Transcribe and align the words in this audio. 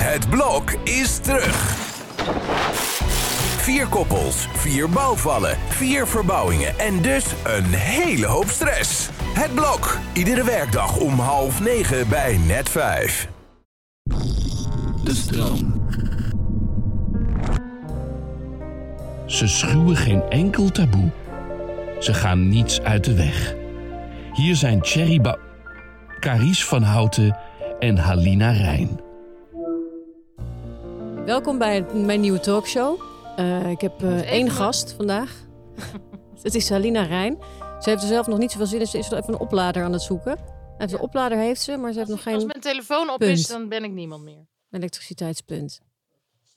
Het 0.00 0.30
blok 0.30 0.70
is 0.84 1.18
terug. 1.18 1.76
Vier 3.56 3.86
koppels, 3.86 4.48
vier 4.52 4.88
bouwvallen, 4.88 5.56
vier 5.68 6.06
verbouwingen 6.06 6.78
en 6.78 7.02
dus 7.02 7.24
een 7.44 7.64
hele 7.64 8.26
hoop 8.26 8.48
stress. 8.48 9.08
Het 9.34 9.54
blok, 9.54 9.98
iedere 10.12 10.44
werkdag 10.44 10.96
om 10.96 11.18
half 11.18 11.60
negen 11.60 12.08
bij 12.08 12.38
net 12.46 12.68
vijf. 12.68 13.28
De 15.04 15.14
stroom. 15.14 15.88
Ze 19.26 19.46
schuwen 19.46 19.96
geen 19.96 20.22
enkel 20.28 20.70
taboe. 20.70 21.10
Ze 21.98 22.14
gaan 22.14 22.48
niets 22.48 22.80
uit 22.80 23.04
de 23.04 23.14
weg. 23.14 23.54
Hier 24.32 24.56
zijn 24.56 24.80
Thierry 24.80 25.20
ba 25.20 25.36
Carice 26.20 26.66
van 26.66 26.82
Houten 26.82 27.36
en 27.78 27.98
Halina 27.98 28.50
Rijn. 28.50 29.09
Welkom 31.30 31.58
bij 31.58 31.82
mijn 31.82 32.20
nieuwe 32.20 32.40
talkshow. 32.40 33.00
Uh, 33.38 33.70
ik 33.70 33.80
heb 33.80 34.02
uh, 34.02 34.20
één 34.20 34.50
gast 34.50 34.92
vandaag. 34.92 35.46
Het 36.42 36.54
is 36.54 36.70
Halina 36.70 37.02
Rijn. 37.02 37.38
Ze 37.80 37.90
heeft 37.90 38.02
er 38.02 38.08
zelf 38.08 38.26
nog 38.26 38.38
niet 38.38 38.50
zoveel 38.50 38.66
zin 38.66 38.80
in. 38.80 38.86
Ze 38.86 38.98
is 38.98 39.08
wel 39.08 39.18
even 39.18 39.32
een 39.32 39.40
oplader 39.40 39.84
aan 39.84 39.92
het 39.92 40.02
zoeken. 40.02 40.38
Even 40.78 40.98
een 40.98 41.00
oplader 41.00 41.38
heeft 41.38 41.60
ze, 41.60 41.76
maar 41.76 41.92
ze 41.92 41.98
heeft 41.98 42.10
nog 42.10 42.22
geen 42.22 42.34
Als 42.34 42.44
mijn 42.44 42.60
telefoon 42.60 43.10
op 43.10 43.18
punt. 43.18 43.38
is, 43.38 43.46
dan 43.46 43.68
ben 43.68 43.84
ik 43.84 43.90
niemand 43.90 44.22
meer. 44.22 44.46
elektriciteitspunt. 44.70 45.80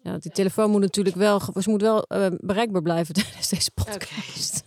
Ja, 0.03 0.17
die 0.17 0.31
telefoon 0.31 0.69
moet 0.69 0.81
natuurlijk 0.81 1.15
wel, 1.15 1.39
ze 1.39 1.69
moet 1.69 1.81
wel 1.81 2.03
eh, 2.03 2.27
bereikbaar 2.37 2.81
blijven 2.81 3.13
tijdens 3.23 3.49
deze 3.49 3.71
podcast. 3.71 4.63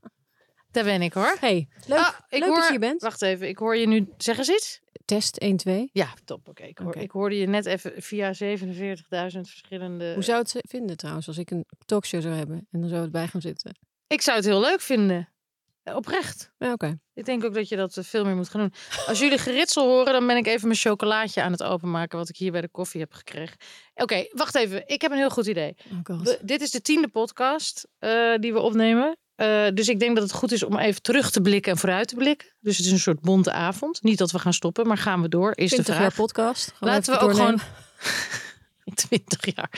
Daar 0.72 0.84
ben 0.84 1.02
ik 1.02 1.12
hoor. 1.12 1.36
Hey, 1.40 1.68
leuk, 1.86 1.98
Ah, 1.98 2.14
ik 2.28 2.38
leuk 2.38 2.48
hoor, 2.48 2.56
dat 2.56 2.64
je 2.64 2.70
hier 2.70 2.80
bent. 2.80 3.02
Wacht 3.02 3.22
even, 3.22 3.48
ik 3.48 3.58
hoor 3.58 3.76
je 3.76 3.86
nu. 3.86 4.08
Zeg 4.16 4.38
eens 4.38 4.48
iets. 4.48 4.80
Test 5.10 5.36
1, 5.36 5.56
2. 5.56 5.90
Ja, 5.92 6.14
top. 6.24 6.48
Oké, 6.48 6.62
ik, 6.62 6.80
ik 6.80 7.10
hoorde 7.10 7.36
je 7.36 7.46
net 7.46 7.66
even 7.66 7.92
via 8.02 8.32
47.000 8.34 8.38
verschillende. 9.40 10.12
Hoe 10.14 10.22
zou 10.22 10.38
het 10.38 10.54
vinden 10.68 10.96
trouwens 10.96 11.26
als 11.28 11.38
ik 11.38 11.50
een 11.50 11.66
talkshow 11.84 12.22
zou 12.22 12.34
hebben 12.34 12.66
en 12.70 12.80
dan 12.80 12.88
zou 12.88 13.02
het 13.02 13.10
bij 13.12 13.26
gaan 13.28 13.40
zitten? 13.40 13.78
Ik 14.06 14.20
zou 14.20 14.36
het 14.36 14.46
heel 14.46 14.60
leuk 14.60 14.80
vinden. 14.80 15.28
Eh, 15.82 15.96
Oprecht. 15.96 16.52
Ja, 16.58 16.72
Oké. 16.72 16.98
Ik 17.14 17.24
denk 17.24 17.44
ook 17.44 17.54
dat 17.54 17.68
je 17.68 17.76
dat 17.76 17.96
eh, 17.96 18.04
veel 18.04 18.24
meer 18.24 18.36
moet 18.36 18.48
gaan 18.48 18.60
doen. 18.60 18.72
Als 19.06 19.18
jullie 19.18 19.38
geritsel 19.38 19.86
horen, 19.86 20.12
dan 20.12 20.26
ben 20.26 20.36
ik 20.36 20.46
even 20.46 20.66
mijn 20.66 20.78
chocolaatje 20.80 21.42
aan 21.42 21.52
het 21.52 21.62
openmaken. 21.62 22.18
Wat 22.18 22.28
ik 22.28 22.36
hier 22.36 22.52
bij 22.52 22.60
de 22.60 22.68
koffie 22.68 23.00
heb 23.00 23.12
gekregen. 23.12 23.56
Oké, 23.94 24.26
wacht 24.32 24.54
even. 24.54 24.88
Ik 24.88 25.00
heb 25.02 25.10
een 25.10 25.16
heel 25.16 25.30
goed 25.30 25.46
idee. 25.46 25.74
Oh. 26.10 26.20
We- 26.20 26.38
dit 26.42 26.60
is 26.60 26.70
de 26.70 26.80
tiende 26.80 27.08
podcast 27.08 27.88
eh, 27.98 28.34
die 28.36 28.52
we 28.52 28.60
opnemen. 28.60 29.16
Eh, 29.40 29.66
dus 29.74 29.88
ik 29.88 29.98
denk 30.00 30.14
dat 30.14 30.24
het 30.24 30.32
goed 30.32 30.52
is 30.52 30.62
om 30.62 30.78
even 30.78 31.02
terug 31.02 31.30
te 31.30 31.40
blikken 31.40 31.72
en 31.72 31.78
vooruit 31.78 32.08
te 32.08 32.14
blikken. 32.14 32.48
Dus 32.60 32.76
het 32.76 32.86
is 32.86 32.92
een 32.92 32.98
soort 32.98 33.20
bonte 33.20 33.52
avond. 33.52 34.02
Niet 34.02 34.18
dat 34.18 34.30
we 34.30 34.38
gaan 34.38 34.52
stoppen, 34.52 34.86
maar 34.86 34.98
gaan 34.98 35.22
we 35.22 35.28
door? 35.28 35.50
Is 35.54 35.56
de 35.70 35.74
20 35.74 35.84
vraag. 35.84 36.00
jaar 36.00 36.12
podcast. 36.16 36.72
Laten 36.80 37.12
we 37.14 37.18
ook 37.20 37.30
gewoon. 37.30 37.60
20 38.94 39.54
jaar. 39.54 39.70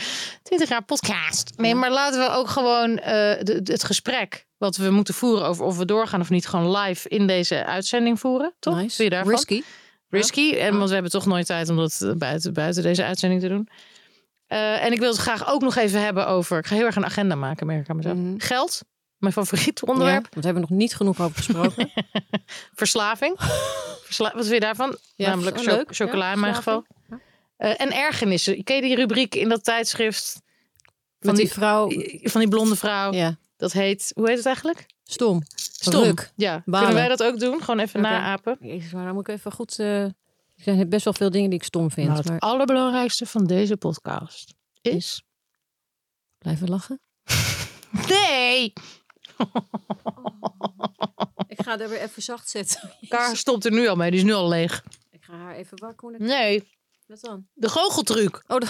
20 0.43 0.69
jaar 0.69 0.85
podcast. 0.85 1.51
Nee, 1.57 1.75
maar 1.75 1.91
laten 1.91 2.21
we 2.21 2.29
ook 2.31 2.49
gewoon 2.49 2.99
eh, 2.99 3.13
de- 3.43 3.63
de- 3.63 3.73
het 3.73 3.85
gesprek 3.85 4.47
wat 4.59 4.77
we 4.77 4.91
moeten 4.91 5.15
voeren 5.15 5.47
over 5.47 5.65
of 5.65 5.77
we 5.79 5.85
doorgaan 5.85 6.21
of 6.21 6.31
niet, 6.31 6.47
gewoon 6.47 6.77
live 6.77 7.09
in 7.09 7.27
deze 7.27 7.65
uitzending 7.65 8.21
voeren. 8.21 8.55
Toch? 8.59 8.75
Nice. 8.75 8.97
Vind 8.97 9.09
je 9.09 9.15
daarvan? 9.15 9.33
Risky. 9.35 9.63
Risky. 10.09 10.53
En 10.55 10.77
want 10.77 10.89
we 10.89 10.95
hebben 10.95 11.13
toch 11.13 11.27
nooit 11.27 11.47
tijd 11.47 11.69
om 11.69 11.77
dat 11.77 12.01
eh, 12.03 12.13
buiten, 12.13 12.53
buiten 12.53 12.83
deze 12.83 13.05
uitzending 13.05 13.41
te 13.41 13.49
doen. 13.49 13.69
En 14.47 14.93
ik 14.93 14.99
wil 14.99 15.11
het 15.11 15.19
graag 15.21 15.49
ook 15.49 15.61
nog 15.63 15.77
even 15.77 16.03
hebben 16.03 16.27
over. 16.27 16.59
Ik 16.59 16.67
ga 16.67 16.75
heel 16.75 16.85
erg 16.87 16.97
een 16.97 17.05
agenda 17.05 17.35
maken, 17.35 17.67
merk 17.67 17.81
ik 17.81 17.89
aan 17.91 17.97
mezelf. 17.97 18.17
Mhm. 18.17 18.35
Geld. 18.39 18.83
Mijn 19.23 19.35
favoriet 19.35 19.81
Ja, 19.85 19.93
onderwerp. 19.93 20.23
want 20.23 20.35
daar 20.35 20.45
hebben 20.45 20.63
we 20.63 20.69
nog 20.69 20.79
niet 20.79 20.95
genoeg 20.95 21.21
over 21.21 21.37
gesproken. 21.37 21.91
Verslaving. 22.83 23.37
Versla- 24.05 24.33
wat 24.35 24.43
vind 24.43 24.55
je 24.55 24.61
daarvan? 24.61 24.97
Ja, 25.15 25.29
Namelijk 25.29 25.59
oh, 25.59 25.65
leuk. 25.65 25.95
chocola 25.97 26.27
Ja, 26.27 26.33
in 26.33 26.41
mijn 26.41 26.55
geval. 26.55 26.87
Eh, 27.57 27.81
en 27.81 27.93
ergernissen. 27.93 28.65
Ken 28.65 28.77
je 28.77 28.83
die 28.83 28.95
rubriek 28.95 29.35
in 29.35 29.49
dat 29.49 29.65
tijdschrift? 29.65 30.41
Van 31.21 31.35
die 31.35 31.45
die- 31.45 31.53
vrouw. 31.55 31.91
Van 32.23 32.41
die 32.41 32.49
blonde 32.51 32.77
vrouw. 32.77 33.13
Ja, 33.13 33.37
Dat 33.57 33.73
heet, 33.73 34.13
hoe 34.15 34.29
heet 34.29 34.37
het 34.37 34.47
eigenlijk? 34.47 34.87
stom. 35.05 35.43
Stom. 35.55 36.03
Ruk. 36.03 36.33
Ja, 36.37 36.63
Balen. 36.65 36.87
kunnen 36.89 37.07
wij 37.09 37.17
dat 37.17 37.23
ook 37.33 37.39
doen? 37.41 37.61
Gewoon 37.61 37.79
even 37.81 38.01
Oké. 38.01 38.09
naapen. 38.09 38.57
Jezus, 38.61 38.93
maar 38.93 39.05
dan 39.05 39.15
moet 39.15 39.29
ik 39.29 39.35
even 39.35 39.53
goed... 39.53 39.79
eh, 39.79 40.03
er 40.05 40.13
zijn 40.57 40.89
best 40.89 41.05
wel 41.05 41.13
veel 41.15 41.31
dingen 41.31 41.51
die 41.51 41.59
ik 41.59 41.65
stom 41.65 41.91
vind. 41.91 42.07
Nou, 42.07 42.19
het 42.19 42.29
maar 42.29 42.39
allerbelangrijkste 42.39 43.27
van 43.27 43.47
deze 43.47 43.77
podcast 43.77 44.55
is... 44.81 45.23
blijven 46.39 46.69
lachen. 46.69 47.01
Nee! 48.09 48.73
Ik 51.47 51.63
ga 51.63 51.79
er 51.79 51.89
weer 51.89 52.01
even 52.01 52.23
zacht 52.23 52.49
zetten. 52.51 52.91
Kar 53.09 53.37
stopt 53.37 53.65
er 53.65 53.71
nu 53.73 53.89
al 53.89 53.97
mee. 53.97 54.11
Die 54.11 54.21
is 54.21 54.27
nu 54.27 54.33
al 54.33 54.49
leeg. 54.49 54.85
Ik 55.11 55.23
ga 55.25 55.33
haar 55.33 55.55
even 55.55 55.79
wakker. 55.81 56.15
Nee, 56.19 56.69
Wat 57.07 57.21
dan? 57.21 57.47
de 57.55 57.69
goocheltruc. 57.69 58.45
Oh, 58.49 58.59
de... 58.59 58.67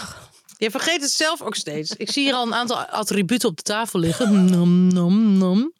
Je 0.58 0.70
vergeet 0.70 1.00
het 1.00 1.10
zelf 1.10 1.42
ook 1.42 1.54
steeds. 1.54 1.96
Ik 1.96 2.10
zie 2.10 2.22
hier 2.24 2.34
al 2.34 2.46
een 2.46 2.54
aantal 2.54 2.76
attributen 2.76 3.48
op 3.48 3.56
de 3.56 3.62
tafel 3.62 3.98
liggen. 3.98 4.44
Nom, 4.50 4.86
nom, 4.88 5.38
nom. 5.38 5.72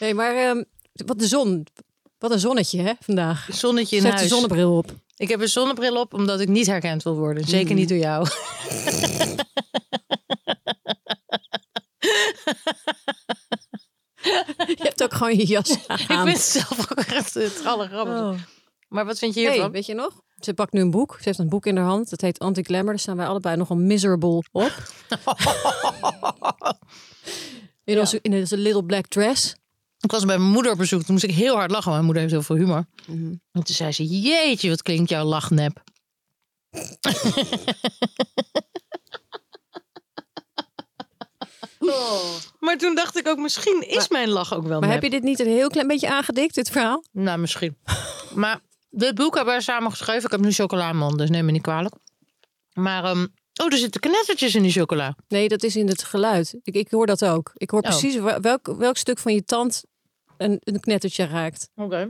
Nee, 0.00 0.14
maar 0.14 0.34
ehm, 0.36 0.62
wat 0.92 1.18
de 1.18 1.26
zon. 1.26 1.66
Wat 2.18 2.30
een 2.30 2.38
zonnetje, 2.40 2.82
hè, 2.82 2.92
vandaag. 3.00 3.48
Zonnetje 3.52 3.96
in 3.96 4.02
Zet 4.02 4.10
de 4.10 4.16
huis. 4.16 4.30
zonnebril 4.30 4.76
op. 4.76 4.92
Ik 5.16 5.28
heb 5.28 5.40
een 5.40 5.48
zonnebril 5.48 5.96
op 6.00 6.14
omdat 6.14 6.40
ik 6.40 6.48
niet 6.48 6.66
herkend 6.66 7.02
wil 7.02 7.14
worden. 7.16 7.44
Zeker 7.44 7.70
Mm. 7.70 7.76
niet 7.76 7.88
door 7.88 7.98
jou. 7.98 8.26
Je 15.30 15.46
gewoon 15.46 15.46
jas 15.46 15.70
Ik 16.00 16.06
vind 16.06 16.28
het 16.28 16.40
zelf 16.40 16.90
ook 16.90 16.98
echt 16.98 17.34
het 17.34 17.62
allergrappigste. 17.64 18.22
Oh. 18.24 18.38
Maar 18.88 19.04
wat 19.04 19.18
vind 19.18 19.34
je 19.34 19.40
Hey, 19.40 19.52
hiervan? 19.52 19.70
weet 19.70 19.86
je 19.86 19.94
nog? 19.94 20.20
Ze 20.40 20.54
pakt 20.54 20.72
nu 20.72 20.80
een 20.80 20.90
boek. 20.90 21.14
Ze 21.16 21.22
heeft 21.22 21.38
een 21.38 21.48
boek 21.48 21.66
in 21.66 21.76
haar 21.76 21.86
hand. 21.86 22.10
Dat 22.10 22.20
heet 22.20 22.38
Anti-Glamour. 22.38 22.90
Daar 22.90 22.98
staan 22.98 23.16
wij 23.16 23.26
allebei 23.26 23.56
nogal 23.56 23.76
miserable 23.76 24.42
op. 24.52 24.72
In, 27.84 27.98
onze, 27.98 28.18
in 28.22 28.34
onze 28.34 28.56
little 28.56 28.84
black 28.84 29.06
dress. 29.06 29.54
Ik 30.00 30.10
was 30.10 30.24
bij 30.24 30.38
mijn 30.38 30.50
moeder 30.50 30.72
op 30.72 30.78
bezoek. 30.78 31.02
Toen 31.02 31.12
moest 31.12 31.24
ik 31.24 31.30
heel 31.34 31.54
hard 31.54 31.70
lachen. 31.70 31.90
Mijn 31.92 32.04
moeder 32.04 32.22
heeft 32.22 32.34
heel 32.34 32.42
veel 32.42 32.56
humor. 32.56 32.84
Mhm. 33.06 33.26
En 33.52 33.62
toen 33.62 33.74
zei 33.74 33.92
ze, 33.92 34.06
jeetje, 34.06 34.68
wat 34.68 34.82
klinkt 34.82 35.10
jouw 35.10 35.24
lachnep. 35.24 35.82
Maar 42.60 42.76
toen 42.78 42.94
dacht 42.94 43.18
ik 43.18 43.28
ook, 43.28 43.38
misschien 43.38 43.84
is 43.88 44.08
mijn 44.08 44.28
lach 44.28 44.54
ook 44.54 44.66
wel 44.66 44.80
Maar 44.80 44.88
nep. 44.88 45.02
heb 45.02 45.02
je 45.12 45.18
dit 45.18 45.22
niet 45.28 45.40
een 45.40 45.46
heel 45.46 45.68
klein 45.68 45.86
beetje 45.86 46.08
aangedikt, 46.08 46.54
dit 46.54 46.70
verhaal? 46.70 47.04
Nou, 47.12 47.38
misschien. 47.38 47.76
maar 48.34 48.60
dit 48.90 49.14
boek 49.14 49.34
hebben 49.34 49.54
we 49.56 49.62
samen 49.62 49.90
geschreven. 49.90 50.24
Ik 50.24 50.30
heb 50.30 50.40
nu 50.40 50.52
chocola 50.52 50.84
in 50.88 50.94
mijn 50.96 51.04
hand, 51.06 51.18
dus 51.18 51.30
neem 51.30 51.44
me 51.44 51.52
niet 51.52 51.62
kwalijk. 51.62 51.94
Maar, 52.72 53.04
ehm, 53.04 53.26
oh, 53.62 53.72
er 53.72 53.78
zitten 53.78 54.00
knettertjes 54.00 54.54
in 54.54 54.62
die 54.62 54.72
chocola. 54.72 55.16
Nee, 55.28 55.48
dat 55.48 55.62
is 55.62 55.76
in 55.76 55.88
het 55.88 56.02
geluid. 56.04 56.54
Ik, 56.62 56.74
ik 56.74 56.90
hoor 56.90 57.06
dat 57.06 57.24
ook. 57.24 57.50
Ik 57.54 57.70
hoor 57.70 57.80
Oh. 57.82 57.88
precies 57.88 58.14
welk, 58.40 58.66
welk 58.78 58.96
stuk 58.96 59.18
van 59.18 59.34
je 59.34 59.44
tand 59.44 59.84
een, 60.36 60.56
een 60.64 60.80
knettertje 60.80 61.26
raakt. 61.26 61.68
Oké. 61.76 62.08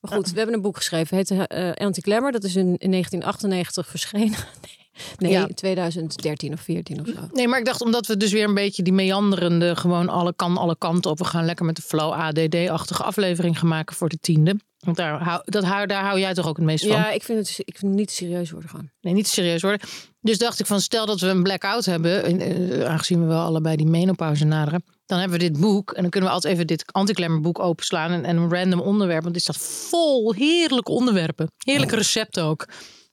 Maar 0.00 0.12
goed, 0.12 0.30
we 0.30 0.36
hebben 0.36 0.54
een 0.54 0.62
boek 0.62 0.76
geschreven. 0.76 1.16
Het 1.16 1.28
heet 1.28 1.46
eh 1.46 1.72
Anti-Glamour. 1.72 2.32
Dat 2.32 2.44
is 2.44 2.56
in, 2.56 2.76
in 2.78 2.90
1998 2.90 3.88
verschenen. 3.88 4.38
Nee, 4.66 4.81
nee 5.18 5.32
Ja. 5.32 5.48
2013 5.54 6.52
of 6.52 6.60
14 6.60 7.00
of 7.00 7.06
zo. 7.06 7.12
Nee, 7.32 7.48
maar 7.48 7.58
ik 7.58 7.64
dacht 7.64 7.82
omdat 7.82 8.06
we 8.06 8.16
dus 8.16 8.32
weer 8.32 8.44
een 8.44 8.54
beetje 8.54 8.82
die 8.82 8.92
meanderende, 8.92 9.76
gewoon 9.76 10.08
alle 10.08 10.32
kan 10.36 10.56
alle 10.56 10.76
kanten 10.78 11.10
op. 11.10 11.18
We 11.18 11.24
gaan 11.24 11.44
lekker 11.44 11.64
met 11.64 11.76
de 11.76 11.82
flow 11.82 12.12
ADD-achtige 12.12 13.02
aflevering 13.02 13.58
gaan 13.58 13.68
maken 13.68 13.96
voor 13.96 14.08
de 14.08 14.18
tiende. 14.20 14.56
Want 14.78 14.96
daar 14.96 15.22
hou, 15.22 15.42
dat 15.44 15.64
hou, 15.64 15.86
daar 15.86 16.04
hou 16.04 16.18
jij 16.18 16.34
toch 16.34 16.46
ook 16.46 16.56
het 16.56 16.64
meest 16.64 16.86
van? 16.86 16.96
Ja, 16.96 17.10
ik 17.10 17.22
vind 17.22 17.38
het, 17.38 17.58
ik 17.58 17.78
vind 17.78 17.90
het 17.90 18.00
niet 18.00 18.10
serieus 18.10 18.50
worden 18.50 18.70
gewoon. 18.70 18.90
Nee, 19.00 19.12
niet 19.12 19.28
serieus 19.28 19.62
worden. 19.62 19.80
Dus 20.20 20.38
dacht 20.38 20.60
ik 20.60 20.66
van, 20.66 20.80
stel 20.80 21.06
dat 21.06 21.20
we 21.20 21.26
een 21.26 21.42
blackout 21.42 21.84
hebben, 21.84 22.24
en, 22.24 22.40
eh, 22.40 22.84
aangezien 22.84 23.20
we 23.20 23.26
wel 23.26 23.40
allebei 23.40 23.76
die 23.76 23.86
menopauze 23.86 24.44
naderen, 24.44 24.84
dan 25.06 25.18
hebben 25.18 25.38
we 25.38 25.44
dit 25.44 25.60
boek 25.60 25.92
en 25.92 26.00
dan 26.02 26.10
kunnen 26.10 26.28
we 26.28 26.34
altijd 26.34 26.54
even 26.54 26.66
dit 26.66 26.84
anti 26.92 27.28
boek 27.40 27.58
openslaan 27.58 28.10
en, 28.10 28.24
en 28.24 28.36
een 28.36 28.50
random 28.54 28.80
onderwerp, 28.80 29.22
want 29.22 29.34
dit 29.34 29.42
staat 29.42 29.56
vol 29.58 30.32
heerlijke 30.32 30.92
onderwerpen, 30.92 31.52
heerlijke 31.64 31.96
recepten 31.96 32.44
ook. 32.44 32.66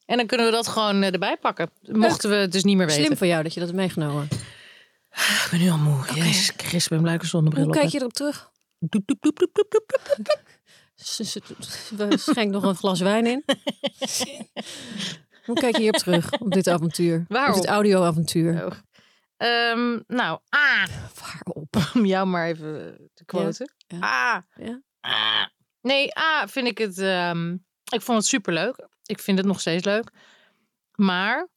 En 0.10 0.18
dan 0.18 0.26
kunnen 0.28 0.46
we 0.46 0.52
dat 0.52 0.68
gewoon 0.68 1.02
eh, 1.04 1.14
erbij 1.14 1.38
pakken, 1.38 1.70
mochten 1.82 2.30
we 2.30 2.36
het 2.36 2.52
dus 2.52 2.64
niet 2.64 2.78
meer 2.78 2.86
weten. 2.86 3.04
Slim 3.04 3.18
van 3.18 3.28
jou 3.28 3.44
dat 3.44 3.54
je 3.54 3.60
dat 3.60 3.70
hebt 3.70 3.82
meegenomen. 3.82 4.28
Ik 5.12 5.48
ben 5.52 5.60
nu 5.60 5.70
al 5.70 5.78
moe. 5.78 6.06
Jezus 6.14 6.52
Christus, 6.58 6.84
ik 6.84 6.90
ben 6.90 7.02
blij 7.02 7.20
zonnebril 7.22 7.64
Hoe 7.64 7.74
op 7.74 7.80
kijk 7.80 7.92
je 7.92 8.00
erop 8.00 8.14
terug? 8.14 8.52
Doep, 8.80 9.08
doep, 9.08 9.22
doep, 9.22 9.50
ze- 10.96 11.42
Schenk 12.18 12.52
nog 12.52 12.64
een 12.64 12.76
glas 12.76 13.00
wijn 13.00 13.26
in. 13.28 13.44
Hoe 15.46 15.56
kijk 15.56 15.76
je 15.76 15.82
hierop 15.82 16.00
terug, 16.02 16.32
op 16.40 16.52
dit 16.52 16.68
avontuur? 16.68 17.26
Waarop? 17.28 17.56
Op 17.56 17.62
dit 17.62 17.70
audioavontuur? 17.72 18.66
Oh. 18.66 18.72
Ehm, 19.38 20.00
nou, 20.08 20.40
ah, 20.50 20.86
Waarop? 21.22 21.76
om 21.96 22.06
jou 22.06 22.28
maar 22.28 22.48
even 22.48 22.98
te 23.14 23.26
quoten. 23.26 23.74
Ja. 23.88 23.98
Ah. 24.00 24.66
Ja. 24.66 24.82
Ah. 25.00 25.46
Nee, 25.82 26.14
ah, 26.16 26.48
vind 26.48 26.68
ik 26.68 26.78
het. 26.78 26.98
ehm, 26.98 27.54
ik 27.94 28.02
vond 28.02 28.18
het 28.18 28.28
superleuk. 28.28 28.88
Ik 29.10 29.20
vind 29.20 29.38
het 29.38 29.48
nog 29.48 29.60
steeds 29.60 29.84
leuk. 29.86 30.10
Maar. 30.96 31.48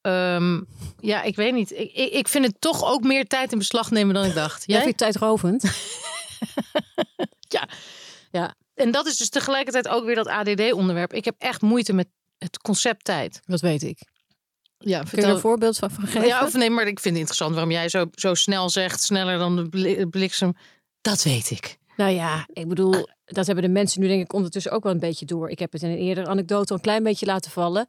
ehm, 0.00 0.60
ja, 1.00 1.22
ik 1.22 1.36
weet 1.36 1.52
niet. 1.52 1.72
Ik, 1.72 1.92
ik, 1.92 2.12
ik 2.12 2.28
vind 2.28 2.46
het 2.46 2.60
toch 2.60 2.84
ook 2.84 3.02
meer 3.02 3.26
tijd 3.26 3.52
in 3.52 3.58
beslag 3.58 3.90
nemen 3.90 4.14
dan 4.14 4.24
ik 4.24 4.34
dacht. 4.34 4.62
Jij 4.66 4.82
vindt 4.82 5.00
het 5.00 5.10
tijdrovend? 5.12 5.64
Ja. 7.48 7.68
Ja. 8.30 8.54
En 8.74 8.90
dat 8.90 9.06
is 9.06 9.16
dus 9.16 9.28
tegelijkertijd 9.28 9.88
ook 9.88 10.04
weer 10.04 10.14
dat 10.14 10.26
ADD-onderwerp. 10.26 11.12
Ik 11.12 11.24
heb 11.24 11.34
echt 11.38 11.60
moeite 11.62 11.92
met 11.92 12.08
het 12.38 12.58
concept 12.58 13.04
tijd. 13.04 13.40
Dat 13.46 13.60
weet 13.60 13.82
ik. 13.82 13.98
Ja, 14.78 14.96
Kun 14.98 15.02
je 15.04 15.06
vertel. 15.08 15.28
er 15.28 15.34
een 15.34 15.40
voorbeeld 15.40 15.76
van, 15.78 15.90
van 15.90 16.06
geven? 16.06 16.26
Ja, 16.28 16.44
of 16.44 16.52
nee, 16.52 16.70
maar 16.70 16.86
ik 16.86 17.00
vind 17.00 17.04
het 17.04 17.14
interessant 17.16 17.52
waarom 17.52 17.70
jij 17.70 17.88
zo, 17.88 18.06
zo 18.12 18.34
snel 18.34 18.70
zegt, 18.70 19.02
sneller 19.02 19.38
dan 19.38 19.56
de 19.56 19.68
bli- 19.68 20.06
bliksem. 20.06 20.56
Dat 21.00 21.22
weet 21.22 21.50
ik. 21.50 21.78
Nou 22.00 22.12
ja, 22.12 22.46
ik 22.52 22.68
bedoel, 22.68 23.08
dat 23.24 23.46
hebben 23.46 23.64
de 23.64 23.70
mensen 23.70 24.00
nu 24.00 24.08
denk 24.08 24.22
ik 24.22 24.32
ondertussen 24.32 24.72
ook 24.72 24.82
wel 24.82 24.92
een 24.92 24.98
beetje 24.98 25.26
door. 25.26 25.50
Ik 25.50 25.58
heb 25.58 25.72
het 25.72 25.82
in 25.82 25.90
een 25.90 25.96
eerdere 25.96 26.26
anekdote 26.26 26.70
al 26.70 26.76
een 26.76 26.82
klein 26.82 27.02
beetje 27.02 27.26
laten 27.26 27.50
vallen. 27.50 27.86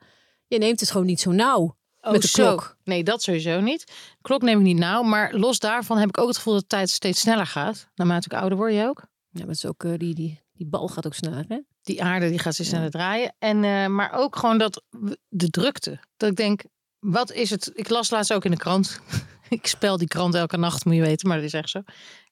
Je 0.47 0.57
neemt 0.57 0.79
het 0.79 0.91
gewoon 0.91 1.05
niet 1.05 1.19
zo 1.19 1.31
nauw 1.31 1.77
met 2.01 2.21
de 2.21 2.27
zo. 2.27 2.43
klok. 2.43 2.77
Nee, 2.83 3.03
dat 3.03 3.23
sowieso 3.23 3.59
niet. 3.59 3.85
De 3.87 3.93
klok 4.21 4.41
neem 4.41 4.57
ik 4.57 4.63
niet 4.63 4.77
nauw, 4.77 5.03
maar 5.03 5.33
los 5.33 5.59
daarvan 5.59 5.97
heb 5.97 6.09
ik 6.09 6.17
ook 6.17 6.27
het 6.27 6.35
gevoel 6.37 6.53
dat 6.53 6.61
de 6.61 6.67
tijd 6.67 6.89
steeds 6.89 7.19
sneller 7.19 7.45
gaat. 7.45 7.89
Naarmate 7.95 8.27
ik 8.31 8.39
ouder 8.39 8.57
word, 8.57 8.73
jij 8.73 8.87
ook? 8.87 9.05
Ja, 9.29 9.39
maar 9.39 9.47
het 9.47 9.57
is 9.57 9.65
ook, 9.65 9.83
eh, 9.83 9.91
die, 9.97 10.15
die, 10.15 10.41
die 10.53 10.67
bal 10.67 10.87
gaat 10.87 11.05
ook 11.05 11.13
sneller, 11.13 11.45
hè? 11.47 11.59
Die 11.81 12.03
aarde 12.03 12.29
die 12.29 12.39
gaat 12.39 12.53
steeds 12.53 12.69
sneller 12.69 12.91
draaien. 12.91 13.35
En, 13.39 13.63
eh, 13.63 13.87
maar 13.87 14.11
ook 14.13 14.35
gewoon 14.35 14.57
dat 14.57 14.83
de 15.27 15.49
drukte. 15.49 15.99
Dat 16.17 16.29
ik 16.29 16.35
denk, 16.35 16.63
wat 16.99 17.31
is 17.31 17.49
het? 17.49 17.71
Ik 17.73 17.89
las 17.89 18.09
laatst 18.09 18.33
ook 18.33 18.45
in 18.45 18.51
de 18.51 18.57
krant. 18.57 18.99
ik 19.49 19.67
spel 19.67 19.97
die 19.97 20.07
krant 20.07 20.35
elke 20.35 20.57
nacht, 20.57 20.85
moet 20.85 20.95
je 20.95 21.01
weten, 21.01 21.27
maar 21.27 21.37
dat 21.37 21.45
is 21.45 21.53
echt 21.53 21.69
zo. 21.69 21.81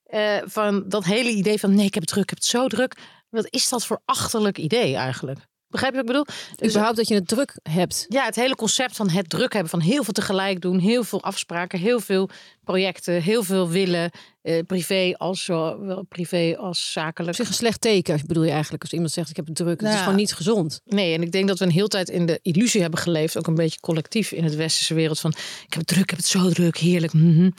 Eh, 0.10 0.36
van 0.46 0.84
dat 0.88 1.06
hele 1.06 1.30
idee 1.30 1.60
van 1.60 1.76
nee, 1.76 1.86
ik 1.86 1.94
heb 1.94 2.04
het 2.04 2.12
druk, 2.12 2.24
ik 2.24 2.30
heb 2.30 2.40
het 2.40 2.48
zo 2.48 2.68
druk. 2.68 2.96
Wat 3.30 3.48
is 3.50 3.70
dat 3.70 3.86
voor 3.86 4.02
achterlijk 4.06 4.58
idee 4.58 4.96
eigenlijk? 4.96 5.40
Begrijp 5.68 5.94
je 5.94 6.00
wat 6.00 6.10
ik 6.10 6.16
bedoel? 6.16 6.36
Dus 6.56 6.68
Überhaupt 6.70 6.98
dat 6.98 7.08
je 7.08 7.16
het 7.16 7.28
druk 7.28 7.60
hebt. 7.70 8.06
ja, 8.08 8.26
het 8.26 8.36
hele 8.36 8.56
concept 8.56 8.96
van 8.96 9.10
het 9.10 9.30
druk 9.30 9.54
hebben, 9.54 9.70
van 9.72 9.80
heel 9.80 10.04
veel 10.04 10.14
tegelijk 10.14 10.62
doen, 10.62 10.80
heel 10.80 11.04
veel 11.04 11.24
afspraken, 11.24 11.80
heel 11.80 12.00
veel 12.00 12.30
projecten, 12.64 13.22
heel 13.22 13.44
veel 13.44 13.70
willen, 13.70 14.12
eh, 14.42 14.60
privé 14.68 15.14
als 15.18 15.44
zowel 15.44 16.04
privé 16.10 16.56
als 16.58 16.80
Op 16.80 16.92
zakelijk. 16.92 17.36
zich 17.36 17.48
een 17.48 17.54
slecht 17.54 17.82
teken, 17.82 18.22
bedoel 18.28 18.44
je 18.44 18.52
eigenlijk. 18.52 18.84
Als 18.84 18.94
iemand 18.94 19.12
zegt, 19.12 19.30
ik 19.30 19.36
heb 19.36 19.46
het 19.46 19.56
druk. 19.56 19.70
Het 19.70 19.80
Nou 19.82 19.92
is 19.92 19.98
ja. 19.98 20.04
gewoon 20.04 20.20
niet 20.20 20.34
gezond. 20.34 20.82
Nee, 20.86 21.14
en 21.14 21.22
ik 21.22 21.32
denk 21.32 21.48
dat 21.48 21.60
we 21.60 21.66
een 21.66 21.72
hele 21.72 21.88
tijd 21.88 22.10
in 22.10 22.26
de 22.26 22.40
illusie 22.42 22.82
hebben 22.82 23.00
geleefd, 23.00 23.38
ook 23.38 23.48
een 23.48 23.56
beetje 23.56 23.80
collectief 23.80 24.32
in 24.32 24.44
het 24.44 24.56
westerse 24.56 24.94
wereld, 24.94 25.20
van 25.20 25.32
ik 25.66 25.74
heb 25.74 25.80
het 25.80 25.88
druk, 25.88 26.04
ik 26.04 26.10
heb 26.10 26.20
het 26.20 26.28
zo 26.28 26.50
druk, 26.50 26.78
heerlijk. 26.78 27.14
mhm. 27.14 27.50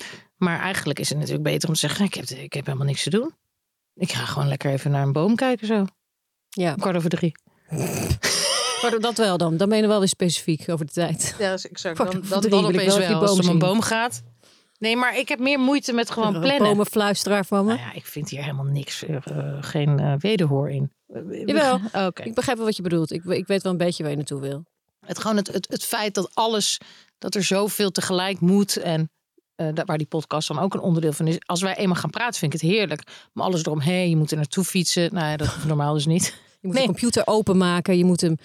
Maar 0.40 0.60
eigenlijk 0.60 0.98
is 0.98 1.08
het 1.08 1.18
natuurlijk 1.18 1.44
beter 1.44 1.68
om 1.68 1.74
te 1.74 1.80
zeggen, 1.80 2.04
ik 2.04 2.14
heb, 2.14 2.24
ik 2.24 2.52
heb 2.52 2.66
helemaal 2.66 2.86
niks 2.86 3.02
te 3.02 3.10
doen. 3.10 3.34
Ik 3.94 4.12
ga 4.12 4.24
gewoon 4.24 4.48
lekker 4.48 4.70
even 4.70 4.90
naar 4.90 5.02
een 5.02 5.12
boom 5.12 5.36
kijken 5.36 5.66
zo. 5.66 5.86
Ja, 6.48 6.74
Kwart 6.74 6.96
over 6.96 7.10
drie. 7.10 7.32
maar 8.82 8.98
dat 9.00 9.16
wel 9.16 9.36
dan. 9.38 9.56
Dan 9.56 9.68
ben 9.68 9.78
je 9.78 9.86
wel 9.86 9.98
weer 9.98 10.08
specifiek 10.08 10.68
over 10.68 10.86
de 10.86 10.92
tijd. 10.92 11.34
Ja, 11.38 11.48
dat 11.48 11.58
is 11.58 11.68
exact. 11.68 11.96
Dan, 11.96 12.06
dan, 12.06 12.40
dan 12.40 12.60
ik 12.60 12.66
opeens 12.66 12.96
wel 12.96 12.98
wel, 12.98 13.08
die 13.08 13.16
als 13.16 13.30
het 13.30 13.38
om 13.38 13.44
boom 13.46 13.52
een 13.52 13.58
boom 13.58 13.80
gaat. 13.80 14.22
Nee, 14.78 14.96
maar 14.96 15.18
ik 15.18 15.28
heb 15.28 15.38
meer 15.38 15.58
moeite 15.58 15.92
met 15.92 16.10
gewoon 16.10 16.34
Een 16.34 16.40
plannen. 16.40 16.68
bomenfluisteraar 16.68 17.44
van 17.44 17.64
me. 17.64 17.74
Nou 17.74 17.86
ja, 17.86 17.92
ik 17.92 18.06
vind 18.06 18.28
hier 18.28 18.42
helemaal 18.42 18.64
niks, 18.64 19.04
eh, 19.04 19.16
eh, 19.16 19.56
geen 19.60 19.98
eh, 19.98 20.14
wederhoor 20.18 20.70
in. 20.70 20.92
Jawel. 21.46 21.80
Oké. 22.06 22.22
Ik 22.22 22.34
begrijp 22.34 22.56
wel 22.56 22.66
wat 22.66 22.76
je 22.76 22.82
bedoelt. 22.82 23.12
Ik, 23.12 23.24
ik 23.24 23.46
weet 23.46 23.62
wel 23.62 23.72
een 23.72 23.78
beetje 23.78 24.02
waar 24.02 24.12
je 24.12 24.18
naartoe 24.18 24.40
wil. 24.40 24.64
Het, 25.06 25.18
gewoon 25.18 25.36
het, 25.36 25.52
het, 25.52 25.66
het 25.70 25.84
feit 25.84 26.14
dat 26.14 26.30
alles, 26.34 26.80
dat 27.18 27.34
er 27.34 27.42
zoveel 27.42 27.90
tegelijk 27.90 28.40
moet 28.40 28.76
en 28.76 29.10
eh, 29.68 29.84
waar 29.84 29.98
die 29.98 30.06
podcast 30.06 30.48
dan 30.48 30.58
ook 30.58 30.74
een 30.74 30.80
onderdeel 30.80 31.12
van 31.12 31.26
is. 31.26 31.36
Als 31.46 31.62
wij 31.62 31.76
eenmaal 31.76 31.96
gaan 31.96 32.10
praten, 32.10 32.38
vind 32.38 32.54
ik 32.54 32.60
het 32.60 32.70
heerlijk. 32.70 33.28
Maar 33.32 33.44
alles 33.44 33.64
eromheen, 33.64 34.08
je 34.10 34.16
moet 34.16 34.30
er 34.30 34.36
naartoe 34.36 34.64
fietsen. 34.64 35.14
Nou 35.14 35.26
ja, 35.30 35.36
dat 35.36 35.46
is 35.56 35.64
normaal 35.64 35.94
dus 35.94 36.06
niet. 36.06 36.24
Je 36.60 36.66
moet 36.66 36.76
Nee. 36.76 36.86
de 36.86 36.92
computer 36.92 37.22
openmaken. 37.26 37.98
Je 37.98 38.04
moet 38.04 38.20
hem 38.20 38.36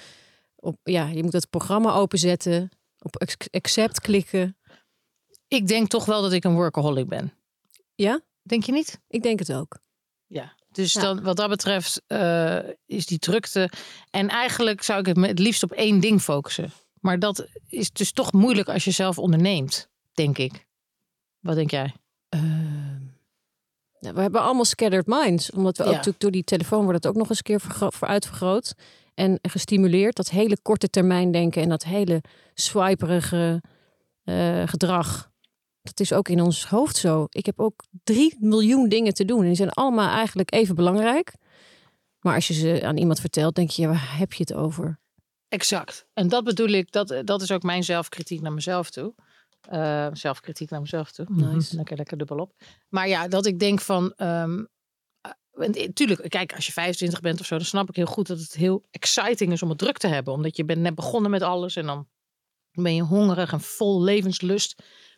op, 0.55 0.77
ja, 0.83 1.07
je 1.07 1.23
moet 1.23 1.33
het 1.33 1.49
programma 1.49 1.93
openzetten. 1.93 2.69
Op 2.99 3.23
accept 3.51 4.01
klikken. 4.01 4.57
Ik 5.47 5.67
denk 5.67 5.87
toch 5.89 6.05
wel 6.05 6.21
dat 6.21 6.31
ik 6.31 6.43
een 6.43 6.53
workaholic 6.53 7.07
ben. 7.07 7.33
Ja? 7.95 8.21
Denk 8.43 8.63
je 8.63 8.71
niet? 8.71 8.99
Ik 9.07 9.23
denk 9.23 9.39
het 9.39 9.53
ook. 9.53 9.77
Ja. 10.27 10.53
Dus 10.71 10.93
Ja. 10.93 11.01
dan, 11.01 11.21
wat 11.23 11.37
dat 11.37 11.49
betreft 11.49 12.01
eh, 12.07 12.57
is 12.85 13.05
die 13.05 13.19
drukte. 13.19 13.69
En 14.09 14.29
eigenlijk 14.29 14.81
zou 14.83 14.99
ik 14.99 15.05
het 15.05 15.17
me 15.17 15.27
het 15.27 15.39
liefst 15.39 15.63
op 15.63 15.71
één 15.71 15.99
ding 15.99 16.21
focussen. 16.21 16.71
Maar 16.99 17.19
dat 17.19 17.47
is 17.67 17.91
dus 17.91 18.11
toch 18.11 18.33
moeilijk 18.33 18.69
als 18.69 18.83
je 18.83 18.91
zelf 18.91 19.17
onderneemt, 19.19 19.89
denk 20.13 20.37
ik. 20.37 20.64
Wat 21.45 21.55
denk 21.55 21.71
jij? 21.71 21.93
Ehm, 22.29 22.99
nou, 23.99 24.15
we 24.15 24.21
hebben 24.21 24.41
allemaal 24.41 24.65
scattered 24.65 25.07
minds. 25.07 25.51
Omdat 25.51 25.77
we 25.77 25.83
ook 25.83 25.89
natuurlijk 25.89 26.19
door 26.19 26.31
die 26.31 26.43
telefoon 26.43 26.83
wordt 26.83 27.03
het 27.03 27.07
ook 27.07 27.17
nog 27.19 27.29
eens 27.29 27.37
een 27.37 27.43
keer 27.43 27.61
voor 27.91 28.07
uitvergroot. 28.07 28.73
En 29.13 29.39
gestimuleerd. 29.41 30.15
Dat 30.15 30.29
hele 30.29 30.57
korte 30.61 30.89
termijn 30.89 31.31
denken. 31.31 31.61
En 31.61 31.69
dat 31.69 31.83
hele 31.83 32.21
swiperige 32.53 33.61
eh, 34.23 34.63
gedrag. 34.65 35.31
Dat 35.81 35.99
is 35.99 36.13
ook 36.13 36.29
in 36.29 36.41
ons 36.41 36.65
hoofd 36.65 36.95
zo. 36.95 37.25
Ik 37.29 37.45
heb 37.45 37.59
ook 37.59 37.83
drie 38.03 38.35
miljoen 38.39 38.89
dingen 38.89 39.13
te 39.13 39.25
doen. 39.25 39.39
En 39.39 39.47
die 39.47 39.55
zijn 39.55 39.71
allemaal 39.71 40.09
eigenlijk 40.09 40.53
even 40.53 40.75
belangrijk. 40.75 41.33
Maar 42.19 42.35
als 42.35 42.47
je 42.47 42.53
ze 42.53 42.81
aan 42.83 42.97
iemand 42.97 43.19
vertelt, 43.19 43.55
denk 43.55 43.69
je, 43.69 43.81
ja, 43.81 43.87
waar 43.87 44.17
heb 44.17 44.33
je 44.33 44.43
het 44.47 44.53
over? 44.53 44.99
Exact. 45.47 46.05
En 46.13 46.27
dat 46.27 46.43
bedoel 46.43 46.69
ik, 46.69 46.91
dat, 46.91 47.21
dat 47.23 47.41
is 47.41 47.51
ook 47.51 47.63
mijn 47.63 47.83
zelfkritiek 47.83 48.41
naar 48.41 48.53
mezelf 48.53 48.89
toe. 48.89 49.13
Eh, 49.69 50.07
zelfkritiek 50.13 50.69
naar 50.69 50.81
mezelf 50.81 51.11
toe. 51.11 51.25
Nice. 51.29 51.45
Mhm, 51.45 51.75
Lekker, 51.75 51.97
lekker 51.97 52.17
dubbel 52.17 52.37
op. 52.37 52.53
Maar 52.89 53.07
ja, 53.07 53.27
dat 53.27 53.45
ik 53.45 53.59
denk 53.59 53.81
van. 53.81 54.13
en, 54.13 54.69
eh, 55.51 55.89
tuurlijk, 55.93 56.29
kijk, 56.29 56.53
als 56.55 56.65
je 56.65 56.71
25 56.71 57.19
bent 57.21 57.39
of 57.39 57.45
zo, 57.45 57.55
dan 57.55 57.65
snap 57.65 57.89
ik 57.89 57.95
heel 57.95 58.05
goed 58.05 58.27
dat 58.27 58.39
het 58.39 58.53
heel 58.53 58.83
exciting 58.91 59.51
is 59.51 59.61
om 59.63 59.69
het 59.69 59.77
druk 59.77 59.97
te 59.97 60.07
hebben. 60.07 60.33
Omdat 60.33 60.57
je 60.57 60.65
bent 60.65 60.81
net 60.81 60.95
begonnen 60.95 61.31
met 61.31 61.41
alles 61.41 61.75
en 61.75 61.85
dan 61.85 62.07
ben 62.71 62.95
je 62.95 63.01
hongerig 63.01 63.51
en 63.51 63.61
vol 63.61 64.01
levenslust. 64.01 64.75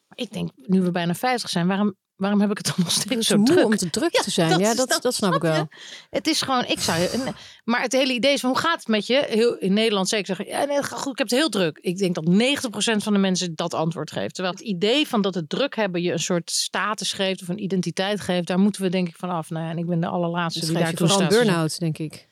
Maar 0.07 0.17
ik 0.17 0.31
denk, 0.31 0.51
nu 0.55 0.81
we 0.81 0.91
bijna 0.91 1.13
50 1.15 1.49
zijn, 1.49 1.67
waarom, 1.67 1.95
waarom 2.17 2.41
heb 2.41 2.51
ik 2.51 2.57
het 2.57 2.65
dan 2.65 2.75
nog 2.77 2.91
steeds 2.91 3.27
zo 3.27 3.37
moe 3.37 3.45
druk? 3.45 3.65
om 3.65 3.75
te 3.75 3.89
druk 3.89 4.15
Ja, 4.15 4.21
te 4.21 4.31
zijn. 4.31 4.49
dat 4.49 4.59
ja, 4.59 4.73
dat, 4.75 4.99
dat 5.01 5.13
snap 5.15 5.33
ik 5.33 5.41
je? 5.41 5.47
wel. 5.47 5.67
Het 6.09 6.27
is 6.27 6.41
gewoon, 6.41 6.65
ik 6.65 6.79
zou 6.79 6.99
je. 7.01 7.31
Maar 7.63 7.81
het 7.81 7.91
hele 7.91 8.13
idee 8.13 8.33
is 8.33 8.39
van 8.39 8.49
hoe 8.49 8.59
gaat 8.59 8.79
het 8.79 8.87
met 8.87 9.07
je? 9.07 9.25
Heel, 9.27 9.57
in 9.57 9.73
Nederland 9.73 10.09
zeker 10.09 10.25
zeggen, 10.25 10.47
ja, 10.47 10.63
nee, 10.65 10.83
goed, 10.83 11.11
ik 11.11 11.17
heb 11.17 11.29
het 11.29 11.39
heel 11.39 11.49
druk. 11.49 11.77
Ik 11.81 11.97
denk 11.97 12.15
dat 12.15 12.25
90% 12.25 13.03
van 13.03 13.13
de 13.13 13.19
mensen 13.19 13.55
dat 13.55 13.73
antwoord 13.73 14.11
geeft. 14.11 14.33
Terwijl 14.33 14.55
het 14.55 14.63
idee 14.63 15.07
van 15.07 15.21
dat 15.21 15.35
het 15.35 15.49
druk 15.49 15.75
hebben 15.75 16.01
je 16.01 16.11
een 16.11 16.19
soort 16.19 16.51
status 16.51 17.13
geeft 17.13 17.41
of 17.41 17.47
een 17.47 17.63
identiteit 17.63 18.21
geeft, 18.21 18.47
daar 18.47 18.59
moeten 18.59 18.81
we 18.81 18.89
denk 18.89 19.07
ik 19.07 19.15
van 19.15 19.29
af. 19.29 19.49
Nou 19.49 19.65
ja, 19.65 19.71
en 19.71 19.77
ik 19.77 19.85
ben 19.85 19.99
de 19.99 20.07
allerlaatste 20.07 20.59
die 20.59 20.69
geeft 20.69 20.79
je 20.79 20.85
daartoe 20.85 21.07
vooral 21.07 21.27
burn-out, 21.29 21.79
denk 21.79 21.97
ik. 21.97 22.27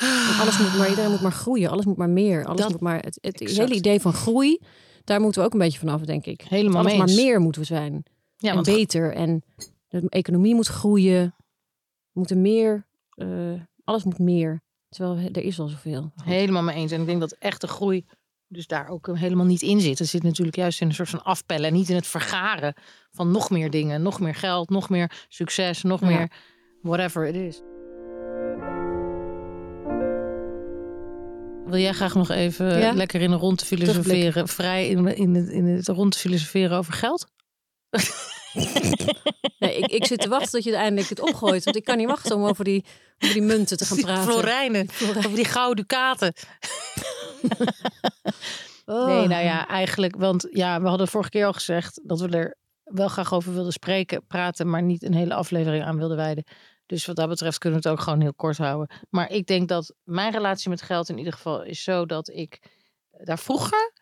Want 0.00 0.40
Alles 0.40 0.58
moet 0.58 0.76
maar, 0.76 0.88
iedereen 0.88 1.10
moet 1.10 1.20
maar 1.20 1.32
groeien. 1.32 1.70
Alles 1.70 1.84
moet 1.84 1.96
maar 1.96 2.08
meer. 2.08 2.44
Alles 2.44 2.68
moet 2.68 2.80
maar, 2.80 2.98
het, 3.00 3.18
het 3.20 3.38
hele 3.38 3.74
idee 3.74 4.00
van 4.00 4.12
groei, 4.12 4.58
daar 5.04 5.20
moeten 5.20 5.40
we 5.40 5.46
ook 5.46 5.52
een 5.52 5.58
beetje 5.58 5.78
vanaf, 5.78 6.00
denk 6.00 6.26
ik. 6.26 6.44
Helemaal 6.48 6.80
alles 6.80 6.96
maar 6.96 7.10
meer 7.10 7.40
moeten 7.40 7.60
we 7.60 7.66
zijn. 7.66 8.04
Ja, 8.40 8.52
en 8.54 8.62
beter. 8.62 9.14
En 9.14 9.42
de 9.88 10.08
economie 10.08 10.54
moet 10.54 10.66
groeien. 10.66 11.34
We 12.12 12.18
moeten 12.18 12.40
meer. 12.40 12.86
eh, 13.14 13.52
alles 13.84 14.04
moet 14.04 14.18
meer. 14.18 14.62
Terwijl 14.88 15.28
er 15.32 15.42
is 15.42 15.58
al 15.58 15.68
zoveel. 15.68 16.12
helemaal 16.24 16.62
mee 16.62 16.76
eens. 16.76 16.92
En 16.92 17.00
ik 17.00 17.06
denk 17.06 17.20
dat 17.20 17.32
echte 17.32 17.66
groei 17.66 18.04
dus 18.48 18.66
daar 18.66 18.88
ook 18.88 19.16
helemaal 19.16 19.46
niet 19.46 19.62
in 19.62 19.80
zit. 19.80 19.98
Het 19.98 20.08
zit 20.08 20.22
natuurlijk 20.22 20.56
juist 20.56 20.80
in 20.80 20.88
een 20.88 20.94
soort 20.94 21.08
van 21.08 21.24
afpellen 21.24 21.66
en 21.66 21.72
niet 21.72 21.88
in 21.88 21.94
het 21.94 22.06
vergaren 22.06 22.74
van 23.10 23.30
nog 23.30 23.50
meer 23.50 23.70
dingen, 23.70 24.02
nog 24.02 24.20
meer 24.20 24.34
geld, 24.34 24.70
nog 24.70 24.88
meer 24.88 25.24
succes, 25.28 25.82
nog 25.82 26.00
Ja. 26.00 26.06
meer 26.06 26.30
whatever 26.82 27.26
it 27.26 27.34
is. 27.34 27.60
Wil 31.66 31.80
jij 31.80 31.92
graag 31.92 32.14
nog 32.14 32.30
even 32.30 32.78
Ja? 32.78 32.92
lekker 32.92 33.20
in 33.20 33.30
de 33.30 33.36
rond 33.36 33.58
te 33.58 33.64
filosoferen, 33.64 34.48
vrij 34.48 34.88
in, 34.88 35.16
in, 35.16 35.34
het, 35.34 35.48
in 35.48 35.64
het 35.66 35.88
rond 35.88 36.12
te 36.12 36.18
filosoferen 36.18 36.78
over 36.78 36.92
geld? 36.92 37.26
Nee, 39.58 39.76
ik, 39.78 39.86
ik 39.86 40.06
zit 40.06 40.20
te 40.20 40.28
wachten 40.28 40.50
tot 40.50 40.64
je 40.64 40.76
eindelijk 40.76 41.08
het 41.08 41.20
opgooit. 41.20 41.64
Want 41.64 41.76
ik 41.76 41.84
kan 41.84 41.96
niet 41.96 42.06
wachten 42.06 42.36
om 42.36 42.44
over 42.44 42.64
die, 42.64 42.84
over 43.18 43.34
die 43.34 43.44
munten 43.44 43.76
te 43.76 43.84
gaan 43.84 43.96
Die 43.96 44.06
praten. 44.06 44.24
florijnen, 44.32 44.88
over 45.16 45.34
die 45.34 45.44
gouden 45.44 45.76
ducaten. 45.86 46.32
Oh. 48.84 49.06
Nee, 49.06 49.26
nou 49.26 49.44
ja, 49.44 49.66
eigenlijk, 49.68 50.16
want 50.16 50.48
ja, 50.50 50.80
we 50.80 50.88
hadden 50.88 51.08
vorige 51.08 51.30
keer 51.30 51.46
al 51.46 51.52
gezegd 51.52 52.00
dat 52.04 52.20
we 52.20 52.28
er 52.28 52.56
wel 52.82 53.08
graag 53.08 53.32
over 53.32 53.54
wilden 53.54 53.72
spreken, 53.72 54.26
praten, 54.26 54.70
maar 54.70 54.82
niet 54.82 55.02
een 55.02 55.14
hele 55.14 55.34
aflevering 55.34 55.84
aan 55.84 55.96
wilden 55.96 56.16
wijden. 56.16 56.44
Dus 56.86 57.06
wat 57.06 57.16
dat 57.16 57.28
betreft 57.28 57.58
kunnen 57.58 57.80
we 57.82 57.88
het 57.88 57.98
ook 57.98 58.04
gewoon 58.04 58.20
heel 58.20 58.34
kort 58.34 58.56
houden. 58.56 58.96
Maar 59.10 59.30
ik 59.30 59.46
denk 59.46 59.68
dat 59.68 59.94
mijn 60.02 60.32
relatie 60.32 60.70
met 60.70 60.82
geld 60.82 61.08
in 61.08 61.18
ieder 61.18 61.32
geval 61.32 61.62
is 61.62 61.82
zo 61.82 62.06
dat 62.06 62.28
ik 62.28 62.62
daar 63.10 63.38
vroeger 63.38 63.92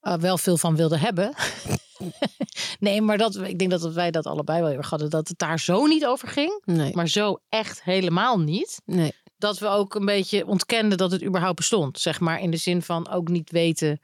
eh, 0.00 0.14
wel 0.14 0.38
veel 0.38 0.56
van 0.56 0.76
wilde 0.76 0.98
hebben. 0.98 1.34
nee, 2.80 3.02
maar 3.02 3.18
dat, 3.18 3.36
ik 3.36 3.58
denk 3.58 3.70
dat 3.70 3.92
wij 3.92 4.10
dat 4.10 4.26
allebei 4.26 4.58
wel 4.58 4.68
heel 4.68 4.78
erg 4.78 4.90
hadden. 4.90 5.10
Dat 5.10 5.28
het 5.28 5.38
daar 5.38 5.60
zo 5.60 5.86
niet 5.86 6.06
over 6.06 6.28
ging, 6.28 6.62
Nee, 6.64 6.94
maar 6.94 7.08
zo 7.08 7.38
echt 7.48 7.82
helemaal 7.82 8.40
niet 8.40 8.80
nee. 8.84 9.12
dat 9.38 9.58
we 9.58 9.66
ook 9.66 9.94
een 9.94 10.04
beetje 10.04 10.46
ontkenden 10.46 10.98
dat 10.98 11.10
het 11.10 11.24
überhaupt 11.24 11.56
bestond. 11.56 11.98
Zeg 11.98 12.20
maar 12.20 12.40
in 12.40 12.50
de 12.50 12.56
zin 12.56 12.82
van 12.82 13.08
ook 13.08 13.28
niet 13.28 13.50
weten 13.50 14.00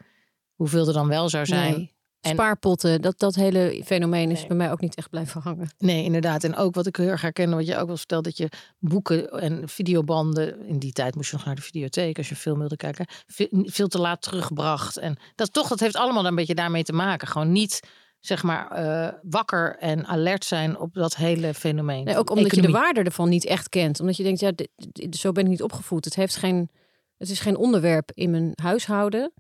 hoeveel 0.55 0.87
er 0.87 0.93
dan 0.93 1.09
wel 1.09 1.29
zou 1.29 1.47
zijn. 1.47 1.73
nee. 1.73 1.97
En- 2.29 2.35
Spaarpotten, 2.35 3.03
dat, 3.03 3.19
dat 3.19 3.35
hele 3.35 3.83
fenomeen 3.85 4.31
is 4.31 4.39
Nee. 4.39 4.47
bij 4.49 4.57
mij 4.57 4.71
ook 4.73 4.81
niet 4.81 4.95
echt 4.95 5.11
blijven 5.11 5.41
hangen. 5.41 5.69
Nee, 5.79 6.05
inderdaad. 6.05 6.45
En 6.45 6.57
ook 6.57 6.75
wat 6.75 6.87
ik 6.87 6.97
heel 6.97 7.07
erg 7.09 7.21
herken, 7.23 7.51
wat 7.51 7.67
je 7.67 7.77
ook 7.77 7.87
wel 7.87 7.97
vertelt, 7.97 8.25
dat 8.25 8.37
je 8.37 8.49
boeken 8.79 9.31
en 9.31 9.69
videobanden, 9.69 10.67
in 10.67 10.79
die 10.79 10.93
tijd 10.93 11.15
moest 11.15 11.31
je 11.31 11.37
nog 11.37 11.45
naar 11.45 11.55
de 11.55 11.63
videotheek 11.63 12.17
als 12.19 12.29
je 12.29 12.37
film 12.37 12.59
wilde 12.59 12.77
kijken, 12.77 13.07
veel, 13.27 13.89
te 13.89 13.99
laat 14.01 14.23
teruggebracht. 14.23 14.97
En 14.99 15.17
dat 15.35 15.53
toch, 15.53 15.69
dat 15.69 15.81
heeft 15.81 15.97
allemaal 15.97 16.27
een 16.27 16.35
beetje 16.35 16.55
daarmee 16.55 16.83
te 16.83 16.93
maken. 16.93 17.29
Gewoon 17.29 17.53
niet, 17.53 17.81
zeg 18.21 18.43
maar, 18.43 18.71
eh, 18.71 19.13
wakker 19.23 19.77
en 19.79 20.07
alert 20.07 20.45
zijn 20.45 20.79
op 20.79 20.95
dat 20.95 21.17
hele 21.17 21.55
fenomeen. 21.55 22.05
Nee, 22.05 22.17
ook 22.19 22.31
omdat 22.31 22.55
je 22.55 22.63
de 22.63 22.71
waarde 22.71 23.03
ervan 23.03 23.29
niet 23.29 23.45
echt 23.45 23.69
kent. 23.69 24.01
Omdat 24.01 24.17
je 24.17 24.23
denkt, 24.23 24.41
ja, 24.41 24.51
dit- 24.55 24.71
dit- 24.77 25.17
zo 25.17 25.33
ben 25.33 25.45
ik 25.45 25.51
niet 25.51 25.63
opgevoed. 25.63 26.05
Het, 26.05 26.15
heeft 26.15 26.37
geen, 26.37 26.71
het 27.19 27.31
is 27.31 27.41
geen 27.41 27.57
onderwerp 27.57 28.11
in 28.15 28.31
mijn 28.31 28.51
huishouden. 28.63 29.33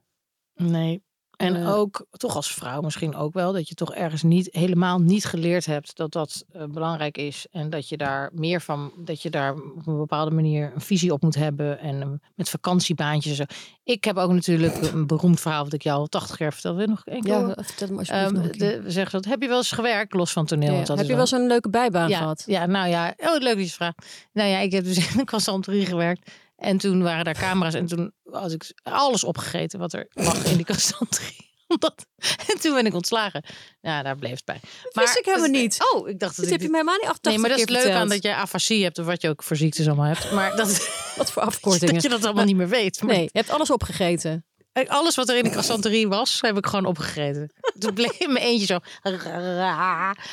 Nee. 0.54 1.02
En 1.38 1.56
Eh. 1.56 1.74
ook, 1.74 2.06
toch 2.10 2.36
als 2.36 2.54
vrouw 2.54 2.80
misschien 2.80 3.14
ook 3.14 3.32
wel, 3.32 3.52
dat 3.52 3.68
je 3.68 3.74
toch 3.74 3.94
ergens 3.94 4.22
niet 4.22 4.48
helemaal 4.52 4.98
niet 4.98 5.24
geleerd 5.24 5.66
hebt 5.66 5.96
dat 5.96 6.12
dat 6.12 6.44
eh, 6.52 6.64
belangrijk 6.64 7.18
is. 7.18 7.46
En 7.50 7.70
dat 7.70 7.88
je 7.88 7.96
daar 7.96 8.30
meer 8.32 8.60
van, 8.60 8.92
dat 8.96 9.22
je 9.22 9.30
daar 9.30 9.54
op 9.54 9.86
een 9.86 9.96
bepaalde 9.96 10.30
manier 10.30 10.72
een 10.74 10.80
visie 10.80 11.12
op 11.12 11.22
moet 11.22 11.34
hebben. 11.34 11.78
En 11.78 12.02
eh, 12.02 12.08
met 12.34 12.48
vakantiebaantjes 12.48 13.36
zo. 13.36 13.44
Ik 13.84 14.04
heb 14.04 14.16
ook 14.16 14.32
natuurlijk 14.32 14.82
een 14.82 15.06
beroemd 15.06 15.40
verhaal 15.40 15.64
wat 15.64 15.72
ik 15.72 15.82
jou 15.82 15.98
al 15.98 16.06
80 16.06 16.36
keer 16.36 16.52
vertelde. 16.52 16.86
Nog 16.86 17.02
enkel. 17.04 17.48
Ja, 17.48 17.56
vertel 17.60 17.88
me 17.88 17.98
alsjeblieft 17.98 18.44
een 18.44 18.50
keer. 18.50 18.82
de, 18.82 18.90
zeg 18.90 19.10
dat, 19.10 19.24
heb 19.24 19.42
je 19.42 19.48
wel 19.48 19.56
eens 19.56 19.72
gewerkt 19.72 20.14
los 20.14 20.32
van 20.32 20.46
toneel? 20.46 20.72
Ja, 20.72 20.78
dat 20.78 20.88
Heb 20.88 20.98
is 20.98 21.06
je 21.06 21.16
wel 21.16 21.26
zo'n 21.26 21.46
leuke 21.46 21.70
bijbaan 21.70 22.08
ja, 22.08 22.18
gehad? 22.18 22.42
Ja, 22.46 22.66
nou 22.66 22.88
ja. 22.88 23.14
Oh, 23.16 23.38
leuk 23.38 23.42
dat 23.42 23.56
je 23.56 23.62
het 23.62 23.72
vraagt. 23.72 24.28
Nou 24.32 24.48
ja, 24.48 24.58
ik 24.58 24.72
heb 24.72 24.84
dus 24.84 24.96
in 25.10 25.16
de 25.16 25.24
kassanterie 25.24 25.86
gewerkt. 25.86 26.30
En 26.58 26.78
toen 26.78 27.02
waren 27.02 27.24
daar 27.24 27.34
camera's. 27.34 27.74
En 27.74 27.86
toen 27.86 28.12
had 28.30 28.52
ik 28.52 28.72
alles 28.82 29.24
opgegeten 29.24 29.78
wat 29.78 29.92
er 29.92 30.08
mag 30.14 30.44
in 30.44 30.56
die 30.56 30.64
kassanterie. 30.74 31.46
Omdat, 31.68 32.06
en 32.46 32.60
toen 32.60 32.74
ben 32.74 32.86
ik 32.86 32.94
ontslagen. 32.94 33.44
Ja, 33.80 34.02
daar 34.02 34.16
bleef 34.16 34.30
het 34.34 34.44
bij. 34.44 34.60
wist 34.92 35.16
ik 35.16 35.24
helemaal 35.24 35.48
niet. 35.48 35.78
Oh, 35.94 36.08
ik 36.08 36.18
dacht 36.18 36.36
dat 36.36 36.44
Dit 36.44 36.44
ik 36.44 36.50
heb 36.50 36.60
je 36.60 36.68
mij 36.68 36.80
helemaal 36.80 37.00
niet 37.00 37.08
88 37.10 37.30
Nee, 37.32 37.38
maar 37.40 37.50
dat 37.50 37.58
is 37.58 37.68
leuk 37.68 37.80
verteld. 37.82 38.02
aan 38.02 38.08
dat 38.08 38.22
je 38.22 38.34
afasie 38.34 38.82
hebt. 38.82 38.98
Of 38.98 39.06
wat 39.06 39.22
je 39.22 39.28
ook 39.28 39.42
voor 39.42 39.56
ziektes 39.56 39.86
allemaal 39.86 40.04
hebt. 40.06 40.32
Maar 40.32 40.56
dat, 40.56 40.88
Wat 41.16 41.32
voor 41.32 41.42
afkortingen. 41.42 41.94
dat 41.94 42.02
je 42.02 42.08
dat 42.08 42.24
allemaal 42.24 42.44
niet 42.44 42.56
meer 42.56 42.68
weet. 42.68 43.02
Maar 43.02 43.14
Nee, 43.14 43.22
je 43.22 43.30
hebt 43.32 43.50
alles 43.50 43.70
opgegeten. 43.70 44.46
Alles 44.86 45.16
wat 45.16 45.28
er 45.28 45.36
in 45.36 45.44
de 45.44 45.50
kassanterie 45.50 46.08
was, 46.08 46.40
heb 46.40 46.56
ik 46.56 46.66
gewoon 46.66 46.84
opgegeten. 46.84 47.50
Toen 47.78 47.94
bleef 47.94 48.18
mijn 48.26 48.36
eentje 48.36 48.66
zo. 48.66 48.78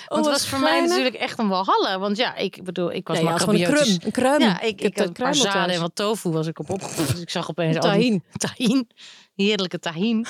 Want 0.08 0.26
het 0.26 0.26
was 0.26 0.48
voor 0.48 0.60
mij 0.60 0.82
natuurlijk 0.82 1.16
echt 1.16 1.40
een 1.40 1.48
walhalla. 1.48 2.00
Want 2.00 2.18
ja, 2.18 2.36
ik 2.36 2.64
bedoel, 2.64 2.92
ik 2.92 3.08
was 3.08 3.20
had 3.20 3.40
gewoon 3.40 3.56
een 3.56 3.74
krum. 3.74 3.98
Een 4.02 4.12
kruim. 4.12 4.42
Ja, 4.42 4.62
ik, 4.62 4.82
ik, 4.82 4.98
had 4.98 5.48
en 5.68 5.80
wat 5.82 5.96
tofu 5.96 6.30
was 6.30 6.48
ik 6.48 6.60
op 6.60 6.70
opgevoed. 6.70 7.08
Dus 7.16 7.22
ik 7.22 7.30
zag 7.30 7.50
opeens 7.50 7.78
Tahin. 7.78 8.24
tahin. 8.38 8.90
Heerlijke 9.36 9.80
tahin. 9.80 10.26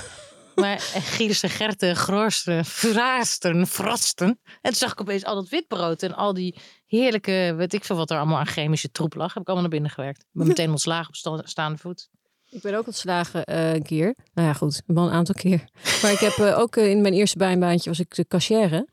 Maar 0.56 0.80
Gierse 0.80 1.50
Gerten, 1.50 1.96
Grorsten, 1.96 2.66
Vrasten, 2.66 3.68
Frosten. 3.68 4.28
En 4.28 4.38
toen 4.62 4.74
zag 4.74 4.92
ik 4.92 5.02
opeens 5.02 5.26
al 5.26 5.36
dat 5.36 5.50
witbrood 5.50 6.04
en 6.04 6.16
al 6.16 6.34
die 6.34 6.56
heerlijke, 6.88 7.54
weet 7.58 7.74
ik 7.74 7.86
veel 7.86 7.96
wat 7.96 8.10
er 8.12 8.18
allemaal 8.18 8.38
aan 8.38 8.48
chemische 8.48 8.92
troep 8.92 9.16
lag. 9.16 9.34
Heb 9.34 9.42
ik 9.42 9.48
allemaal 9.48 9.62
naar 9.62 9.80
binnen 9.80 9.92
gewerkt. 9.92 10.26
Ben 10.32 10.48
meteen 10.48 10.70
ontslagen 10.70 11.08
op 11.08 11.16
sta- 11.16 11.42
staande 11.44 11.78
voet. 11.78 12.10
Ik 12.56 12.62
ben 12.62 12.76
ook 12.76 12.86
ontslagen 12.88 13.44
eh, 13.46 13.74
een 13.74 13.84
keer. 13.84 14.16
Nou 14.34 14.48
ja, 14.48 14.54
goed. 14.54 14.82
Wel 14.86 15.06
een 15.06 15.12
aantal 15.14 15.36
keer. 15.36 15.64
Maar 16.02 16.12
ik 16.12 16.20
heb 16.20 16.34
eh, 16.34 16.60
ook 16.60 16.76
eh, 16.76 16.90
in 16.90 17.02
mijn 17.02 17.14
eerste 17.14 17.38
bijbaantje 17.38 17.90
was 17.90 18.00
ik 18.00 18.16
de 18.16 18.28
cashier 18.28 18.86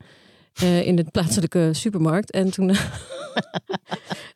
eh, 0.53 0.85
in 0.87 0.95
de 0.95 1.03
plaatselijke 1.11 1.69
supermarkt. 1.71 2.31
En 2.31 2.51
toen, 2.51 2.69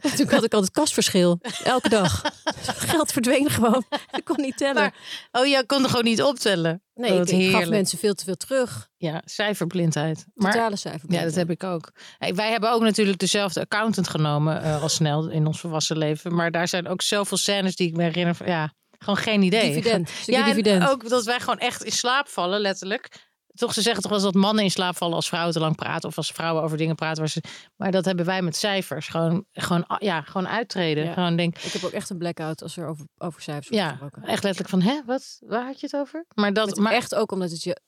en 0.01 0.15
toen 0.15 0.29
had 0.29 0.43
ik 0.43 0.53
altijd 0.53 0.71
kastverschil. 0.71 1.39
Elke 1.63 1.89
dag. 1.89 2.21
Geld 2.91 3.11
verdween 3.11 3.49
gewoon. 3.49 3.83
Ik 4.11 4.25
kon 4.25 4.41
niet 4.41 4.57
tellen. 4.57 4.75
Maar- 4.75 4.93
Oh, 5.31 5.45
jij 5.45 5.65
kon 5.65 5.83
er 5.83 5.89
gewoon 5.89 6.03
niet 6.05 6.21
optellen. 6.23 6.81
nee, 6.93 7.11
Oh, 7.21 7.27
ik, 7.27 7.51
gaf 7.51 7.69
mensen 7.69 7.97
veel 7.97 8.13
te 8.13 8.23
veel 8.23 8.35
terug. 8.37 8.89
Ja, 8.97 9.21
cijferblindheid. 9.25 10.25
Maar 10.33 10.51
Totale 10.51 10.75
cijfer. 10.75 11.11
Ja, 11.11 11.23
dat 11.23 11.35
heb 11.35 11.49
ik 11.49 11.63
ook. 11.63 11.91
Hey, 12.17 12.35
wij 12.35 12.51
hebben 12.51 12.71
ook 12.71 12.81
natuurlijk 12.81 13.17
dezelfde 13.19 13.59
accountant 13.61 14.07
genomen 14.09 14.61
al 14.81 14.89
snel 14.89 15.29
in 15.29 15.47
ons 15.47 15.59
volwassen 15.59 15.97
leven. 15.97 16.35
Maar 16.35 16.51
daar 16.51 16.67
zijn 16.67 16.87
ook 16.87 17.01
zoveel 17.01 17.37
scènes 17.37 17.75
die 17.75 17.87
ik 17.87 17.95
me 17.95 18.03
herinner. 18.03 18.35
Van, 18.35 18.47
ja, 18.47 18.73
gewoon 18.97 19.17
geen 19.17 19.41
idee. 19.41 19.73
Dividend. 19.73 20.11
Ja, 20.25 20.45
dividend. 20.45 20.89
ook 20.89 21.09
dat 21.09 21.25
wij 21.25 21.39
gewoon 21.39 21.59
echt 21.59 21.83
in 21.83 21.91
slaap 21.91 22.27
vallen, 22.27 22.59
letterlijk. 22.59 23.25
Toch, 23.53 23.73
ze 23.73 23.81
zeggen 23.81 24.01
toch 24.01 24.11
wel 24.11 24.19
eens 24.19 24.33
dat 24.33 24.41
mannen 24.41 24.63
in 24.63 24.71
slaap 24.71 24.97
vallen 24.97 25.15
als 25.15 25.27
vrouwen 25.27 25.53
te 25.53 25.59
lang 25.59 25.75
praten. 25.75 26.09
Of 26.09 26.17
als 26.17 26.31
vrouwen 26.31 26.63
over 26.63 26.77
dingen 26.77 26.95
praten. 26.95 27.17
Waar 27.17 27.29
ze, 27.29 27.41
maar 27.75 27.91
dat 27.91 28.05
hebben 28.05 28.25
wij 28.25 28.41
met 28.41 28.55
cijfers. 28.55 29.07
Gewoon, 29.07 29.45
gewoon, 29.51 29.85
ja, 29.99 30.21
gewoon 30.21 30.47
uittreden. 30.47 31.03
Ja. 31.03 31.13
Gewoon 31.13 31.35
denk, 31.35 31.57
Ik 31.57 31.71
heb 31.71 31.83
ook 31.83 31.91
echt 31.91 32.09
een 32.09 32.17
blackout 32.17 32.61
als 32.63 32.77
er 32.77 32.87
over, 32.87 33.05
over 33.17 33.41
cijfers 33.41 33.69
wordt 33.69 33.83
ja, 33.83 33.89
gesproken. 33.89 34.23
echt 34.23 34.43
letterlijk 34.43 34.69
van, 34.69 34.81
hè, 34.81 35.01
wat, 35.05 35.39
waar 35.45 35.65
had 35.65 35.79
je 35.79 35.85
het 35.85 35.95
over? 35.95 36.25
Maar 36.35 36.53
dat, 36.53 36.67
Met 36.67 36.77
maar 36.77 36.93
echt 36.93 37.15
ook 37.15 37.31
omdat 37.31 37.51
het 37.51 37.63
je 37.63 37.81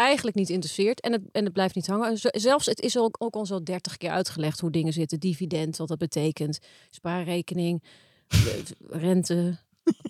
eigenlijk 0.00 0.36
niet 0.36 0.48
interesseert 0.48 1.00
en 1.00 1.12
het, 1.12 1.22
en 1.32 1.44
het 1.44 1.52
blijft 1.52 1.74
niet 1.74 1.86
hangen. 1.86 2.18
Zelfs 2.22 2.66
het 2.66 2.80
is 2.80 2.98
ook, 2.98 3.16
ook 3.18 3.34
al 3.34 3.46
zo 3.46 3.62
dertig 3.62 3.96
keer 3.96 4.10
uitgelegd 4.10 4.60
hoe 4.60 4.70
dingen 4.70 4.92
zitten. 4.92 5.20
Dividend, 5.20 5.76
wat 5.76 5.88
dat 5.88 5.98
betekent. 5.98 6.58
Spaarrekening, 6.90 7.84
rente, 8.88 9.58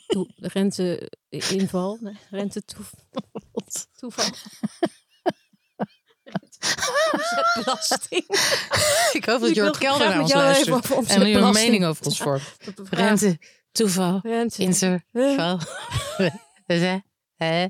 toe, 0.07 0.31
rente 0.37 1.11
inval, 1.29 1.99
nee, 2.00 2.17
rente 2.31 2.62
toeval. 3.97 4.25
Omzetbelasting. 7.12 8.25
ik 9.12 9.25
hoop 9.25 9.41
dat 9.41 9.55
Jort 9.55 9.79
Kelder 9.79 10.09
naar 10.09 10.21
ons 10.21 10.33
luistert. 10.33 11.09
En 11.09 11.23
nu 11.23 11.35
een 11.35 11.53
mening 11.53 11.85
over 11.85 12.07
ons 12.07 12.19
vormt. 12.19 12.57
Ja. 12.59 12.73
Rente, 12.91 13.39
toeval, 13.73 14.21
Rente. 14.23 14.62
interval. 14.62 15.61
Hè? 16.67 16.99
Hè? 17.37 17.67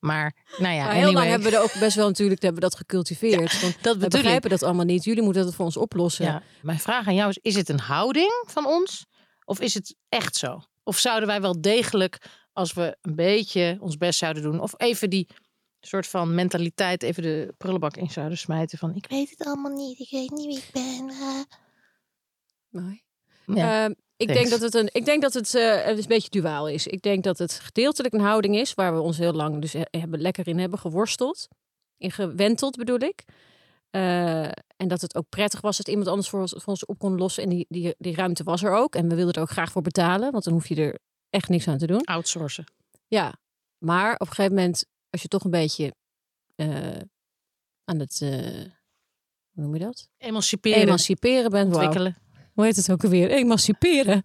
Maar, 0.00 0.34
nou 0.58 0.74
ja, 0.74 0.84
Maar 0.84 0.94
heel 0.94 1.04
anyway. 1.04 1.12
lang 1.12 1.28
hebben 1.28 1.50
we 1.50 1.56
er 1.56 1.62
ook 1.62 1.78
best 1.78 1.96
wel 1.96 2.06
natuurlijk 2.06 2.42
hebben 2.42 2.62
we 2.62 2.68
dat 2.68 2.76
gecultiveerd. 2.76 3.60
Want 3.60 3.82
dat 3.82 3.96
we 3.96 4.04
ik. 4.04 4.10
begrijpen 4.10 4.50
dat 4.50 4.62
allemaal 4.62 4.84
niet. 4.84 5.04
Jullie 5.04 5.22
moeten 5.22 5.44
dat 5.44 5.54
voor 5.54 5.64
ons 5.64 5.76
oplossen. 5.76 6.24
Ja, 6.24 6.42
mijn 6.62 6.80
vraag 6.80 7.06
aan 7.06 7.14
jou 7.14 7.28
is: 7.28 7.38
is 7.42 7.54
het 7.54 7.68
een 7.68 7.80
houding 7.80 8.42
van 8.46 8.66
ons? 8.66 9.06
Of 9.44 9.60
is 9.60 9.74
het 9.74 9.94
echt 10.08 10.36
zo? 10.36 10.62
Of 10.88 10.98
zouden 10.98 11.28
wij 11.28 11.40
wel 11.40 11.60
degelijk, 11.60 12.18
als 12.52 12.72
we 12.72 12.96
een 13.02 13.14
beetje 13.14 13.76
ons 13.80 13.96
best 13.96 14.18
zouden 14.18 14.42
doen, 14.42 14.60
of 14.60 14.74
even 14.76 15.10
die 15.10 15.28
soort 15.80 16.06
van 16.06 16.34
mentaliteit 16.34 17.02
even 17.02 17.22
de 17.22 17.54
prullenbak 17.58 17.96
in 17.96 18.10
zouden 18.10 18.38
smijten 18.38 18.78
van 18.78 18.94
ik 18.94 19.06
weet 19.08 19.30
het 19.30 19.44
allemaal 19.46 19.72
niet, 19.72 19.98
ik 19.98 20.10
weet 20.10 20.30
niet 20.30 20.46
wie 20.46 20.56
ik 20.58 20.68
ben. 20.72 21.10
ah." 21.10 21.42
Mooi. 22.68 23.02
Ja, 23.46 23.84
Ehm, 23.84 23.90
ik, 24.16 24.26
thanks. 24.26 24.32
denk 24.42 24.50
dat 24.50 24.60
het 24.60 24.74
een, 24.74 24.88
ik 24.92 25.04
denk 25.04 25.22
dat 25.22 25.32
het 25.34 25.54
eh, 25.54 25.86
een 25.88 26.04
beetje 26.08 26.30
duaal 26.30 26.68
is. 26.68 26.86
Ik 26.86 27.02
denk 27.02 27.24
dat 27.24 27.38
het 27.38 27.52
gedeeltelijk 27.52 28.14
een 28.14 28.20
houding 28.20 28.56
is 28.56 28.74
waar 28.74 28.94
we 28.94 29.00
ons 29.00 29.18
heel 29.18 29.32
lang 29.32 29.60
dus 29.60 29.72
he- 29.72 29.82
hebben, 29.98 30.20
lekker 30.20 30.48
in 30.48 30.58
hebben 30.58 30.78
geworsteld. 30.78 31.48
In 31.96 32.10
gewenteld 32.10 32.76
bedoel 32.76 33.00
ik. 33.00 33.24
Eh, 33.90 34.44
en 34.76 34.88
dat 34.88 35.00
het 35.00 35.14
ook 35.14 35.28
prettig 35.28 35.60
was 35.60 35.76
dat 35.76 35.88
iemand 35.88 36.08
anders 36.08 36.28
voor 36.28 36.40
ons, 36.40 36.52
voor 36.56 36.66
ons 36.66 36.86
op 36.86 36.98
kon 36.98 37.16
lossen. 37.16 37.42
En 37.42 37.48
die, 37.48 37.66
die, 37.68 37.94
die 37.98 38.14
ruimte 38.14 38.42
was 38.42 38.62
er 38.62 38.72
ook. 38.72 38.94
En 38.94 39.08
we 39.08 39.14
wilden 39.14 39.34
er 39.34 39.40
ook 39.40 39.50
graag 39.50 39.72
voor 39.72 39.82
betalen. 39.82 40.32
Want 40.32 40.44
dan 40.44 40.52
hoef 40.52 40.68
je 40.68 40.74
er 40.74 40.98
echt 41.30 41.48
niks 41.48 41.68
aan 41.68 41.78
te 41.78 41.86
doen. 41.86 42.04
outsourcen. 42.04 42.64
Ja, 43.06 43.38
maar 43.78 44.14
op 44.14 44.20
een 44.20 44.26
gegeven 44.34 44.54
moment, 44.54 44.84
als 45.10 45.22
je 45.22 45.28
toch 45.28 45.44
een 45.44 45.50
beetje 45.50 45.94
eh, 46.54 47.00
aan 47.84 47.98
het, 47.98 48.20
eh, 48.22 48.30
hoe 49.50 49.62
noem 49.62 49.74
je 49.74 49.80
dat? 49.80 50.08
Emanciperen, 50.18 50.80
Emanciperen 50.82 51.50
bent. 51.50 51.74
Ontwikkelen. 51.74 52.16
Hoe 52.58 52.66
heet 52.66 52.76
het 52.76 52.90
ook 52.90 53.04
alweer? 53.04 53.30
Emanciperen. 53.30 54.22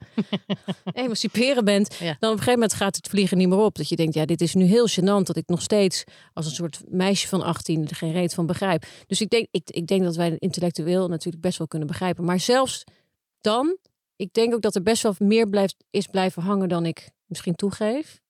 Emanciperen 0.93 1.65
bent. 1.65 1.93
Ja. 1.93 2.05
Dan 2.05 2.13
op 2.13 2.21
een 2.21 2.29
gegeven 2.29 2.53
moment 2.53 2.73
gaat 2.73 2.95
het 2.95 3.07
vliegen 3.07 3.37
niet 3.37 3.47
meer 3.47 3.57
op. 3.57 3.75
Dat 3.75 3.89
je 3.89 3.95
denkt, 3.95 4.13
ja, 4.13 4.25
dit 4.25 4.41
is 4.41 4.53
nu 4.53 4.63
heel 4.63 4.89
gênant 4.89 5.23
dat 5.23 5.35
ik 5.35 5.47
nog 5.47 5.61
steeds 5.61 6.03
als 6.33 6.45
een 6.45 6.51
soort 6.51 6.81
meisje 6.87 7.27
van 7.27 7.41
18 7.41 7.87
er 7.87 7.95
geen 7.95 8.11
reet 8.11 8.33
van 8.33 8.45
begrijp. 8.45 8.85
Dus 9.07 9.21
ik 9.21 9.29
denk, 9.29 9.47
ik, 9.51 9.69
ik 9.69 9.87
denk 9.87 10.03
dat 10.03 10.15
wij 10.15 10.35
intellectueel 10.39 11.07
natuurlijk 11.07 11.43
best 11.43 11.57
wel 11.57 11.67
kunnen 11.67 11.87
begrijpen. 11.87 12.25
Maar 12.25 12.39
zelfs 12.39 12.83
dan, 13.41 13.77
ik 14.15 14.33
denk 14.33 14.53
ook 14.53 14.61
dat 14.61 14.75
er 14.75 14.83
best 14.83 15.03
wel 15.03 15.15
meer 15.17 15.49
blijft, 15.49 15.75
is 15.89 16.07
blijven 16.07 16.41
hangen 16.41 16.69
dan 16.69 16.85
ik 16.85 17.09
misschien 17.25 17.55
toegeef. 17.55 18.21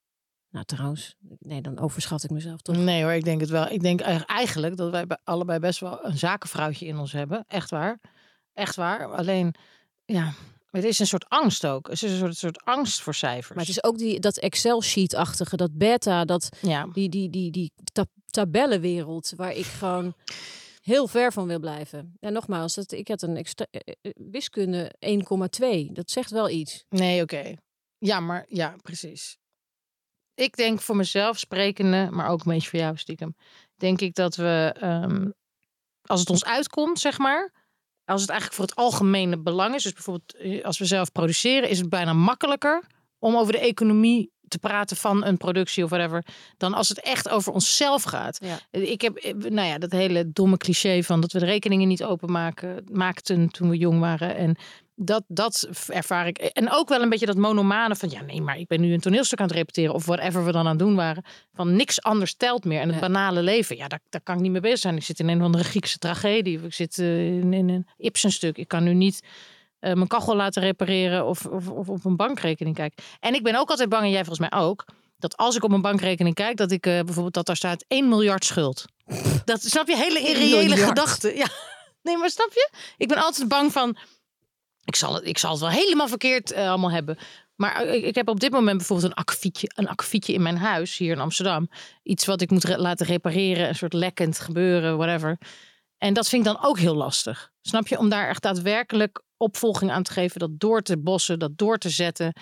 Nou, 0.49 0.65
trouwens, 0.65 1.15
nee, 1.39 1.61
dan 1.61 1.79
overschat 1.79 2.23
ik 2.23 2.29
mezelf 2.29 2.61
toch. 2.61 2.77
Nee 2.77 3.03
hoor, 3.03 3.11
ik 3.13 3.23
denk 3.23 3.41
het 3.41 3.49
wel. 3.49 3.69
Ik 3.69 3.81
denk 3.81 4.01
eigenlijk- 4.01 4.31
eigenlijk 4.31 4.77
dat 4.77 4.91
wij 4.91 5.05
allebei 5.23 5.59
best 5.59 5.79
wel 5.79 6.05
een 6.05 6.17
zakenvrouwtje 6.17 6.85
in 6.85 6.97
ons 6.97 7.11
hebben. 7.11 7.43
Echt 7.47 7.69
waar. 7.69 7.99
Echt 8.53 8.75
waar. 8.75 9.13
Alleen, 9.13 9.55
ja, 10.05 10.33
het 10.71 10.83
is 10.83 10.99
een 10.99 11.07
soort 11.07 11.29
angst 11.29 11.65
ook. 11.65 11.87
Het 11.89 12.03
is 12.03 12.11
een 12.11 12.17
soort, 12.17 12.37
soort 12.37 12.63
angst 12.63 13.01
voor 13.01 13.15
cijfers. 13.15 13.49
Maar 13.49 13.65
het 13.65 13.75
is 13.75 13.83
ook 13.83 13.97
die, 13.97 14.19
dat 14.19 14.37
Excel-sheet-achtige, 14.37 15.55
dat 15.55 15.77
beta, 15.77 16.25
dat 16.25 16.49
Ja, 16.61 16.87
die, 16.93 17.09
die, 17.09 17.29
die, 17.29 17.51
die 17.51 17.71
ta- 17.91 18.05
tabellenwereld 18.25 19.33
waar 19.35 19.53
ik 19.53 19.65
gewoon 19.65 20.15
heel 20.81 21.07
ver 21.07 21.33
van 21.33 21.47
wil 21.47 21.59
blijven. 21.59 22.13
En 22.19 22.33
nogmaals, 22.33 22.73
dat, 22.75 22.91
ik 22.91 23.07
had 23.07 23.21
een 23.21 23.37
extra, 23.37 23.65
eh, 23.71 23.93
eh, 24.01 24.11
wiskunde 24.31 24.91
1,2. 24.99 25.91
Dat 25.91 26.11
zegt 26.11 26.31
wel 26.31 26.49
iets. 26.49 26.85
nee, 26.89 27.21
oké. 27.21 27.53
Ja, 27.97 28.19
maar 28.19 28.45
ja, 28.47 28.75
precies. 28.81 29.37
Ik 30.35 30.55
denk 30.55 30.81
voor 30.81 30.95
mezelf 30.95 31.39
sprekende, 31.39 32.07
maar 32.11 32.27
ook 32.29 32.45
een 32.45 32.51
beetje 32.53 32.69
voor 32.69 32.79
jou 32.79 32.97
stiekem. 32.97 33.35
Denk 33.75 34.01
ik 34.01 34.15
dat 34.15 34.35
we, 34.35 34.73
ehm, 34.79 35.29
als 36.01 36.19
het 36.19 36.29
ons 36.29 36.45
uitkomt, 36.45 36.99
zeg 36.99 37.17
maar. 37.17 37.62
Als 38.05 38.21
het 38.21 38.29
eigenlijk 38.29 38.59
voor 38.59 38.69
het 38.69 38.75
algemene 38.75 39.37
belang 39.37 39.75
is. 39.75 39.83
Dus 39.83 39.93
bijvoorbeeld 39.93 40.35
eh, 40.35 40.65
als 40.65 40.77
we 40.77 40.85
zelf 40.85 41.11
produceren, 41.11 41.69
is 41.69 41.79
het 41.79 41.89
bijna 41.89 42.13
makkelijker 42.13 42.83
om 43.19 43.35
over 43.35 43.53
de 43.53 43.59
economie 43.59 44.31
te 44.47 44.59
praten 44.59 44.97
van 44.97 45.25
een 45.25 45.37
productie 45.37 45.83
of 45.83 45.89
whatever. 45.89 46.25
Dan 46.57 46.73
als 46.73 46.89
het 46.89 47.01
echt 47.01 47.29
over 47.29 47.53
onszelf 47.53 48.03
gaat. 48.03 48.37
Ja. 48.41 48.79
Ik 48.79 49.01
heb, 49.01 49.15
eh, 49.15 49.33
nou 49.33 49.67
ja, 49.67 49.77
dat 49.77 49.91
hele 49.91 50.31
domme 50.31 50.57
cliché 50.57 51.03
van 51.03 51.21
dat 51.21 51.31
we 51.31 51.39
de 51.39 51.45
rekeningen 51.45 51.87
niet 51.87 52.03
openmaken 52.03 52.85
maakten 52.91 53.49
toen 53.49 53.69
we 53.69 53.77
jong 53.77 53.99
waren. 53.99 54.35
En 54.35 54.55
dat, 54.95 55.23
dat 55.27 55.67
ervaar 55.87 56.27
ik. 56.27 56.37
En 56.37 56.71
ook 56.71 56.89
wel 56.89 57.01
een 57.01 57.09
beetje 57.09 57.25
dat 57.25 57.35
monomane 57.37 57.95
van 57.95 58.09
ja, 58.09 58.21
nee, 58.21 58.41
maar 58.41 58.57
ik 58.57 58.67
ben 58.67 58.81
nu 58.81 58.93
een 58.93 58.99
toneelstuk 58.99 59.39
aan 59.39 59.47
het 59.47 59.55
repeteren 59.55 59.93
of 59.93 60.05
whatever 60.05 60.45
we 60.45 60.51
dan 60.51 60.61
aan 60.61 60.67
het 60.69 60.79
doen 60.79 60.95
waren. 60.95 61.23
Van 61.53 61.75
niks 61.75 62.01
anders 62.01 62.35
telt 62.35 62.65
meer. 62.65 62.79
En 62.79 62.85
het 62.89 62.99
Ja. 62.99 63.01
banale 63.07 63.41
leven, 63.41 63.77
ja, 63.77 63.87
daar, 63.87 63.99
daar 64.09 64.21
kan 64.21 64.35
ik 64.35 64.41
niet 64.41 64.51
mee 64.51 64.61
bezig 64.61 64.79
zijn. 64.79 64.95
Ik 64.95 65.03
zit 65.03 65.19
in 65.19 65.27
een 65.29 65.39
of 65.39 65.43
andere 65.45 65.63
Griekse 65.63 65.97
tragedie. 65.97 66.57
Of 66.59 66.63
ik 66.65 66.73
zit 66.73 66.97
eh, 66.99 67.27
in, 67.27 67.53
in 67.53 67.69
een 67.69 67.87
Ibsen-stuk. 67.97 68.57
Ik 68.57 68.67
kan 68.67 68.83
nu 68.83 68.93
niet 68.93 69.21
eh, 69.79 69.93
mijn 69.93 70.07
kachel 70.07 70.35
laten 70.35 70.61
repareren 70.61 71.25
of, 71.27 71.45
of, 71.45 71.67
of 71.69 71.89
op 71.89 72.05
een 72.05 72.15
bankrekening 72.15 72.75
kijken. 72.75 73.03
En 73.19 73.33
ik 73.33 73.43
ben 73.43 73.55
ook 73.55 73.69
altijd 73.69 73.89
bang, 73.89 74.03
en 74.03 74.09
jij 74.09 74.25
volgens 74.25 74.49
mij 74.49 74.59
ook, 74.59 74.85
Dat 75.17 75.37
als 75.37 75.55
ik 75.55 75.63
op 75.63 75.69
mijn 75.69 75.81
bankrekening 75.81 76.35
kijk, 76.35 76.57
dat 76.57 76.71
ik 76.71 76.85
eh, 76.85 76.99
bijvoorbeeld 76.99 77.33
dat 77.33 77.45
daar 77.45 77.55
staat 77.55 77.85
1 77.87 78.09
miljard 78.09 78.45
schuld. 78.45 78.85
Dat 79.45 79.61
snap 79.63 79.87
je, 79.87 79.95
hele 79.97 80.19
irreële 80.19 80.55
miljard. 80.69 80.87
gedachte. 80.87 81.35
Ja. 81.35 81.47
Nee, 82.03 82.17
maar 82.17 82.29
snap 82.29 82.49
je? 82.53 82.69
Ik 82.97 83.07
ben 83.07 83.17
altijd 83.17 83.47
bang 83.47 83.71
van. 83.71 83.97
Ik 84.85 84.95
zal 84.95 85.13
het, 85.13 85.25
ik 85.27 85.37
zal 85.37 85.51
het 85.51 85.59
wel 85.59 85.69
helemaal 85.69 86.07
verkeerd 86.07 86.51
eh, 86.51 86.69
allemaal 86.69 86.91
hebben. 86.91 87.17
Maar 87.55 87.75
eh, 87.75 87.93
ik, 87.93 88.03
ik 88.03 88.15
heb 88.15 88.27
op 88.27 88.39
dit 88.39 88.51
moment 88.51 88.77
bijvoorbeeld 88.77 89.09
een 89.11 89.17
akkefietje, 89.17 89.71
een 89.75 89.87
akkefietje 89.87 90.33
in 90.33 90.41
mijn 90.41 90.57
huis 90.57 90.97
hier 90.97 91.11
in 91.11 91.19
Amsterdam. 91.19 91.69
Iets 92.03 92.25
wat 92.25 92.41
ik 92.41 92.49
moet 92.51 92.63
re- 92.63 92.77
laten 92.77 93.05
repareren, 93.05 93.67
een 93.67 93.75
soort 93.75 93.93
lekkend 93.93 94.39
gebeuren, 94.39 94.97
whatever. 94.97 95.37
En 95.97 96.13
dat 96.13 96.29
vind 96.29 96.45
ik 96.45 96.53
dan 96.53 96.63
ook 96.63 96.79
heel 96.79 96.95
lastig. 96.95 97.51
Snap 97.61 97.87
je? 97.87 97.97
Om 97.97 98.09
daar 98.09 98.27
echt 98.29 98.41
daadwerkelijk 98.41 99.23
opvolging 99.37 99.91
aan 99.91 100.03
te 100.03 100.11
geven, 100.11 100.39
dat 100.39 100.59
door 100.59 100.81
te 100.81 100.97
bossen, 100.97 101.39
dat 101.39 101.57
door 101.57 101.77
te 101.77 101.89
zetten. 101.89 102.33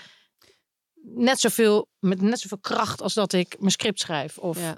Net 1.04 1.40
zoveel, 1.40 1.88
met 2.00 2.22
net 2.22 2.40
zoveel 2.40 2.58
kracht 2.58 3.02
als 3.02 3.14
dat 3.14 3.34
ik 3.34 3.56
mijn 3.60 3.72
script 3.72 4.00
schrijf. 4.00 4.38
Of 4.38 4.60
Ja. 4.60 4.78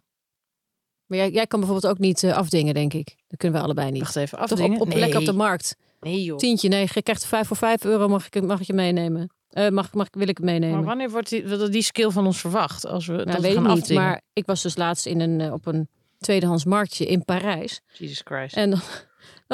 Maar 1.06 1.18
jij, 1.18 1.32
jij 1.32 1.48
kan 1.48 1.60
bijvoorbeeld 1.60 1.94
ook 1.94 2.00
niet 2.00 2.24
eh, 2.24 2.34
afdingen, 2.38 2.74
denk 2.74 2.94
ik. 2.94 3.16
Dat 3.28 3.40
kunnen 3.40 3.58
we 3.60 3.64
allebei 3.66 3.92
niet. 3.92 4.02
wacht 4.02 4.16
even, 4.16 4.38
Toch 4.38 4.50
afdingen? 4.52 4.76
op, 4.76 4.82
op 4.82 4.88
nee. 4.88 5.00
lekker 5.00 5.20
op 5.20 5.26
de 5.26 5.34
markt. 5.34 5.76
Nee 6.04 6.24
joh. 6.24 6.38
Tientje, 6.38 6.68
nee, 6.68 6.88
je 6.94 7.02
krijgt 7.02 7.26
vijf 7.26 7.48
voor 7.48 7.58
vijf 7.58 7.84
euro, 7.84 8.08
mag 8.08 8.28
ik, 8.30 8.44
mag 8.44 8.60
ik 8.60 8.68
je 8.68 8.74
meenemen. 8.74 9.30
Eh, 9.50 9.70
mag, 9.70 9.94
mag, 9.94 10.08
wil 10.12 10.28
ik 10.28 10.38
het 10.38 10.46
meenemen? 10.46 10.76
Maar 10.76 10.86
wanneer 10.86 11.10
wordt 11.10 11.30
die, 11.30 11.70
die 11.70 11.82
skill 11.82 12.10
van 12.10 12.26
ons 12.26 12.40
verwacht? 12.40 12.86
Als 12.86 13.06
we, 13.06 13.14
Nou, 13.14 13.26
dat 13.26 13.36
we 13.36 13.42
weet 13.42 13.52
ik 13.52 13.58
gaan 13.58 13.68
niet, 13.68 13.82
afdingen? 13.82 14.04
maar 14.04 14.22
ik 14.34 14.46
was 14.46 14.62
dus 14.62 14.78
laatst 14.78 15.06
in 15.06 15.20
een, 15.20 15.42
eh, 15.42 15.54
op 15.54 15.66
een 15.66 15.88
tweedehands 16.20 16.66
marktje 16.66 17.06
in 17.06 17.26
Parijs. 17.26 17.82
Jesus 17.94 18.22
Christ. 18.24 18.56
En, 18.56 18.70
dan, 18.70 18.80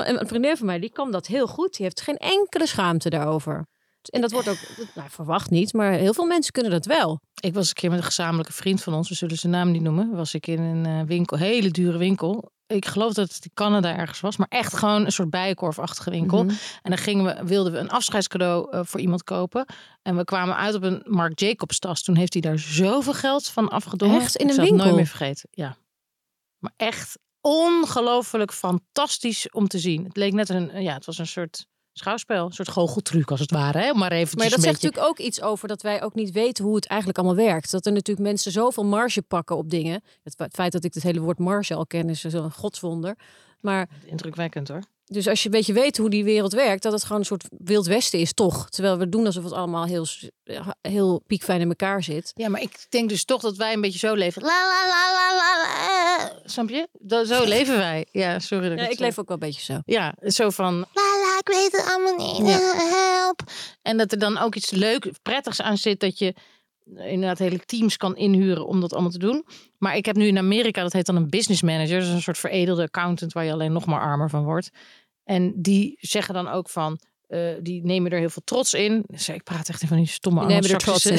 en 0.05 0.19
een 0.19 0.27
vriendin 0.27 0.57
van 0.57 0.65
mij, 0.65 0.79
die 0.79 0.91
kan 0.91 1.11
dat 1.11 1.27
heel 1.27 1.47
goed. 1.47 1.75
Die 1.75 1.85
heeft 1.85 2.01
geen 2.01 2.17
enkele 2.17 2.67
schaamte 2.67 3.09
daarover. 3.09 3.65
En 4.01 4.21
dat 4.21 4.31
wordt 4.31 4.47
ook, 4.49 4.57
nou, 4.95 5.09
verwacht 5.09 5.49
niet, 5.49 5.73
maar 5.73 5.91
heel 5.91 6.13
veel 6.13 6.25
mensen 6.25 6.51
kunnen 6.51 6.71
dat 6.71 6.85
wel. 6.85 7.19
Ik 7.39 7.53
was 7.53 7.67
een 7.67 7.73
keer 7.73 7.89
met 7.89 7.99
een 7.99 8.05
gezamenlijke 8.05 8.53
vriend 8.53 8.83
van 8.83 8.93
ons, 8.93 9.09
we 9.09 9.15
zullen 9.15 9.37
zijn 9.37 9.51
naam 9.51 9.71
niet 9.71 9.81
noemen. 9.81 10.11
Was 10.15 10.33
ik 10.33 10.47
in 10.47 10.59
een 10.61 10.85
eh, 10.85 11.07
winkel, 11.07 11.37
hele 11.37 11.69
dure 11.71 11.97
winkel. 11.97 12.51
Ik 12.67 12.85
geloof 12.85 13.13
dat 13.13 13.33
het 13.33 13.43
in 13.45 13.51
Canada 13.53 13.95
ergens 13.97 14.19
was, 14.19 14.37
maar 14.37 14.47
echt 14.49 14.73
gewoon 14.75 15.05
een 15.05 15.11
soort 15.11 15.29
bijenkorfachtige 15.29 16.09
winkel. 16.09 16.43
Mhm. 16.43 16.53
En 16.81 16.89
dan 16.89 16.97
gingen 16.97 17.25
we, 17.25 17.45
wilden 17.45 17.71
we 17.73 17.77
een 17.77 17.89
afscheidscadeau 17.89 18.71
eh, 18.71 18.79
voor 18.83 18.99
iemand 18.99 19.23
kopen. 19.23 19.65
En 20.01 20.15
we 20.15 20.23
kwamen 20.23 20.55
uit 20.55 20.75
op 20.75 20.83
een 20.83 21.01
Marc 21.05 21.39
Jacobs 21.39 21.79
tas. 21.79 22.03
Toen 22.03 22.15
heeft 22.15 22.33
hij 22.33 22.41
daar 22.41 22.59
zoveel 22.59 23.13
geld 23.13 23.47
van 23.47 23.69
afgedongen. 23.69 24.21
Echt? 24.21 24.35
In 24.35 24.43
Ik 24.43 24.49
een 24.49 24.55
zal 24.55 24.63
het 24.63 24.73
nooit 24.73 24.83
winkel? 24.83 25.01
meer 25.03 25.09
vergeten. 25.17 25.49
Ja. 25.51 25.77
Maar 26.57 26.73
echt 26.75 27.17
ongelooflijk 27.41 28.53
fantastisch 28.53 29.49
om 29.51 29.67
te 29.67 29.79
zien. 29.79 30.03
Het 30.03 30.17
leek 30.17 30.33
net 30.33 30.49
een, 30.49 30.81
ja, 30.81 30.93
het 30.93 31.05
was 31.05 31.17
een 31.17 31.27
soort 31.27 31.67
schouwspel, 31.93 32.46
een 32.46 32.51
soort 32.51 32.69
goocheltruc 32.69 33.31
als 33.31 33.39
het 33.39 33.51
ware. 33.51 33.77
Hè? 33.79 33.93
Maar 33.93 34.12
even 34.12 34.38
Maar 34.38 34.50
dat 34.50 34.60
zegt 34.62 34.65
beetje... 34.72 34.72
natuurlijk 34.88 35.03
ook 35.08 35.17
iets 35.25 35.41
over 35.41 35.67
dat 35.67 35.81
wij 35.81 36.03
ook 36.03 36.15
niet 36.15 36.31
weten 36.31 36.63
hoe 36.65 36.75
het 36.75 36.86
eigenlijk 36.88 37.19
allemaal 37.19 37.46
werkt. 37.46 37.72
Dat 37.72 37.86
er 37.86 37.91
natuurlijk 37.91 38.27
mensen 38.27 38.51
zoveel 38.51 38.86
marge 38.86 39.22
pakken 39.22 39.58
op 39.58 39.69
dingen. 39.69 40.01
Het, 40.24 40.36
feit 40.51 40.72
dat 40.72 40.84
ik 40.84 40.93
het 40.93 41.03
hele 41.03 41.19
woord 41.19 41.39
marge 41.39 41.74
al 41.75 41.86
ken 41.88 42.10
is 42.10 42.24
een 42.24 42.51
godswonder. 42.51 43.15
Maar 43.62 43.89
Indrukwekkend 44.05 44.67
hoor. 44.67 44.81
dus 45.05 45.27
als 45.27 45.39
je 45.39 45.46
een 45.46 45.55
beetje 45.55 45.74
weet 45.74 45.98
hoe 45.98 46.10
die 46.10 46.24
wereld 46.24 46.53
werkt, 46.53 46.84
dat 46.84 46.91
het 46.93 47.03
gewoon 47.03 47.19
een 47.19 47.25
soort 47.25 47.46
wild 47.58 47.86
westen 47.86 48.19
is, 48.19 48.34
toch? 48.34 48.69
Terwijl 48.69 48.98
we 48.98 49.10
doen 49.10 49.25
alsof 49.25 49.43
het 49.43 49.53
allemaal 49.53 49.86
heel, 49.86 50.05
s- 50.05 50.29
heel 50.81 51.24
piekfijn 51.27 51.62
in 51.62 51.67
elkaar 51.69 52.03
zit. 52.03 52.31
Ja, 52.36 52.50
maar 52.50 52.62
ik 52.62 52.86
denk 52.89 53.10
dus 53.10 53.25
toch 53.25 53.41
dat 53.41 53.55
wij 53.55 53.74
een 53.74 53.81
beetje 53.81 54.00
zo 54.00 54.13
leven. 54.13 54.41
La 54.41 54.48
la 54.48 54.88
la 54.88 55.13
la 55.13 55.36
la. 55.36 55.58
la. 55.63 56.39
Snap 56.46 56.69
je? 56.69 56.88
Zo 57.25 57.43
leven 57.55 57.77
wij. 57.77 58.05
Ja, 58.12 58.39
sorry 58.39 58.69
dat 58.69 58.79
ik 58.79 58.98
Ja, 59.00 59.05
leef 59.05 59.19
ook 59.19 59.27
wel 59.27 59.38
een 59.41 59.48
beetje 59.48 59.62
zo. 59.74 59.79
Ja, 59.86 60.15
zo 60.22 60.50
van. 60.50 60.74
La 60.75 60.86
la, 60.93 61.28
ik 61.39 61.48
weet 61.48 61.72
het 61.72 61.86
allemaal 61.89 62.15
niet. 62.39 62.48
Ja. 62.48 62.60
Help. 63.22 63.41
En 63.81 63.98
dat 63.98 64.12
er 64.12 64.19
dan 64.19 64.38
ook 64.38 64.55
iets 64.55 64.72
leuk, 64.72 65.12
prettigs 65.22 65.62
aan 65.62 65.77
zit 65.77 66.00
dat 66.00 66.17
je 66.19 66.34
inderdaad 66.96 67.38
hele 67.39 67.60
teams 67.65 67.98
kan 67.98 68.15
inhuren 68.15 68.67
om 68.67 68.81
dat 68.81 68.93
allemaal 68.93 69.12
te 69.12 69.17
doen. 69.17 69.46
Maar 69.77 69.96
ik 69.96 70.05
heb 70.05 70.15
nu 70.15 70.27
in 70.27 70.38
Amerika, 70.38 70.81
dat 70.81 70.93
heet 70.93 71.05
dan 71.05 71.15
een 71.15 71.29
business 71.29 71.62
manager. 71.62 72.00
Dat 72.00 72.08
is 72.08 72.13
een 72.13 72.22
soort 72.22 72.38
veredelde 72.38 72.84
accountant 72.84 73.34
waar 73.34 73.46
je 73.46 73.51
alleen 73.51 73.72
nog 73.72 73.86
maar 73.86 74.01
armer 74.01 74.29
van 74.29 74.43
wordt. 74.43 74.69
En 75.24 75.53
die 75.62 75.98
zeggen 76.00 76.34
dan 76.34 76.47
ook 76.47 76.69
van, 76.69 76.99
eh, 77.28 77.54
die 77.62 77.84
nemen 77.84 78.12
er 78.12 78.19
heel 78.19 78.30
veel 78.30 78.41
trots 78.45 78.73
in. 78.73 79.04
Dus 79.08 79.30
ik 79.30 79.43
praat 79.43 79.69
echt 79.69 79.84
van 79.88 79.97
die 79.97 80.08
stomme 80.08 80.39
Die 80.39 80.49
nemen 80.49 80.69
er 80.69 80.78
trots 80.78 81.06
in. 81.06 81.12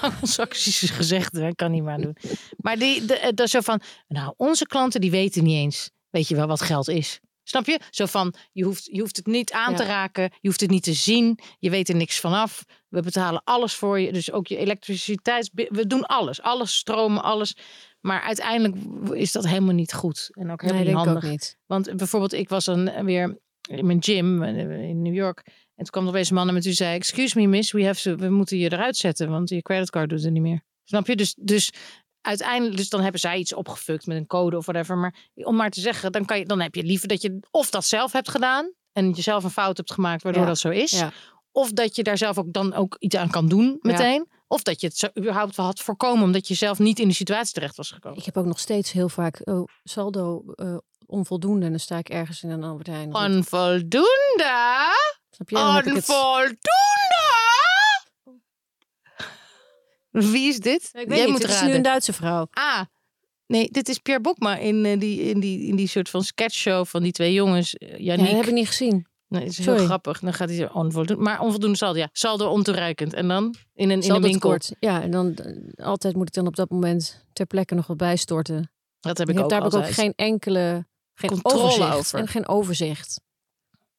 Anglo-Saxische- 0.00 0.86
Ja. 0.86 0.94
Gezegden. 0.96 1.46
Ik 1.46 1.56
kan 1.56 1.70
niet 1.70 1.82
meer 1.82 1.92
aan 1.92 2.00
doen. 2.00 2.16
Maar 2.56 2.78
die, 2.78 3.02
dat 3.34 3.50
zo 3.50 3.60
van, 3.60 3.80
nou, 4.08 4.34
onze 4.36 4.66
klanten 4.66 5.00
die 5.00 5.10
weten 5.10 5.42
niet 5.44 5.56
eens, 5.56 5.90
weet 6.10 6.28
je 6.28 6.36
wel, 6.36 6.46
wat 6.46 6.60
geld 6.60 6.88
is. 6.88 7.20
Snap 7.44 7.66
je? 7.66 7.80
Zo 7.90 8.06
van, 8.06 8.34
je 8.52 8.64
hoeft, 8.64 8.84
je 8.92 9.00
hoeft 9.00 9.16
het 9.16 9.26
niet 9.26 9.52
aan 9.52 9.76
te 9.76 9.84
raken. 9.84 10.22
Je 10.22 10.48
hoeft 10.48 10.60
het 10.60 10.70
niet 10.70 10.82
te 10.82 10.92
zien. 10.92 11.38
Je 11.58 11.70
weet 11.70 11.88
er 11.88 11.96
niks 11.96 12.20
vanaf. 12.20 12.64
We 12.88 13.02
betalen 13.02 13.42
alles 13.44 13.74
voor 13.74 14.00
je. 14.00 14.12
Dus 14.12 14.32
ook 14.32 14.46
je 14.46 14.56
elektriciteit. 14.56 15.50
We 15.52 15.86
doen 15.86 16.06
alles. 16.06 16.42
Alles 16.42 16.76
stromen, 16.76 17.22
alles. 17.22 17.56
Maar 18.00 18.22
uiteindelijk 18.22 18.76
is 19.12 19.32
dat 19.32 19.46
helemaal 19.46 19.74
niet 19.74 19.92
goed. 19.92 20.28
En 20.32 20.50
ook 20.50 20.60
helemaal 20.60 20.82
Nee, 20.82 20.94
niet 20.94 21.04
handig. 21.04 21.24
ook 21.24 21.30
niet. 21.30 21.58
Want 21.66 21.96
bijvoorbeeld, 21.96 22.32
ik 22.32 22.48
was 22.48 22.64
dan 22.64 23.04
weer 23.04 23.38
in 23.68 23.86
mijn 23.86 24.02
gym 24.02 24.42
eh, 24.42 24.88
in 24.88 25.02
New 25.02 25.14
York. 25.14 25.42
En 25.46 25.84
toen 25.84 25.86
kwam 25.86 26.02
er 26.02 26.08
opeens 26.08 26.28
een 26.28 26.34
man 26.34 26.44
naar 26.44 26.54
me 26.54 26.60
toe 26.60 26.70
en 26.70 26.76
zei... 26.76 26.96
Excuse 26.96 27.38
me 27.40 27.46
miss, 27.46 27.72
we, 27.72 27.84
have 27.84 28.02
to, 28.02 28.16
we 28.16 28.28
moeten 28.28 28.58
je 28.58 28.72
eruit 28.72 28.96
zetten. 28.96 29.30
Want 29.30 29.48
je 29.48 29.62
creditcard 29.62 30.08
doet 30.10 30.22
het 30.22 30.32
niet 30.32 30.42
meer. 30.42 30.62
Snap 30.84 31.06
je? 31.06 31.16
Dus, 31.16 31.34
dus 31.38 31.72
uiteindelijk, 32.22 32.76
dus 32.76 32.88
dan 32.88 33.00
hebben 33.00 33.20
zij 33.20 33.38
iets 33.38 33.54
opgefukt 33.54 34.06
met 34.06 34.16
een 34.16 34.26
code 34.26 34.56
of 34.56 34.66
whatever. 34.66 34.96
Maar 34.96 35.14
om 35.34 35.56
maar 35.56 35.70
te 35.70 35.80
zeggen, 35.80 36.12
dan, 36.12 36.24
kan 36.24 36.38
je, 36.38 36.44
dan 36.44 36.60
heb 36.60 36.74
je 36.74 36.82
liever 36.82 37.08
dat 37.08 37.22
je 37.22 37.38
of 37.50 37.70
dat 37.70 37.84
zelf 37.84 38.12
hebt 38.12 38.28
gedaan. 38.30 38.72
En 38.92 39.10
jezelf 39.10 39.44
een 39.44 39.50
fout 39.50 39.76
hebt 39.76 39.92
gemaakt 39.92 40.22
waardoor 40.22 40.42
Ja. 40.42 40.48
dat 40.48 40.58
zo 40.58 40.68
is. 40.68 40.90
Ja. 40.90 41.12
Of 41.52 41.72
dat 41.72 41.96
je 41.96 42.02
daar 42.02 42.18
zelf 42.18 42.38
ook 42.38 42.52
dan 42.52 42.74
ook 42.74 42.96
iets 42.98 43.16
aan 43.16 43.30
kan 43.30 43.48
doen 43.48 43.78
meteen. 43.80 44.28
Of 44.46 44.62
dat 44.62 44.80
je 44.80 44.86
het 44.86 44.96
zo 44.96 45.08
überhaupt 45.18 45.56
wel 45.56 45.66
had 45.66 45.80
voorkomen 45.80 46.24
omdat 46.24 46.48
je 46.48 46.54
zelf 46.54 46.78
niet 46.78 46.98
in 46.98 47.06
die 47.06 47.16
situatie 47.16 47.52
terecht 47.52 47.76
was 47.76 47.90
gekomen. 47.90 48.18
Ik 48.18 48.24
heb 48.24 48.36
ook 48.36 48.44
nog 48.44 48.58
steeds 48.58 48.92
heel 48.92 49.08
vaak 49.08 49.40
oh, 49.44 49.68
saldo 49.84 50.42
eh, 50.54 50.76
onvoldoende. 51.06 51.64
En 51.64 51.70
dan 51.70 51.80
sta 51.80 51.98
ik 51.98 52.08
ergens 52.08 52.42
in 52.42 52.50
een 52.50 52.64
Albert 52.64 52.86
Heijn. 52.86 53.14
Onvoldoende. 53.14 54.90
Snap 55.30 55.48
je? 55.50 55.54
Dan 55.54 55.94
Onvoldoende. 55.94 57.31
Wie 60.12 60.48
is 60.48 60.58
dit? 60.58 60.90
Ik 60.92 61.08
weet 61.08 61.26
niet, 61.28 61.42
het 61.42 61.50
is 61.50 61.62
nu 61.62 61.72
een 61.72 61.82
Duitse 61.82 62.12
vrouw. 62.12 62.46
Ah, 62.50 62.80
nee, 63.46 63.68
dit 63.70 63.88
is 63.88 63.98
Pierre 63.98 64.22
Bokma 64.22 64.56
in, 64.56 64.84
eh, 64.84 64.98
die, 65.00 65.20
in, 65.20 65.40
die, 65.40 65.66
in 65.66 65.76
die 65.76 65.86
soort 65.88 66.08
van 66.08 66.22
sketchshow 66.22 66.86
van 66.86 67.02
die 67.02 67.12
twee 67.12 67.32
jongens. 67.32 67.74
eh, 67.76 67.88
Ja, 67.90 67.96
Yannick. 67.98 68.26
dat 68.26 68.36
heb 68.36 68.46
ik 68.46 68.52
niet 68.54 68.66
gezien. 68.66 69.06
Nee, 69.28 69.42
het 69.42 69.58
is 69.58 69.64
heel 69.64 69.76
grappig. 69.76 70.20
Dan 70.20 70.32
gaat 70.34 70.48
hij 70.48 70.58
zo 70.58 70.64
onvoldoende. 70.72 71.22
Maar 71.22 71.40
onvoldoende 71.40 71.76
saldo, 71.76 71.98
ja. 71.98 72.08
Saldo 72.12 72.48
ontoereikend. 72.50 73.12
En 73.14 73.28
dan 73.28 73.54
in 73.74 73.90
een, 73.90 74.02
in 74.02 74.10
een 74.10 74.22
winkel. 74.22 74.40
tekort. 74.40 74.72
Ja, 74.80 75.02
en 75.02 75.10
dan 75.10 75.34
eh, 75.34 75.86
altijd 75.86 76.14
moet 76.16 76.26
ik 76.28 76.34
dan 76.34 76.46
op 76.46 76.56
dat 76.56 76.70
moment 76.70 77.24
ter 77.32 77.46
plekke 77.46 77.74
nog 77.74 77.86
wat 77.86 77.96
bijstorten. 77.96 78.70
Dat 79.00 79.18
heb 79.18 79.28
Ik 79.28 79.38
ook 79.40 79.48
daar 79.50 79.58
heb 79.62 79.68
ik 79.68 79.74
ook 79.74 79.80
altijd. 79.80 79.98
geen 79.98 80.12
enkele 80.16 80.86
geen 81.14 81.30
Controle 81.30 81.62
overzicht 81.64 81.94
over. 81.96 82.18
en 82.18 82.28
geen 82.28 82.48
overzicht. 82.48 83.20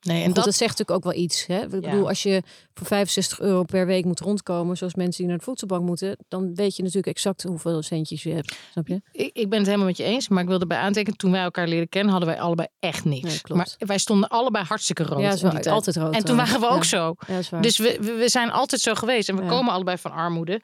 Nee, 0.03 0.23
En 0.23 0.33
dat, 0.33 0.45
dat, 0.45 0.55
zegt 0.55 0.77
natuurlijk 0.77 1.05
ook 1.05 1.13
wel 1.13 1.23
iets. 1.23 1.45
Hè? 1.45 1.61
Ik 1.61 1.71
Ja. 1.71 1.79
bedoel, 1.79 2.07
als 2.07 2.23
je 2.23 2.43
voor 2.73 2.87
65 2.87 3.39
euro 3.39 3.63
per 3.63 3.85
week 3.85 4.05
moet 4.05 4.19
rondkomen, 4.19 4.77
zoals 4.77 4.95
mensen 4.95 5.17
die 5.21 5.27
naar 5.27 5.37
de 5.37 5.43
voedselbank 5.43 5.85
moeten, 5.85 6.17
dan 6.27 6.55
weet 6.55 6.75
je 6.75 6.81
natuurlijk 6.81 7.15
exact 7.15 7.43
hoeveel 7.43 7.81
centjes 7.81 8.23
je 8.23 8.33
hebt. 8.33 8.55
Snap 8.71 8.87
je? 8.87 9.01
ik, 9.11 9.29
ik 9.33 9.49
ben 9.49 9.57
het 9.57 9.67
helemaal 9.67 9.87
met 9.87 9.97
je 9.97 10.03
eens. 10.03 10.27
Maar 10.27 10.41
ik 10.41 10.49
wilde 10.49 10.67
bij 10.67 10.77
aantekenen, 10.77 11.17
toen 11.17 11.31
wij 11.31 11.41
elkaar 11.41 11.67
leren 11.67 11.89
kennen, 11.89 12.11
hadden 12.11 12.29
wij 12.29 12.39
allebei 12.39 12.67
echt 12.79 13.05
niks. 13.05 13.23
Nee, 13.23 13.41
klopt. 13.41 13.75
maar 13.79 13.87
wij 13.87 13.97
stonden 13.97 14.29
allebei 14.29 14.65
hartstikke 14.65 15.03
rood. 15.03 15.39
ja, 15.39 15.49
tijd. 15.49 15.67
altijd 15.67 15.95
rood. 15.95 16.15
En 16.15 16.25
toen 16.25 16.35
waren 16.35 16.59
we 16.59 16.67
ook 16.67 16.83
zo. 16.83 17.15
Ja, 17.27 17.39
waar. 17.49 17.61
Dus 17.61 17.77
we, 17.77 18.15
we, 18.17 18.29
zijn 18.29 18.51
altijd 18.51 18.81
zo 18.81 18.93
geweest. 18.93 19.29
En 19.29 19.35
we 19.35 19.45
komen 19.45 19.73
allebei 19.73 19.97
van 19.97 20.11
armoede. 20.11 20.61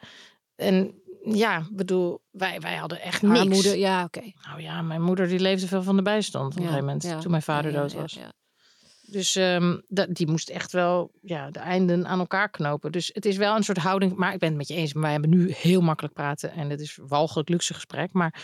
En 0.55 0.93
ja, 1.23 1.67
bedoel, 1.71 2.21
wij, 2.31 2.59
wij 2.59 2.75
hadden 2.75 3.01
echt 3.01 3.21
niks. 3.21 3.39
armoede, 3.39 3.79
ja, 3.79 4.03
oké. 4.03 4.31
Nou 4.47 4.61
ja, 4.61 4.81
mijn 4.81 5.01
moeder 5.01 5.27
die 5.27 5.39
leefde 5.39 5.67
veel 5.67 5.83
van 5.83 5.95
de 5.95 6.01
bijstand 6.01 6.45
op 6.45 6.55
een 6.57 6.67
gegeven 6.67 6.85
moment. 6.85 7.21
Toen 7.21 7.31
mijn 7.31 7.43
vader 7.43 7.71
dood 7.71 7.91
ja, 7.91 8.01
was. 8.01 8.19
Dus 9.11 9.35
ehm, 9.35 9.77
dat, 9.87 10.13
die 10.13 10.27
moest 10.27 10.49
echt 10.49 10.71
wel 10.71 11.11
ja, 11.21 11.51
de 11.51 11.59
einden 11.59 12.07
aan 12.07 12.19
elkaar 12.19 12.49
knopen. 12.49 12.91
Dus 12.91 13.09
het 13.13 13.25
is 13.25 13.37
wel 13.37 13.55
een 13.55 13.63
soort 13.63 13.77
houding. 13.77 14.15
Maar 14.15 14.33
ik 14.33 14.39
ben 14.39 14.49
het 14.49 14.57
met 14.57 14.67
je 14.67 14.73
eens. 14.73 14.93
Maar 14.93 15.01
wij 15.01 15.11
hebben 15.11 15.29
nu 15.29 15.51
heel 15.51 15.81
makkelijk 15.81 16.13
praten. 16.13 16.51
En 16.51 16.69
het 16.69 16.81
is 16.81 16.99
walgelijk 17.01 17.49
luxe 17.49 17.73
gesprek. 17.73 18.13
Maar 18.13 18.41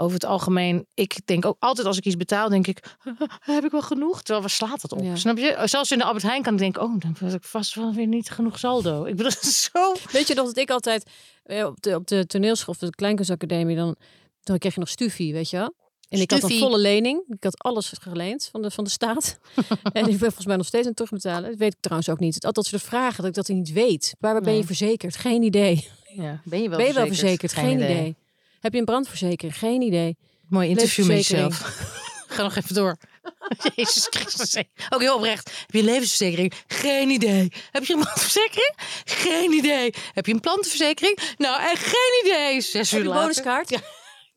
over 0.00 0.14
het 0.14 0.24
algemeen, 0.24 0.86
ik 0.94 1.20
denk 1.24 1.44
ook 1.46 1.56
altijd 1.58 1.86
als 1.86 1.96
ik 1.96 2.04
iets 2.04 2.16
betaal, 2.16 2.48
denk 2.48 2.66
ik, 2.66 2.96
heb 3.40 3.64
ik 3.64 3.70
wel 3.70 3.82
genoeg? 3.82 4.16
Terwijl, 4.18 4.40
waar 4.40 4.50
slaat 4.50 4.80
dat 4.80 4.92
op? 4.92 5.02
Ja. 5.02 5.16
Snap 5.16 5.38
je? 5.38 5.62
Zelfs 5.64 5.92
in 5.92 5.98
de 5.98 6.04
Albert 6.04 6.24
Heijn 6.24 6.42
kan 6.42 6.52
ik 6.52 6.58
denken, 6.58 6.82
oh, 6.82 7.00
dan 7.00 7.16
heb 7.18 7.32
ik 7.32 7.44
vast 7.44 7.74
wel 7.74 7.92
weer 7.92 8.06
niet 8.06 8.30
genoeg 8.30 8.58
saldo. 8.58 9.04
Ik 9.04 9.16
bedoel, 9.16 9.32
zo... 9.72 9.94
Weet 10.12 10.28
je 10.28 10.34
nog 10.34 10.46
dat 10.46 10.56
ik 10.56 10.70
altijd 10.70 11.10
eh, 11.44 11.66
op 11.66 11.82
de, 11.82 11.94
op 11.94 12.06
de 12.06 12.26
toneelschool 12.26 12.74
de 12.78 12.90
Kleinkunstacademie, 12.90 13.76
dan, 13.76 13.96
dan 14.42 14.58
kreeg 14.58 14.74
je 14.74 14.80
nog 14.80 14.88
stufie, 14.88 15.32
weet 15.32 15.50
je 15.50 15.56
wel? 15.56 15.74
En 16.08 16.20
ik 16.20 16.30
had 16.30 16.42
een 16.42 16.58
volle 16.58 16.78
lening. 16.78 17.22
Ik 17.28 17.44
had 17.44 17.62
alles 17.62 17.92
geleend 18.00 18.48
van 18.50 18.62
de, 18.62 18.70
van 18.70 18.84
de 18.84 18.90
staat. 18.90 19.38
en 19.92 20.02
ik 20.02 20.18
ben 20.18 20.18
volgens 20.18 20.46
mij 20.46 20.56
nog 20.56 20.66
steeds 20.66 20.82
aan 20.82 20.88
het 20.88 20.96
terugbetalen. 20.96 21.50
Dat 21.50 21.58
weet 21.58 21.72
ik 21.72 21.80
trouwens 21.80 22.08
ook 22.08 22.18
niet. 22.18 22.34
Het 22.34 22.44
altijd 22.44 22.66
soort 22.66 22.82
vragen 22.82 23.16
dat 23.16 23.26
ik 23.26 23.34
dat 23.34 23.48
niet 23.48 23.72
weet. 23.72 24.14
Waar 24.18 24.40
ben 24.40 24.56
je 24.56 24.64
verzekerd? 24.64 25.16
Geen 25.16 25.42
idee. 25.42 25.88
Ja, 26.14 26.40
ben 26.44 26.62
je 26.62 26.68
wel 26.68 26.78
ben 26.78 26.86
je 26.86 26.92
wel 26.92 27.06
verzekerd? 27.06 27.52
Geen, 27.52 27.80
idee. 27.80 28.16
Heb 28.60 28.72
je 28.72 28.78
een 28.78 28.84
brandverzekering? 28.84 29.58
Geen 29.58 29.82
idee. 29.82 30.16
Mooi 30.48 30.68
interview 30.68 31.06
met 31.06 31.26
jezelf. 31.26 31.58
Ga 32.28 32.42
nog 32.42 32.56
even 32.56 32.74
door. 32.74 32.96
Jezus 33.76 34.06
Christus. 34.10 34.64
Ook 34.90 35.00
heel 35.00 35.14
oprecht. 35.14 35.50
Heb 35.60 35.70
je 35.70 35.78
een 35.78 35.84
levensverzekering? 35.84 36.52
Geen 36.66 37.10
idee. 37.10 37.52
Heb 37.70 37.84
je 37.84 37.94
een 37.94 38.00
brandverzekering? 38.00 38.74
Geen 39.04 39.52
idee. 39.52 39.94
Heb 40.12 40.26
je 40.26 40.32
een 40.32 40.40
plantenverzekering? 40.40 41.18
Nou, 41.36 41.62
echt 41.62 41.84
geen 41.84 42.22
idee. 42.24 42.60
Zes 42.60 42.90
Heb 42.90 43.00
uur 43.00 43.06
je 43.06 43.12
een 43.12 43.16
later. 43.16 43.20
bonuskaart? 43.20 43.70
Ja. 43.70 43.80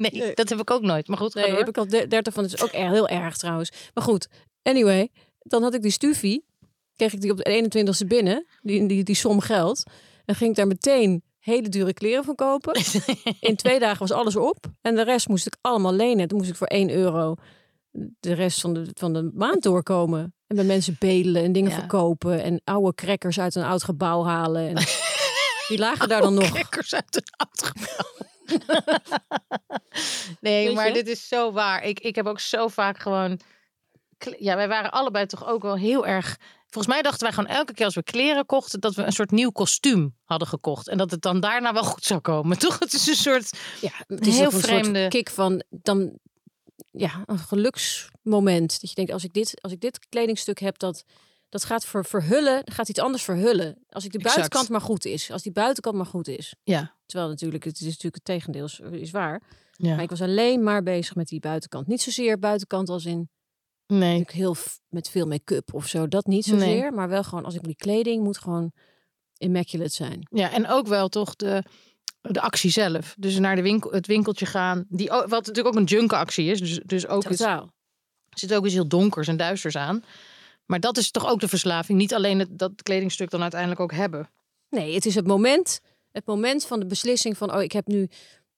Nee, 0.01 0.31
dat 0.33 0.49
heb 0.49 0.59
ik 0.59 0.71
ook 0.71 0.81
nooit. 0.81 1.07
Maar 1.07 1.17
goed, 1.17 1.33
Nee, 1.33 1.55
heb 1.55 1.67
ik 1.67 1.77
al 1.77 1.87
de- 1.87 2.07
30 2.07 2.33
van. 2.33 2.43
Dat 2.43 2.53
is 2.53 2.61
ook 2.63 2.69
erg, 2.71 2.91
heel 2.91 3.07
erg 3.07 3.37
trouwens. 3.37 3.71
Maar 3.93 4.03
goed, 4.03 4.27
anyway. 4.63 5.09
Dan 5.39 5.63
had 5.63 5.73
ik 5.73 5.81
die 5.81 5.91
stufie. 5.91 6.45
Kreeg 6.95 7.13
ik 7.13 7.21
die 7.21 7.31
op 7.31 7.37
de 7.37 7.43
21ste 8.03 8.07
binnen. 8.07 8.45
Die, 8.61 8.87
die, 8.87 9.03
die 9.03 9.15
som 9.15 9.39
geld. 9.39 9.83
En 10.25 10.35
ging 10.35 10.49
ik 10.49 10.55
daar 10.55 10.67
meteen 10.67 11.23
hele 11.39 11.69
dure 11.69 11.93
kleren 11.93 12.23
van 12.23 12.35
kopen. 12.35 12.81
In 13.39 13.55
twee 13.55 13.79
dagen 13.79 13.99
was 13.99 14.11
alles 14.11 14.35
op. 14.35 14.65
En 14.81 14.95
de 14.95 15.03
rest 15.03 15.27
moest 15.27 15.45
ik 15.45 15.55
allemaal 15.61 15.93
lenen. 15.93 16.27
Toen 16.27 16.37
moest 16.37 16.49
ik 16.49 16.55
voor 16.55 16.67
1 16.67 16.89
euro 16.89 17.35
de 18.19 18.33
rest 18.33 18.61
van 18.61 18.73
de, 18.73 18.85
van 18.93 19.13
de 19.13 19.31
maand 19.33 19.63
doorkomen. 19.63 20.33
En 20.47 20.55
bij 20.55 20.65
mensen 20.65 20.95
bedelen 20.99 21.43
en 21.43 21.51
dingen 21.51 21.71
Ja. 21.71 21.77
verkopen. 21.77 22.43
En 22.43 22.61
oude 22.63 22.93
crackers 22.93 23.39
uit 23.39 23.55
een 23.55 23.63
oud 23.63 23.83
gebouw 23.83 24.23
halen. 24.23 24.67
En 24.67 24.75
die 25.67 25.77
lagen 25.77 26.09
daar 26.09 26.21
dan 26.21 26.33
nog. 26.33 26.51
Kikkers 26.51 26.93
uit 26.95 27.15
een 27.15 27.23
oud 27.47 27.63
gebouw. 27.73 28.29
nee, 30.41 30.73
maar 30.73 30.93
dit 30.93 31.07
is 31.07 31.27
zo 31.27 31.51
waar. 31.51 31.83
Ik, 31.83 31.99
ik 31.99 32.15
heb 32.15 32.25
ook 32.25 32.39
zo 32.39 32.67
vaak 32.67 32.99
gewoon... 32.99 33.39
Ja, 34.37 34.55
wij 34.55 34.67
waren 34.67 34.91
allebei 34.91 35.25
toch 35.25 35.47
ook 35.47 35.61
wel 35.61 35.77
heel 35.77 36.05
erg... 36.07 36.37
Volgens 36.67 36.93
mij 36.93 37.01
dachten 37.01 37.23
wij 37.23 37.31
gewoon 37.31 37.49
elke 37.49 37.73
keer 37.73 37.85
als 37.85 37.95
we 37.95 38.03
kleren 38.03 38.45
kochten... 38.45 38.79
dat 38.79 38.95
we 38.95 39.03
een 39.03 39.11
soort 39.11 39.31
nieuw 39.31 39.51
kostuum 39.51 40.15
hadden 40.23 40.47
gekocht. 40.47 40.87
En 40.87 40.97
dat 40.97 41.11
het 41.11 41.21
dan 41.21 41.39
daarna 41.39 41.73
wel 41.73 41.83
goed 41.83 42.03
zou 42.03 42.19
komen. 42.19 42.59
Toch? 42.67 42.79
Het 42.79 42.93
is 42.93 43.07
een 43.07 43.15
soort... 43.15 43.57
Ja, 43.81 43.91
het 44.07 44.27
is 44.27 44.37
heel 44.37 44.53
een 44.53 44.59
vreemde- 44.59 44.99
soort 44.99 45.11
kick 45.11 45.29
van 45.29 45.63
dan 45.69 46.19
ja, 46.91 47.23
een 47.25 47.39
geluksmoment. 47.39 48.81
Dat 48.81 48.89
je 48.89 48.95
denkt, 48.95 49.11
als 49.11 49.23
ik 49.23 49.33
dit, 49.33 49.61
als 49.61 49.71
ik 49.71 49.81
dit 49.81 50.09
kledingstuk 50.09 50.59
heb, 50.59 50.79
dat, 50.79 51.03
dat 51.51 51.63
gaat 51.63 51.85
ver, 51.85 52.05
verhullen, 52.05 52.61
gaat 52.65 52.89
iets 52.89 52.99
anders 52.99 53.23
verhullen. 53.23 53.77
Als 53.89 54.05
ik 54.05 54.11
de 54.11 54.17
Exact. 54.17 54.35
buitenkant 54.35 54.69
maar 54.69 54.81
goed 54.81 55.05
is. 55.05 55.31
Als 55.31 55.41
die 55.41 55.51
buitenkant 55.51 55.95
maar 55.95 56.05
goed 56.05 56.27
is. 56.27 56.55
Ja. 56.63 56.95
Terwijl 57.05 57.29
natuurlijk, 57.29 57.63
het 57.63 57.75
is 57.79 57.85
natuurlijk 57.85 58.15
het 58.15 58.25
tegendeel, 58.25 58.65
is, 58.65 58.79
is 58.91 59.11
waar. 59.11 59.41
ja. 59.71 59.93
Maar 59.95 60.03
ik 60.03 60.09
was 60.09 60.21
alleen 60.21 60.63
maar 60.63 60.83
bezig 60.83 61.15
met 61.15 61.27
die 61.27 61.39
buitenkant. 61.39 61.87
Niet 61.87 62.01
zozeer 62.01 62.39
buitenkant 62.39 62.89
als 62.89 63.05
in 63.05 63.29
Nee. 63.87 64.23
heel 64.27 64.55
met 64.87 65.09
veel 65.09 65.27
make-up 65.27 65.73
of 65.73 65.87
zo. 65.87 66.07
Dat 66.07 66.25
niet 66.25 66.47
Nee. 66.47 66.59
zozeer. 66.59 66.93
Maar 66.93 67.09
wel 67.09 67.23
gewoon, 67.23 67.45
als 67.45 67.55
ik 67.55 67.63
die 67.63 67.75
kleding 67.75 68.23
moet 68.23 68.37
gewoon 68.37 68.71
immaculate 69.37 69.93
zijn. 69.93 70.27
Ja, 70.31 70.51
en 70.51 70.67
ook 70.67 70.87
wel 70.87 71.09
toch 71.09 71.35
de, 71.35 71.63
de 72.21 72.41
actie 72.41 72.71
zelf. 72.71 73.15
Dus 73.17 73.39
naar 73.39 73.55
de 73.55 73.61
winkel, 73.61 73.91
het 73.91 74.07
winkeltje 74.07 74.45
gaan. 74.45 74.85
Die, 74.89 75.07
wat 75.09 75.29
natuurlijk 75.29 75.67
ook 75.67 75.75
een 75.75 75.83
junkenactie 75.83 76.45
is. 76.51 76.59
Dus, 76.59 76.79
dus 76.85 77.07
ook 77.07 77.23
Totaal. 77.23 77.61
er 78.29 78.39
zit 78.39 78.53
ook 78.53 78.65
iets 78.65 78.73
heel 78.73 78.87
donkers 78.87 79.27
en 79.27 79.37
duisters 79.37 79.75
aan. 79.75 80.03
Maar 80.65 80.79
dat 80.79 80.97
is 80.97 81.11
toch 81.11 81.27
ook 81.27 81.39
de 81.39 81.47
verslaving. 81.47 81.97
Niet 81.97 82.13
alleen 82.13 82.39
het, 82.39 82.59
dat 82.59 82.83
kledingstuk 82.83 83.29
dan 83.29 83.41
uiteindelijk 83.41 83.81
ook 83.81 83.93
hebben. 83.93 84.29
Nee, 84.69 84.93
het 84.93 85.05
is 85.05 85.15
het 85.15 85.27
moment, 85.27 85.79
het 86.11 86.25
moment 86.25 86.65
van 86.65 86.79
de 86.79 86.85
beslissing 86.85 87.37
van, 87.37 87.53
oh, 87.53 87.61
ik 87.61 87.71
heb 87.71 87.87
nu 87.87 88.09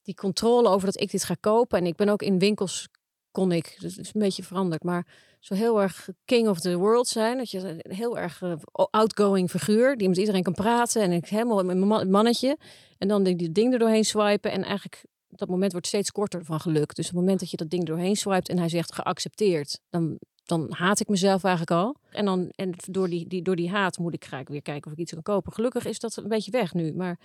die 0.01 0.15
controle 0.15 0.69
over 0.69 0.85
dat 0.85 1.01
ik 1.01 1.11
dit 1.11 1.23
ga 1.23 1.35
kopen. 1.39 1.79
En 1.79 1.85
ik 1.85 1.95
ben 1.95 2.09
ook 2.09 2.21
in 2.21 2.39
winkels, 2.39 2.87
kon 3.31 3.51
ik, 3.51 3.77
dus 3.79 3.97
is 3.97 4.13
een 4.13 4.21
beetje 4.21 4.43
veranderd, 4.43 4.83
maar 4.83 5.07
zo 5.39 5.53
heel 5.53 5.81
erg 5.81 6.09
king 6.25 6.47
of 6.47 6.59
the 6.59 6.77
world 6.77 7.07
zijn. 7.07 7.37
Dat 7.37 7.51
je 7.51 7.59
een 7.83 7.95
heel 7.95 8.17
erg 8.17 8.41
eh, 8.41 8.53
outgoing 8.71 9.49
figuur, 9.49 9.97
die 9.97 10.09
met 10.09 10.17
iedereen 10.17 10.43
kan 10.43 10.53
praten. 10.53 11.01
En 11.01 11.11
ik 11.11 11.25
helemaal 11.25 11.55
met 11.55 11.65
mijn 11.65 11.87
man- 11.87 12.09
mannetje. 12.09 12.57
En 12.97 13.07
dan 13.07 13.23
die, 13.23 13.35
die 13.35 13.51
ding 13.51 13.73
er 13.73 13.79
doorheen 13.79 14.05
swipen. 14.05 14.51
En 14.51 14.63
eigenlijk, 14.63 15.05
dat 15.29 15.49
moment 15.49 15.71
wordt 15.71 15.87
steeds 15.87 16.11
korter 16.11 16.45
van 16.45 16.59
geluk. 16.59 16.95
Dus 16.95 17.05
het 17.05 17.15
moment 17.15 17.39
dat 17.39 17.51
je 17.51 17.57
dat 17.57 17.69
ding 17.69 17.85
doorheen 17.85 18.15
swipet 18.15 18.49
en 18.49 18.57
hij 18.57 18.69
zegt 18.69 18.93
geaccepteerd, 18.93 19.79
dan, 19.89 20.19
dan 20.45 20.67
haat 20.73 20.99
ik 20.99 21.07
mezelf 21.07 21.43
eigenlijk 21.43 21.81
al. 21.81 21.95
En, 22.11 22.25
dan, 22.25 22.49
en 22.55 22.73
door, 22.85 23.09
die, 23.09 23.27
die, 23.27 23.41
door 23.41 23.55
die 23.55 23.69
haat 23.69 23.97
moet 23.97 24.13
ik 24.13 24.25
graag 24.25 24.47
weer 24.47 24.61
kijken 24.61 24.85
of 24.85 24.91
ik 24.91 24.99
iets 24.99 25.13
kan 25.13 25.21
kopen. 25.21 25.53
Gelukkig 25.53 25.85
is 25.85 25.99
dat 25.99 26.15
een 26.15 26.27
beetje 26.27 26.51
weg 26.51 26.73
nu, 26.73 26.93
maar 26.93 27.19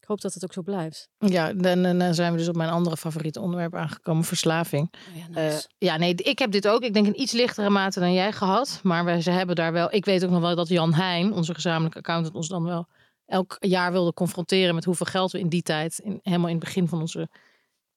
ik 0.00 0.08
hoop 0.08 0.20
dat 0.20 0.34
het 0.34 0.44
ook 0.44 0.52
zo 0.52 0.62
blijft. 0.62 1.08
Ja, 1.18 1.52
dan, 1.52 1.82
dan 1.82 1.98
dan 1.98 2.14
zijn 2.14 2.32
we 2.32 2.38
dus 2.38 2.48
op 2.48 2.56
mijn 2.56 2.70
andere 2.70 2.96
favoriete 2.96 3.40
onderwerp 3.40 3.74
aangekomen. 3.74 4.24
Verslaving. 4.24 4.92
Oh 4.92 5.34
ja, 5.34 5.48
Eh, 5.48 5.58
ja, 5.78 5.96
nee, 5.96 6.14
ik 6.14 6.38
heb 6.38 6.50
dit 6.50 6.68
ook. 6.68 6.82
Ik 6.82 6.94
denk 6.94 7.06
in 7.06 7.20
iets 7.20 7.32
lichtere 7.32 7.70
mate 7.70 8.00
dan 8.00 8.12
jij 8.12 8.32
gehad. 8.32 8.80
Maar 8.82 9.04
we, 9.04 9.22
ze 9.22 9.30
hebben 9.30 9.56
daar 9.56 9.72
wel... 9.72 9.94
Ik 9.94 10.04
weet 10.04 10.24
ook 10.24 10.30
nog 10.30 10.40
wel 10.40 10.56
dat 10.56 10.68
Jan 10.68 10.94
Heijn, 10.94 11.32
onze 11.32 11.54
gezamenlijke 11.54 11.98
accountant, 11.98 12.34
ons 12.34 12.48
dan 12.48 12.64
wel 12.64 12.88
elk 13.26 13.56
jaar 13.60 13.92
wilde 13.92 14.12
confronteren 14.12 14.74
met 14.74 14.84
hoeveel 14.84 15.06
geld 15.06 15.32
we 15.32 15.38
in 15.38 15.48
die 15.48 15.62
tijd, 15.62 15.98
in, 15.98 16.20
helemaal 16.22 16.48
in 16.48 16.56
het 16.56 16.64
begin 16.64 16.88
van 16.88 17.00
onze 17.00 17.28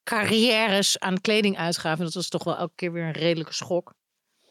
carrières 0.04 1.00
aan 1.00 1.22
kleding 1.22 1.58
uitgaven. 1.58 2.04
Dat 2.06 2.14
was 2.14 2.28
toch 2.30 2.44
wel 2.44 2.58
elke 2.58 2.76
keer 2.76 2.92
weer 2.92 3.04
een 3.04 3.12
redelijke 3.12 3.54
schok. 3.54 3.94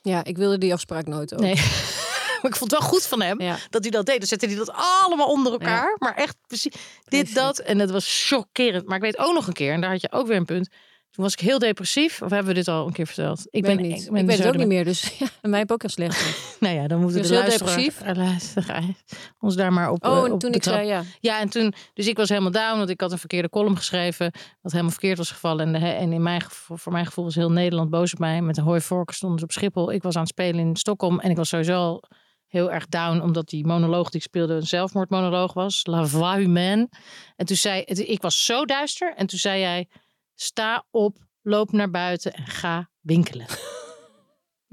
Ja, 0.04 0.24
ik 0.24 0.36
wilde 0.36 0.58
die 0.58 0.72
afspraak 0.72 1.06
nooit 1.06 1.34
ook. 1.34 1.40
Nee. 1.40 1.54
maar 2.42 2.50
ik 2.50 2.56
vond 2.56 2.70
het 2.70 2.80
wel 2.80 2.88
goed 2.88 3.06
van 3.06 3.22
hem 3.22 3.40
Ja. 3.40 3.58
dat 3.70 3.82
hij 3.82 3.90
dat 3.90 4.06
deed. 4.06 4.18
Dan 4.18 4.26
zette 4.28 4.46
hij 4.46 4.54
dat 4.56 4.72
allemaal 4.72 5.26
onder 5.28 5.52
elkaar. 5.52 5.96
Maar 5.98 6.14
echt 6.14 6.36
precies 6.46 6.72
dit, 7.04 7.34
dat. 7.34 7.58
En 7.58 7.78
dat 7.78 7.90
was 7.90 8.26
chockerend. 8.28 8.86
Maar 8.86 8.96
ik 8.96 9.02
weet 9.02 9.18
ook 9.18 9.34
nog 9.34 9.46
een 9.46 9.52
keer, 9.52 9.72
en 9.72 9.80
daar 9.80 9.90
had 9.90 10.00
je 10.00 10.12
ook 10.12 10.26
weer 10.26 10.36
een 10.36 10.44
punt. 10.44 10.68
Toen 11.14 11.24
was 11.24 11.32
ik 11.32 11.40
heel 11.40 11.58
depressief. 11.58 12.22
Of 12.22 12.30
hebben 12.30 12.48
we 12.48 12.54
dit 12.54 12.68
al 12.68 12.86
een 12.86 12.92
keer 12.92 13.06
verteld? 13.06 13.46
Ik 13.50 13.62
ben 13.62 13.76
weet, 13.76 13.86
niet. 13.86 14.08
ben 14.10 14.20
ik 14.20 14.26
weet 14.26 14.38
het 14.38 14.46
ook 14.46 14.56
niet 14.56 14.66
meer, 14.66 14.84
dus 14.84 15.02
ja, 15.18 15.26
mij 15.42 15.58
heb 15.58 15.72
ook 15.72 15.82
al 15.82 15.88
slecht. 15.88 16.22
Nou 16.60 16.74
ja, 16.76 16.86
dan 16.86 17.00
moeten 17.00 17.22
Je 17.22 17.28
de 17.28 17.34
heel 17.34 17.44
depressief? 17.44 18.02
ons 19.40 19.56
daar 19.56 19.72
maar 19.72 19.90
op 19.90 20.04
Oh, 20.04 20.18
eh, 20.18 20.24
en 20.24 20.32
op 20.32 20.40
toen 20.40 20.52
ik 20.52 20.62
zei 20.62 20.86
ja. 20.86 21.02
Ja, 21.20 21.40
en 21.40 21.48
toen, 21.48 21.74
dus 21.92 22.06
ik 22.06 22.16
was 22.16 22.28
helemaal 22.28 22.50
down, 22.50 22.76
want 22.78 22.90
ik 22.90 23.00
had 23.00 23.12
een 23.12 23.18
verkeerde 23.18 23.48
column 23.48 23.76
geschreven, 23.76 24.32
wat 24.60 24.72
helemaal 24.72 24.92
verkeerd 24.92 25.18
was 25.18 25.30
gevallen. 25.30 25.66
En, 25.74 25.80
de, 25.80 25.86
en 25.88 26.12
in 26.12 26.22
mijn 26.22 26.40
gevoel, 26.40 26.76
voor 26.76 26.92
mijn 26.92 27.06
gevoel 27.06 27.24
was 27.24 27.34
heel 27.34 27.50
Nederland 27.50 27.90
boos 27.90 28.12
op 28.12 28.18
mij. 28.18 28.40
Met 28.42 28.56
een 28.56 28.64
hooivork 28.64 28.98
vork 28.98 29.10
stonden 29.10 29.38
ze 29.38 29.44
op 29.44 29.52
Schiphol. 29.52 29.92
Ik 29.92 30.02
was 30.02 30.14
aan 30.14 30.20
het 30.20 30.30
spelen 30.30 30.60
in 30.60 30.76
Stockholm 30.76 31.20
en 31.20 31.30
ik 31.30 31.36
was 31.36 31.48
sowieso 31.48 31.74
al 31.74 32.04
heel 32.46 32.72
erg 32.72 32.86
down, 32.86 33.20
omdat 33.20 33.48
die 33.48 33.66
monoloog 33.66 34.10
die 34.10 34.20
ik 34.20 34.26
speelde 34.26 34.54
een 34.54 34.66
zelfmoordmonoloog 34.66 35.52
was. 35.52 35.86
La 35.86 36.06
voix 36.06 36.36
humaine. 36.36 36.88
En 37.36 37.46
toen 37.46 37.56
zei, 37.56 37.82
het- 37.84 38.08
ik 38.08 38.22
was 38.22 38.44
zo 38.44 38.64
duister. 38.64 39.14
En 39.16 39.26
toen 39.26 39.38
zei 39.38 39.60
jij, 39.60 39.88
sta 40.34 40.86
op, 40.90 41.16
loop 41.42 41.72
naar 41.72 41.90
buiten 41.90 42.32
en 42.32 42.46
ga 42.46 42.90
winkelen. 43.00 43.46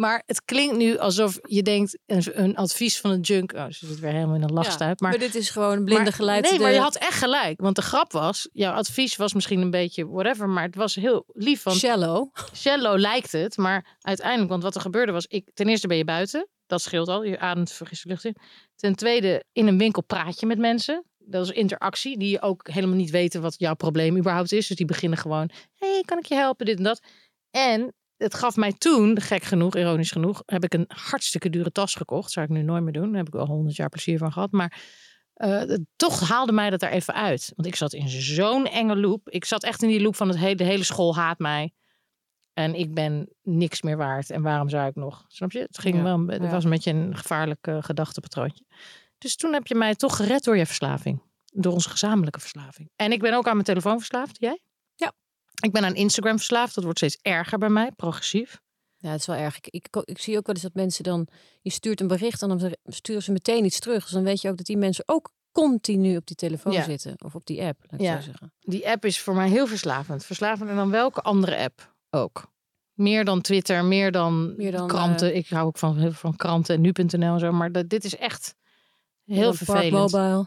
Maar 0.02 0.24
het 0.26 0.46
klinkt 0.46 0.76
nu 0.76 0.98
alsof 0.98 1.40
je 1.42 1.62
denkt, 1.62 2.00
een, 2.06 2.24
een 2.34 2.56
advies 2.56 3.00
van 3.00 3.12
een 3.12 3.20
junk. 3.20 3.54
Oh, 3.54 3.66
ze 3.70 3.86
zit 3.86 4.00
weer 4.00 4.12
helemaal 4.12 4.36
in 4.36 4.44
een 4.44 4.54
lachstuip. 4.54 5.00
maar, 5.00 5.10
maar 5.10 5.20
dit 5.20 5.36
is 5.36 5.50
gewoon 5.50 5.78
een 5.78 5.84
blinde 5.84 6.04
maar- 6.04 6.14
geleid. 6.14 6.50
Nee, 6.50 6.60
maar 6.60 6.72
je 6.72 6.80
had 6.80 6.96
echt 6.96 7.18
gelijk. 7.18 7.62
Want 7.62 7.76
de 7.76 7.82
grap 7.82 8.12
was, 8.12 8.50
jouw 8.52 8.74
advies 8.74 9.16
was 9.16 9.34
misschien 9.34 9.62
een 9.62 9.70
beetje 9.70 10.08
whatever, 10.08 10.50
maar 10.50 10.64
het 10.64 10.76
was 10.76 10.96
heel 10.96 11.24
lief. 11.28 11.64
Want 11.64 11.78
shallow. 11.78 12.34
cello 12.54 12.98
lijkt 12.98 13.32
het, 13.32 13.58
maar 13.58 13.98
uiteindelijk, 14.02 14.50
want 14.50 14.64
wat 14.64 14.76
er 14.76 14.82
gebeurde 14.82 15.12
was, 15.12 15.26
ik, 15.28 15.50
ten 15.54 15.68
eerste 15.68 15.88
ben 15.88 15.98
je 15.98 16.04
buiten, 16.06 16.48
dat 16.66 16.82
scheelt 16.82 17.08
al, 17.08 17.24
je 17.24 17.40
ademt 17.40 17.72
frisse 17.72 18.08
lucht 18.08 18.26
in. 18.26 18.36
Ten 18.76 18.96
tweede, 18.96 19.44
in 19.52 19.68
een 19.68 19.78
winkel 19.78 20.04
praat 20.04 20.40
je 20.40 20.46
met 20.46 20.58
mensen. 20.58 21.06
Dat 21.26 21.46
is 21.46 21.52
interactie, 21.52 22.18
die 22.18 22.30
je 22.30 22.42
ook 22.42 22.68
helemaal 22.68 22.96
niet 22.96 23.10
weten 23.10 23.42
wat 23.42 23.56
jouw 23.58 23.76
probleem 23.76 24.18
überhaupt 24.18 24.52
is. 24.52 24.68
Dus 24.68 24.78
die 24.78 24.86
beginnen 24.86 25.18
gewoon, 25.18 25.50
hey, 25.74 26.04
kan 26.06 26.18
ik 26.18 26.26
je 26.26 26.36
helpen, 26.36 26.66
dit 26.66 26.78
en 26.78 26.84
dat. 26.84 27.02
En 27.52 27.94
het 28.18 28.34
gaf 28.34 28.56
mij 28.56 28.74
toen, 28.74 29.22
gek 29.22 29.44
genoeg, 29.44 29.76
ironisch 29.76 30.12
genoeg, 30.12 30.44
heb 30.46 30.64
ik 30.64 30.74
een 30.74 30.86
hartstikke 30.88 31.50
dure 31.50 31.72
tas 31.72 31.96
gekocht. 31.96 32.32
Zou 32.32 32.46
ik 32.46 32.52
nu 32.52 32.62
nooit 32.62 32.84
meer 32.84 32.94
doen. 32.94 33.08
Daar 33.08 33.18
heb 33.18 33.28
ik 33.28 33.34
wel 33.34 33.46
honderd 33.46 33.76
jaar 33.76 33.90
plezier 33.90 34.18
van 34.18 34.32
gehad. 34.32 34.52
Maar 34.52 34.80
eh, 35.34 35.62
toch 35.96 36.30
haalde 36.30 36.52
mij 36.52 36.70
dat 36.70 36.82
er 36.82 36.90
even 36.90 37.14
uit. 37.14 37.52
Want 37.56 37.68
ik 37.68 37.76
zat 37.76 37.94
in 37.94 38.10
zo'n 38.10 38.68
enge 38.68 38.96
loop. 38.96 39.30
Ik 39.30 39.46
zat 39.46 39.64
echt 39.64 39.84
in 39.84 39.90
die 39.90 40.02
loop 40.02 40.16
van 40.16 40.28
het 40.28 40.38
hele, 40.38 40.56
de 40.56 40.64
hele 40.64 40.84
school 40.84 41.16
haat 41.16 41.40
mij. 41.40 41.74
En 42.54 42.76
ik 42.76 42.94
ben 42.94 43.30
niks 43.42 43.82
meer 43.82 43.98
waard. 43.98 44.30
En 44.30 44.42
waarom 44.42 44.70
zou 44.70 44.88
ik 44.88 44.96
nog? 44.96 45.26
Snap 45.28 45.52
je? 45.52 45.60
Het, 45.60 45.80
ging 45.80 45.96
Ja, 45.96 46.04
wel, 46.04 46.26
het 46.28 46.42
ja. 46.42 46.50
was 46.50 46.64
een 46.64 46.70
beetje 46.70 46.92
een 46.92 47.18
gevaarlijk 47.18 47.68
eh, 47.68 47.78
gedachtepatroontje. 47.80 48.66
Dus 49.22 49.36
toen 49.36 49.54
heb 49.54 49.68
je 49.68 49.76
mij 49.76 49.96
toch 49.96 50.16
gered 50.16 50.44
door 50.44 50.58
je 50.58 50.66
verslaving. 50.66 51.22
Door 51.54 51.74
onze 51.74 51.90
gezamenlijke 51.90 52.40
verslaving. 52.40 52.92
En 52.96 53.12
ik 53.12 53.20
ben 53.20 53.34
ook 53.34 53.46
aan 53.48 53.54
mijn 53.54 53.66
telefoon 53.66 53.98
verslaafd. 53.98 54.38
Jij? 54.40 54.62
Ja. 54.96 55.14
Ik 55.64 55.72
ben 55.72 55.84
aan 55.84 55.96
Instagram 55.96 56.36
verslaafd. 56.38 56.76
Dat 56.76 56.84
wordt 56.84 57.00
steeds 57.00 57.18
erger 57.22 57.58
bij 57.58 57.70
mij. 57.70 57.92
Progressief. 57.92 58.60
Ja, 58.98 59.10
het 59.10 59.20
is 59.20 59.26
wel 59.26 59.36
erg. 59.36 59.56
Ik, 59.58 59.68
ik, 59.68 59.88
ik 60.04 60.18
zie 60.20 60.38
ook 60.38 60.46
wel 60.46 60.56
eens 60.56 60.64
dat 60.64 60.74
mensen 60.74 61.04
dan... 61.04 61.28
Je 61.62 61.70
stuurt 61.72 62.00
een 62.00 62.08
bericht 62.08 62.42
en 62.42 62.50
dan 62.50 62.76
sturen 62.86 63.24
ze 63.24 63.32
meteen 63.32 63.66
iets 63.66 63.80
terug. 63.80 64.04
Dus 64.04 64.12
dan 64.12 64.24
weet 64.24 64.42
je 64.42 64.50
ook 64.50 64.58
dat 64.58 64.66
die 64.66 64.78
mensen 64.78 65.04
ook 65.08 65.32
continu 65.52 66.18
op 66.18 66.28
die 66.28 66.36
telefoon 66.36 66.74
Ja. 66.74 66.84
zitten. 66.84 67.16
Of 67.24 67.36
op 67.36 67.46
die 67.46 67.62
app, 67.62 67.80
laat 67.90 68.00
ik 68.00 68.06
Ja. 68.06 68.16
zo 68.16 68.22
zeggen. 68.22 68.54
Die 68.60 68.90
app 68.90 69.06
is 69.06 69.20
voor 69.20 69.36
mij 69.36 69.50
heel 69.50 69.68
verslavend. 69.68 70.26
Verslavender 70.26 70.76
dan 70.76 70.90
welke 70.90 71.22
andere 71.22 71.58
app 71.58 71.96
ook. 72.10 72.52
Meer 72.94 73.26
dan 73.26 73.42
Twitter, 73.42 73.86
meer 73.86 74.12
dan, 74.12 74.56
Meer 74.56 74.72
dan, 74.72 74.88
kranten. 74.88 75.36
Ik 75.36 75.48
hou 75.50 75.66
ook 75.66 75.78
van, 75.78 76.14
van 76.14 76.36
kranten 76.36 76.76
en 76.76 76.82
nu.nl 76.82 77.34
en 77.34 77.40
zo. 77.40 77.52
Maar 77.52 77.72
dat, 77.72 77.90
dit 77.90 78.04
is 78.04 78.16
echt 78.16 78.56
heel 79.34 79.54
vervelend. 79.54 80.12
Park 80.12 80.24
Mobile. 80.24 80.46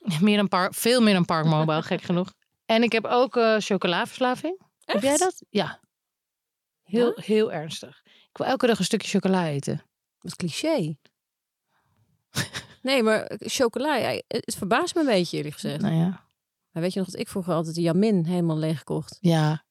Meer 0.26 0.36
dan 0.36 0.48
park, 0.48 0.74
veel 0.74 1.00
meer 1.00 1.14
dan 1.14 1.24
Park 1.24 1.46
Mobile, 1.56 1.82
gek 1.82 2.02
genoeg. 2.02 2.32
En 2.66 2.82
ik 2.82 2.92
heb 2.92 3.04
ook 3.04 3.36
eh 3.36 3.56
chocolaverslaving. 3.58 4.60
Heb 4.84 5.02
jij 5.02 5.16
dat? 5.16 5.42
Ja. 5.50 5.80
Heel, 6.82 7.12
heel 7.14 7.52
ernstig. 7.52 8.00
Ik 8.04 8.36
wil 8.36 8.46
elke 8.46 8.66
dag 8.66 8.78
een 8.78 8.84
stukje 8.84 9.08
chocola 9.08 9.46
eten. 9.46 9.82
Wat 10.18 10.36
cliché. 10.36 10.96
nee, 12.82 13.02
maar 13.02 13.30
chocola, 13.38 13.96
ja, 13.96 14.22
het 14.26 14.54
verbaast 14.56 14.94
me 14.94 15.00
een 15.00 15.06
beetje 15.06 15.36
eerlijk 15.36 15.54
gezegd. 15.54 15.80
Nou 15.80 15.94
ja. 15.94 16.26
Maar 16.70 16.82
weet 16.82 16.92
je 16.92 16.98
nog 16.98 17.08
dat 17.08 17.20
ik 17.20 17.28
vroeger 17.28 17.54
altijd 17.54 17.74
de 17.74 17.80
Jamin 17.80 18.24
helemaal 18.24 18.58
leeg 18.58 18.84
kocht? 18.84 19.18
Ja. 19.20 19.64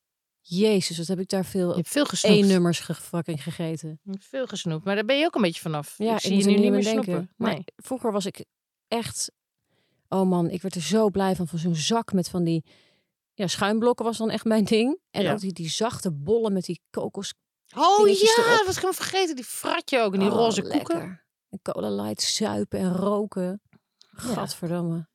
Jezus, 0.50 0.98
wat 0.98 1.08
heb 1.08 1.20
ik 1.20 1.30
daar 1.30 1.44
Je 1.44 1.48
veel 1.50 1.76
hebt 1.76 1.88
veel 1.90 2.06
gesnoept. 2.06 2.36
één 2.36 2.48
nummers 2.48 2.80
ge 2.80 2.94
fucking 2.94 3.44
gegeten. 3.44 4.00
Je 4.04 4.18
veel 4.20 4.48
gesnoept. 4.48 4.86
Maar 4.86 4.96
daar 4.96 5.06
ben 5.06 5.18
je 5.20 5.26
ook 5.26 5.36
een 5.36 5.42
beetje 5.42 5.62
vanaf. 5.62 5.96
Ja, 5.98 6.14
ik 6.14 6.20
zie 6.20 6.34
moet 6.34 6.44
je 6.44 6.50
nu 6.50 6.58
niet 6.58 6.72
meer 6.72 6.84
denken. 6.84 7.04
snoepen. 7.04 7.30
Maar 7.38 7.54
Nee. 7.54 7.64
vroeger 7.76 8.12
was 8.12 8.26
ik 8.26 8.46
echt... 8.88 9.32
Oh 10.10 10.30
man, 10.30 10.50
ik 10.50 10.62
werd 10.62 10.76
er 10.76 10.82
zo 10.82 11.10
blij 11.10 11.36
van. 11.36 11.48
Van 11.48 11.60
zo'n 11.60 11.76
zak 11.76 12.14
met 12.14 12.30
van 12.30 12.44
die... 12.44 12.64
Ja, 13.34 13.48
schuimblokken 13.48 14.06
was 14.06 14.18
dan 14.18 14.30
echt 14.30 14.46
mijn 14.46 14.64
ding. 14.64 15.00
En 15.12 15.22
Ja. 15.24 15.32
ook 15.34 15.40
die, 15.40 15.54
die 15.54 15.70
zachte 15.70 16.12
bollen 16.12 16.54
met 16.54 16.66
die 16.66 16.82
kokos. 16.90 17.34
Oh 17.76 18.08
ja, 18.08 18.14
erop. 18.14 18.36
dat 18.36 18.58
was 18.66 18.68
ik 18.68 18.82
helemaal 18.82 18.94
vergeten. 18.94 19.36
Die 19.36 19.46
fratje 19.46 20.00
ook 20.02 20.14
en 20.14 20.20
die 20.20 20.30
Oh, 20.30 20.36
roze 20.36 20.62
lekker. 20.62 20.80
koeken. 20.80 21.22
En 21.50 21.60
cola 21.62 21.90
light 22.04 22.22
zuipen 22.22 22.80
en 22.80 22.94
roken. 22.94 23.62
Gadverdamme. 24.10 25.08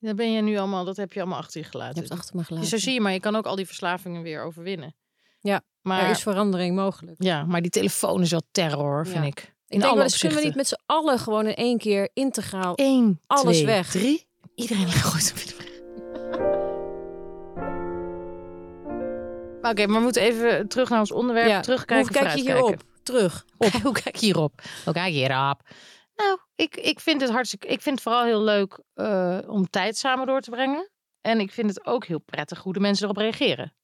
Daar 0.00 0.14
ben 0.14 0.32
je 0.32 0.40
nu 0.42 0.56
allemaal, 0.58 0.84
dat 0.84 0.96
heb 0.96 1.12
je 1.12 1.20
allemaal 1.20 1.38
achter 1.38 1.58
je 1.60 1.64
Je 1.66 1.70
gelaten. 1.72 1.94
hebt 1.96 2.08
het 2.08 2.18
achter 2.18 2.32
me 2.34 2.38
Dus 2.40 2.48
gelaten. 2.48 2.68
zo 2.70 2.76
zie 2.78 2.92
je 2.92 3.00
maar, 3.00 3.12
je 3.12 3.20
kan 3.20 3.36
ook 3.36 3.46
al 3.46 3.56
die 3.56 3.66
verslavingen 3.66 4.22
weer 4.22 4.42
overwinnen. 4.44 4.94
Ja, 5.40 5.60
maar, 5.82 6.02
Er 6.04 6.10
is 6.10 6.22
verandering 6.22 6.76
mogelijk. 6.76 7.16
ja, 7.22 7.44
maar 7.44 7.60
die 7.62 7.70
telefoon 7.70 8.20
is 8.22 8.30
wel 8.30 8.42
terror, 8.52 9.06
vind 9.06 9.18
Ja. 9.24 9.30
ik. 9.30 9.38
Ik 9.40 9.46
In 9.76 9.78
denk 9.78 9.82
alle 9.84 9.94
wel 9.94 10.02
eens, 10.04 10.18
kunnen 10.18 10.38
we 10.38 10.44
niet 10.44 10.54
met 10.54 10.68
z'n 10.68 10.78
allen 10.86 11.18
gewoon 11.18 11.46
in 11.46 11.54
één 11.54 11.78
keer 11.78 12.10
integraal... 12.12 12.72
Eén, 12.76 13.20
alles 13.26 13.54
twee, 13.56 13.66
weg. 13.66 13.90
drie. 13.90 14.26
Iedereen 14.54 14.88
gooit 15.06 15.32
hem 15.34 15.36
weer 15.36 15.54
weg. 15.58 15.68
Oké, 19.70 19.86
maar 19.86 19.96
we 19.98 20.02
moeten 20.04 20.22
even 20.22 20.68
terug 20.68 20.88
naar 20.88 21.00
ons 21.00 21.12
onderwerp. 21.12 21.48
Ja, 21.48 21.60
Terugkijken, 21.60 22.12
Hoe 22.14 22.22
kijk 22.24 22.36
je 22.36 22.42
hierop? 22.42 22.82
Terug. 23.02 23.44
Op. 23.58 23.72
Hoe 23.82 23.92
kijk 23.92 24.16
je 24.16 24.26
hierop? 24.26 24.62
Hoe 24.84 24.92
kijk 24.94 25.12
je 25.12 25.18
hierop? 25.18 25.60
Nou, 26.20 26.38
ik, 26.54 26.76
ik 26.76 27.00
vind 27.00 27.20
het 27.20 27.30
hartstikke. 27.30 27.66
Ik 27.66 27.80
vind 27.82 27.94
het 27.94 28.04
vooral 28.04 28.24
heel 28.24 28.42
leuk 28.42 28.78
eh, 28.94 29.38
om 29.46 29.70
tijd 29.70 29.96
samen 29.96 30.26
door 30.26 30.40
te 30.40 30.50
brengen. 30.50 30.90
En 31.20 31.40
ik 31.40 31.52
vind 31.52 31.68
het 31.68 31.86
ook 31.86 32.04
heel 32.06 32.18
prettig 32.20 32.58
hoe 32.62 32.72
de 32.72 32.80
mensen 32.80 33.04
erop 33.04 33.16
reageren. 33.16 33.74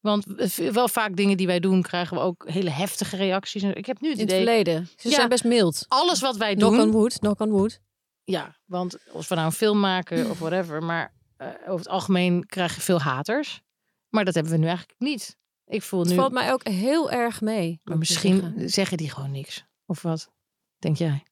Want 0.00 0.24
wel 0.72 0.88
vaak 0.88 1.16
dingen 1.16 1.36
die 1.36 1.46
wij 1.46 1.60
doen, 1.60 1.82
krijgen 1.82 2.16
we 2.16 2.22
ook 2.22 2.48
hele 2.48 2.70
heftige 2.70 3.16
reacties. 3.16 3.62
Ik 3.62 3.86
heb 3.86 4.00
nu 4.00 4.08
het 4.10 4.18
In 4.18 4.26
het 4.26 4.34
verleden. 4.34 4.88
Ze 4.96 5.08
Ja. 5.08 5.14
zijn 5.14 5.28
best 5.28 5.44
mild. 5.44 5.84
Alles 5.88 6.20
wat 6.20 6.36
wij 6.36 6.54
Knock 6.54 6.70
doen. 6.70 6.80
on 6.80 6.90
wood, 6.90 7.18
knock 7.18 7.40
on 7.40 7.50
wood. 7.50 7.80
Ja, 8.24 8.56
want 8.64 8.98
als 9.12 9.28
we 9.28 9.34
nou 9.34 9.46
een 9.46 9.52
film 9.52 9.80
maken 9.80 10.30
of 10.30 10.38
whatever. 10.38 10.82
Maar 10.82 11.14
eh, 11.36 11.48
over 11.60 11.76
het 11.78 11.88
algemeen 11.88 12.46
krijg 12.46 12.74
je 12.74 12.80
veel 12.80 13.00
haters. 13.00 13.62
Maar 14.08 14.24
dat 14.24 14.34
hebben 14.34 14.52
we 14.52 14.58
nu 14.58 14.66
eigenlijk 14.66 15.00
niet. 15.00 15.36
Ik 15.66 15.82
voel 15.82 16.00
Het 16.00 16.08
nu. 16.08 16.14
valt 16.14 16.32
mij 16.32 16.52
ook 16.52 16.68
heel 16.68 17.10
erg 17.10 17.40
mee. 17.40 17.80
maar 17.84 17.98
misschien 17.98 18.40
zeggen. 18.40 18.70
zeggen 18.70 18.96
die 18.96 19.10
gewoon 19.10 19.30
niks. 19.30 19.64
Of 19.86 20.02
wat? 20.02 20.30
Denk 20.78 20.96
jij? 20.96 21.22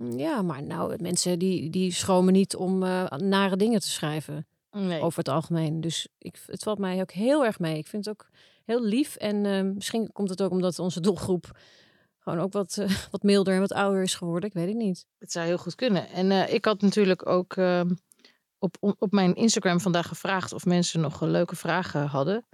Ja, 0.00 0.42
maar 0.42 0.62
nou, 0.62 1.02
mensen 1.02 1.38
die, 1.38 1.70
die 1.70 1.92
schromen 1.92 2.32
niet 2.32 2.56
om 2.56 2.82
eh, 2.82 3.10
nare 3.10 3.56
dingen 3.56 3.80
te 3.80 3.90
schrijven. 3.90 4.46
Nee. 4.70 5.00
Over 5.00 5.18
het 5.18 5.28
algemeen. 5.28 5.80
Dus 5.80 6.08
ik, 6.18 6.42
het 6.46 6.62
valt 6.62 6.78
mij 6.78 7.00
ook 7.00 7.12
heel 7.12 7.44
erg 7.44 7.58
mee. 7.58 7.78
Ik 7.78 7.86
vind 7.86 8.04
het 8.04 8.14
ook 8.14 8.28
heel 8.64 8.82
lief. 8.82 9.16
En 9.16 9.46
eh, 9.46 9.62
misschien 9.62 10.12
komt 10.12 10.30
het 10.30 10.42
ook 10.42 10.50
omdat 10.50 10.78
onze 10.78 11.00
doelgroep 11.00 11.58
gewoon 12.18 12.40
ook 12.40 12.52
wat, 12.52 12.76
eh, 12.78 12.90
wat 13.10 13.22
milder 13.22 13.54
en 13.54 13.60
wat 13.60 13.72
ouder 13.72 14.02
is 14.02 14.14
geworden. 14.14 14.48
Ik 14.48 14.54
weet 14.54 14.68
het 14.68 14.76
niet. 14.76 15.06
Het 15.18 15.32
zou 15.32 15.46
heel 15.46 15.58
goed 15.58 15.74
kunnen. 15.74 16.08
En 16.08 16.52
ik 16.54 16.64
had 16.64 16.80
natuurlijk 16.80 17.26
ook 17.26 17.56
op, 18.58 18.76
op 18.80 19.12
mijn 19.12 19.34
Instagram 19.34 19.80
vandaag 19.80 20.08
gevraagd 20.08 20.52
of 20.52 20.64
mensen 20.64 21.00
nog 21.00 21.20
leuke 21.20 21.56
vragen 21.56 22.06
hadden. 22.06 22.46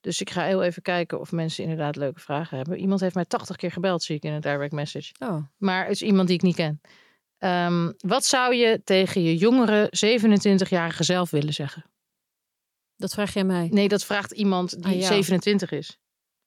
Dus 0.00 0.20
ik 0.20 0.30
ga 0.30 0.44
heel 0.44 0.62
even 0.62 0.82
kijken 0.82 1.20
of 1.20 1.32
mensen 1.32 1.62
inderdaad 1.62 1.96
leuke 1.96 2.20
vragen 2.20 2.56
hebben. 2.56 2.78
Iemand 2.78 3.00
heeft 3.00 3.14
mij 3.14 3.24
80 3.24 3.56
keer 3.56 3.72
gebeld, 3.72 4.02
zie 4.02 4.16
ik 4.16 4.22
in 4.22 4.32
een 4.32 4.40
direct 4.40 4.72
message. 4.72 5.14
Oh, 5.18 5.36
Maar 5.56 5.82
het 5.82 5.90
is 5.92 6.02
iemand 6.02 6.28
die 6.28 6.36
ik 6.36 6.42
niet 6.42 6.54
ken. 6.54 6.80
Ehm, 7.38 7.92
wat 7.98 8.24
zou 8.24 8.54
je 8.54 8.80
tegen 8.84 9.22
je 9.22 9.36
jongere 9.36 9.86
27-jarige 9.90 11.04
zelf 11.04 11.30
willen 11.30 11.54
zeggen? 11.54 11.84
dat 12.96 13.12
vraag 13.12 13.34
jij 13.34 13.44
mij. 13.44 13.68
Nee, 13.70 13.88
dat 13.88 14.04
vraagt 14.04 14.32
iemand 14.32 14.82
die 14.82 14.94
Ah, 14.94 15.00
ja. 15.00 15.06
27 15.06 15.70
is. 15.70 15.98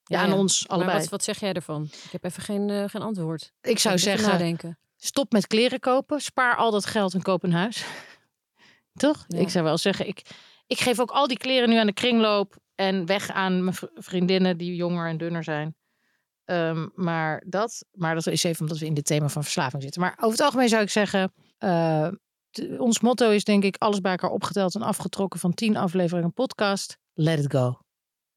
Ja, 0.04 0.18
Ja, 0.18 0.24
aan 0.24 0.30
ja. 0.30 0.36
ons 0.38 0.68
Maar 0.68 0.78
allebei. 0.78 1.00
wat, 1.00 1.10
wat 1.10 1.24
zeg 1.24 1.40
jij 1.40 1.54
ervan? 1.54 1.84
Ik 1.84 2.12
heb 2.12 2.24
even 2.24 2.44
geen, 2.44 2.70
eh, 2.70 2.84
geen 2.90 3.02
antwoord. 3.02 3.54
Ik 3.62 3.80
zou 3.80 3.98
zeggen, 3.98 4.30
nadenken. 4.30 4.80
stop 4.98 5.32
met 5.32 5.48
kleren 5.48 5.80
kopen. 5.80 6.20
Spaar 6.22 6.56
al 6.56 6.72
dat 6.72 6.86
geld 6.86 7.14
en 7.14 7.22
koop 7.22 7.44
een 7.44 7.54
huis. 7.54 7.86
Toch? 8.94 9.26
Ik 9.28 9.50
zou 9.50 9.64
wel 9.64 9.78
zeggen, 9.78 10.08
ik, 10.08 10.22
ik 10.68 10.80
geef 10.80 11.00
ook 11.00 11.12
al 11.12 11.28
die 11.28 11.38
kleren 11.38 11.70
nu 11.70 11.76
aan 11.78 11.86
de 11.86 11.94
kringloop. 11.94 12.56
En 12.82 13.06
weg 13.06 13.30
aan 13.30 13.64
mijn 13.64 13.76
vriendinnen 13.94 14.58
die 14.58 14.76
jonger 14.76 15.08
en 15.08 15.18
dunner 15.18 15.44
zijn. 15.44 15.76
Ehm, 16.46 16.88
maar, 16.96 17.44
dat, 17.48 17.86
maar 17.92 18.16
dat 18.16 18.28
is 18.28 18.44
even 18.44 18.62
omdat 18.62 18.78
we 18.78 18.86
in 18.86 18.94
dit 18.94 19.06
thema 19.06 19.30
van 19.30 19.44
verslaving 19.44 19.84
zitten. 19.84 20.02
Maar 20.02 20.14
over 20.18 20.32
het 20.32 20.42
algemeen 20.42 20.70
zou 20.70 20.82
ik 20.82 20.90
zeggen... 20.90 21.34
eh, 21.58 22.08
ons 22.78 23.00
motto 23.00 23.30
is 23.30 23.44
denk 23.44 23.64
ik 23.64 23.76
alles 23.78 24.02
bij 24.02 24.12
elkaar 24.12 24.30
opgeteld 24.30 24.76
en 24.76 24.82
afgetrokken 24.82 25.40
van 25.40 25.54
tien 25.54 25.78
afleveringen 25.78 26.34
podcast. 26.34 26.98
Let 27.14 27.40
it 27.40 27.52
go. 27.52 27.80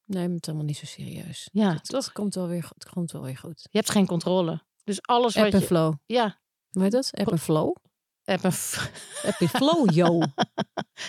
Neem 0.03 0.33
het 0.33 0.47
allemaal 0.47 0.65
niet 0.65 0.77
zo 0.77 0.85
serieus. 0.85 1.49
Ja, 1.51 1.73
het, 1.73 1.85
toch? 1.85 2.05
Het 2.05 2.13
komt 2.13 2.35
wel 2.35 2.47
weer, 2.47 2.63
goed- 2.63 2.83
het 2.83 2.93
komt 2.93 3.11
wel 3.11 3.21
weer 3.23 3.37
goed. 3.37 3.67
Je 3.71 3.77
hebt 3.77 3.91
geen 3.91 4.05
controle. 4.05 4.63
Dus 4.83 5.01
alles 5.01 5.37
App 5.37 5.51
wat 5.51 5.61
je... 5.61 5.67
flow. 5.67 5.93
Ja, 6.05 6.39
heet 6.71 6.91
dat? 6.91 7.09
App 7.13 7.31
en 7.31 7.39
flow? 7.39 7.75
Heb 8.25 8.43
een, 8.43 8.51
v- 8.51 8.87
App 9.27 9.39
en 9.39 9.47
flow, 9.49 9.91
yo. 9.93 10.21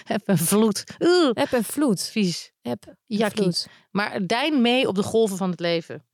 heb 0.05 0.29
een 0.29 0.39
vloed. 0.39 0.85
Oeh, 0.99 1.31
App 1.35 1.53
en 1.53 1.65
vloed. 1.65 2.03
vies. 2.03 2.53
En 2.63 2.79
Jakkie. 3.07 3.55
Maar 3.91 4.27
dein 4.27 4.63
mee 4.63 4.89
op 4.89 4.95
de 4.95 5.03
golven 5.03 5.37
van 5.37 5.51
het 5.51 5.61
leven. 5.61 6.05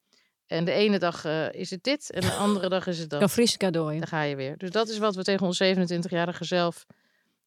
En 0.46 0.64
de 0.64 0.72
ene 0.72 0.98
dag 0.98 1.24
eh, 1.24 1.52
is 1.52 1.70
het 1.70 1.82
dit 1.84 2.10
en 2.10 2.20
de 2.20 2.32
andere 2.32 2.68
dag 2.68 2.86
is 2.86 2.98
het 2.98 3.10
dat. 3.10 3.18
Kan 3.18 3.28
fris 3.30 3.56
cadeau. 3.56 3.98
Dan 3.98 4.06
ga 4.06 4.22
je 4.22 4.36
weer. 4.36 4.58
Dus 4.58 4.70
dat 4.70 4.88
is 4.88 4.98
wat 4.98 5.14
we 5.14 5.22
tegen 5.22 5.46
ons 5.46 5.62
27-jarige 5.62 6.44
zelf 6.44 6.86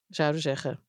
zouden 0.08 0.42
zeggen. 0.42 0.80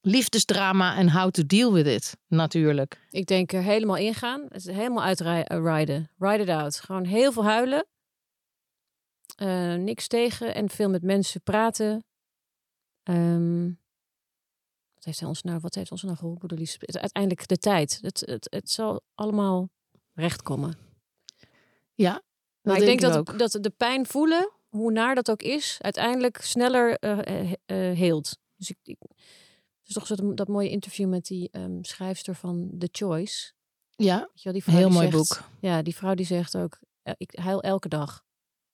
Liefdesdrama 0.00 0.96
en 0.96 1.10
how 1.10 1.30
to 1.30 1.42
deal 1.46 1.72
with 1.72 1.86
it. 1.86 2.16
Natuurlijk. 2.28 3.00
Ik 3.10 3.26
denk 3.26 3.52
er 3.52 3.62
helemaal 3.62 3.96
ingaan. 3.96 4.42
Het 4.48 4.66
is 4.68 4.74
helemaal 4.74 5.04
uitrijden. 5.04 6.10
Ride 6.18 6.42
it 6.42 6.48
out. 6.48 6.80
Gewoon 6.80 7.04
heel 7.04 7.32
veel 7.32 7.44
huilen. 7.44 7.86
Eh, 9.42 9.74
niks 9.74 10.06
tegen. 10.06 10.54
En 10.54 10.68
veel 10.70 10.88
met 10.90 11.02
mensen 11.02 11.42
praten. 11.42 12.04
Ehm, 13.02 13.64
wat 14.94 15.04
heeft 15.04 15.22
ons 15.22 15.42
nou, 15.42 15.58
wat 15.60 15.74
heeft 15.74 15.90
ons 15.90 16.02
nou 16.02 16.16
geholpen? 16.16 16.48
De 16.48 16.54
liefde? 16.54 17.00
Uiteindelijk 17.00 17.48
de 17.48 17.58
tijd. 17.58 17.98
Het, 18.02 18.20
het, 18.20 18.46
het 18.50 18.70
zal 18.70 19.00
allemaal 19.14 19.68
rechtkomen. 20.14 20.78
Ja, 21.94 22.22
Maar 22.60 22.76
ik 22.76 22.84
denk 22.84 23.00
dat, 23.00 23.16
ook. 23.16 23.38
dat 23.38 23.58
de 23.60 23.70
pijn 23.70 24.06
voelen, 24.06 24.50
hoe 24.68 24.92
naar 24.92 25.14
dat 25.14 25.30
ook 25.30 25.42
is, 25.42 25.76
uiteindelijk 25.80 26.40
sneller 26.40 26.98
eh, 26.98 27.52
eh, 27.52 27.56
heelt. 27.98 28.38
Dus 28.56 28.70
ik, 28.70 28.76
ik, 28.82 28.96
het 29.00 29.88
is 29.88 29.94
toch 29.94 30.06
dat, 30.06 30.36
dat 30.36 30.48
mooie 30.48 30.70
interview 30.70 31.08
met 31.08 31.26
die 31.26 31.48
ehm, 31.50 31.82
schrijfster 31.82 32.34
van 32.34 32.70
The 32.78 32.88
Choice. 32.92 33.52
Ja, 33.96 34.28
wel, 34.42 34.52
die 34.52 34.62
vrouw 34.62 34.76
heel 34.76 34.88
die 34.88 34.96
mooi 34.98 35.10
zegt- 35.10 35.28
boek. 35.28 35.48
Ja, 35.60 35.82
die 35.82 35.96
vrouw 35.96 36.14
die 36.14 36.26
zegt 36.26 36.56
ook, 36.56 36.78
ik 37.16 37.34
huil 37.38 37.62
elke 37.62 37.88
dag. 37.88 38.24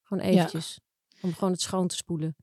Gewoon 0.09 0.23
eventjes. 0.23 0.79
Om 1.21 1.33
gewoon 1.33 1.51
het 1.51 1.61
schoon 1.61 1.87
te 1.87 1.95
spoelen. 1.95 2.35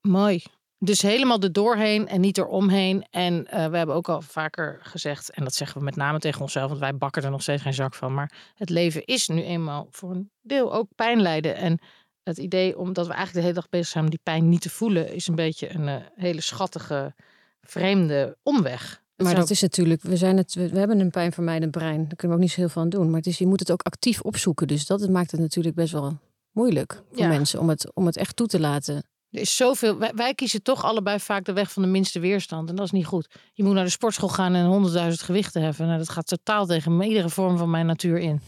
Mooi. 0.00 0.42
Dus 0.78 1.02
helemaal 1.02 1.40
er 1.40 1.52
doorheen 1.52 2.08
en 2.08 2.20
niet 2.20 2.38
eromheen. 2.38 3.06
En 3.10 3.46
eh, 3.46 3.66
we 3.68 3.76
hebben 3.76 3.94
ook 3.94 4.08
al 4.08 4.22
vaker 4.22 4.78
gezegd, 4.82 5.30
en 5.30 5.44
dat 5.44 5.54
zeggen 5.54 5.78
we 5.78 5.84
met 5.84 5.96
name 5.96 6.18
tegen 6.18 6.40
onszelf, 6.40 6.68
want 6.68 6.80
wij 6.80 6.96
bakken 6.96 7.22
er 7.22 7.30
nog 7.30 7.42
steeds 7.42 7.62
geen 7.62 7.74
zak 7.74 7.94
van. 7.94 8.14
Maar 8.14 8.52
het 8.54 8.70
leven 8.70 9.04
is 9.04 9.28
nu 9.28 9.42
eenmaal 9.42 9.86
voor 9.90 10.10
een 10.10 10.30
deel 10.40 10.74
ook 10.74 10.88
pijn 10.94 11.20
lijden. 11.20 11.56
En 11.56 11.78
het 12.22 12.38
idee 12.38 12.78
omdat 12.78 13.06
we 13.06 13.12
eigenlijk 13.12 13.46
de 13.46 13.50
hele 13.50 13.60
dag 13.60 13.68
bezig 13.68 13.88
zijn 13.88 14.04
om 14.04 14.10
die 14.10 14.20
pijn 14.22 14.48
niet 14.48 14.60
te 14.60 14.70
voelen, 14.70 15.14
is 15.14 15.26
een 15.26 15.34
beetje 15.34 15.74
een 15.74 15.88
eh, 15.88 15.96
hele 16.14 16.40
schattige, 16.40 17.14
vreemde 17.60 18.36
omweg. 18.42 19.02
Het 19.16 19.26
Maar 19.26 19.34
dat 19.34 19.50
is 19.50 19.60
natuurlijk, 19.60 20.02
we, 20.02 20.16
zijn 20.16 20.36
het, 20.36 20.54
we, 20.54 20.68
we 20.68 20.78
hebben 20.78 21.00
een 21.00 21.10
pijnvermijdend 21.10 21.70
brein. 21.70 21.98
Daar 22.08 22.16
kunnen 22.16 22.28
we 22.28 22.34
ook 22.34 22.48
niet 22.48 22.50
zo 22.50 22.60
heel 22.60 22.68
veel 22.68 22.82
aan 22.82 22.88
doen. 22.88 23.06
Maar 23.06 23.16
het 23.16 23.26
is, 23.26 23.38
je 23.38 23.46
moet 23.46 23.60
het 23.60 23.72
ook 23.72 23.82
actief 23.82 24.20
opzoeken. 24.20 24.66
Dus 24.66 24.86
dat 24.86 25.08
maakt 25.08 25.30
het 25.30 25.40
natuurlijk 25.40 25.74
best 25.74 25.92
wel 25.92 26.18
moeilijk 26.52 27.02
voor 27.12 27.22
Ja. 27.22 27.28
mensen 27.28 27.60
om 27.60 27.68
het, 27.68 27.94
om 27.94 28.06
het 28.06 28.16
echt 28.16 28.36
toe 28.36 28.46
te 28.46 28.60
laten. 28.60 28.94
Er 29.30 29.40
is 29.40 29.56
zoveel. 29.56 29.98
Wij, 29.98 30.12
wij 30.14 30.34
kiezen 30.34 30.62
toch 30.62 30.84
allebei 30.84 31.20
vaak 31.20 31.44
de 31.44 31.52
weg 31.52 31.72
van 31.72 31.82
de 31.82 31.88
minste 31.88 32.20
weerstand. 32.20 32.68
En 32.68 32.76
dat 32.76 32.84
is 32.84 32.90
niet 32.90 33.06
goed. 33.06 33.28
Je 33.52 33.62
moet 33.64 33.74
naar 33.74 33.84
de 33.84 33.90
sportschool 33.90 34.28
gaan 34.28 34.54
en 34.54 35.10
100.000 35.12 35.24
gewichten 35.24 35.62
heffen. 35.62 35.86
Nou, 35.86 35.98
dat 35.98 36.08
gaat 36.08 36.26
totaal 36.26 36.66
tegen 36.66 37.02
iedere 37.02 37.28
vorm 37.28 37.58
van 37.58 37.70
mijn 37.70 37.86
natuur 37.86 38.18
in. 38.18 38.40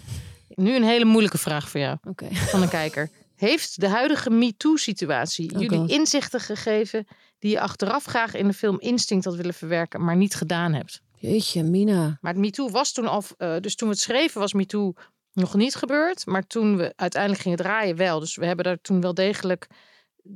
Nu 0.49 0.77
een 0.77 0.85
hele 0.85 1.05
moeilijke 1.05 1.38
vraag 1.38 1.69
voor 1.69 1.81
jou, 1.81 1.97
Oké. 2.09 2.29
van 2.35 2.62
een 2.62 2.69
kijker. 2.69 3.11
Heeft 3.35 3.81
de 3.81 3.88
huidige 3.88 4.31
MeToo-situatie 4.31 5.55
Oh 5.55 5.61
jullie 5.61 5.88
inzichten 5.88 6.40
gegeven 6.40 7.07
die 7.38 7.51
je 7.51 7.61
achteraf 7.61 8.05
graag 8.05 8.35
in 8.35 8.47
de 8.47 8.53
film 8.55 8.81
Instinct 8.81 9.25
had 9.25 9.35
willen 9.35 9.55
verwerken, 9.55 10.05
maar 10.05 10.17
niet 10.17 10.35
gedaan 10.35 10.73
hebt? 10.73 11.01
Jeetje, 11.19 11.62
Mina. 11.62 12.19
Maar 12.21 12.33
het 12.33 12.40
MeToo 12.40 12.71
was 12.71 12.93
toen 12.93 13.07
al, 13.07 13.23
eh, 13.37 13.57
dus 13.61 13.75
toen 13.75 13.88
we 13.88 13.95
het 13.95 14.03
schreven 14.03 14.40
was 14.40 14.53
MeToo 14.53 14.93
nog 15.35 15.55
niet 15.55 15.75
gebeurd. 15.75 16.27
Maar 16.27 16.47
toen 16.47 16.77
we 16.77 16.92
uiteindelijk 16.97 17.42
gingen 17.42 17.59
draaien 17.59 17.97
wel. 17.97 18.20
Dus 18.20 18.37
we 18.37 18.47
hebben 18.47 18.64
daar 18.64 18.81
toen 18.81 19.01
wel 19.01 19.14
degelijk, 19.14 19.66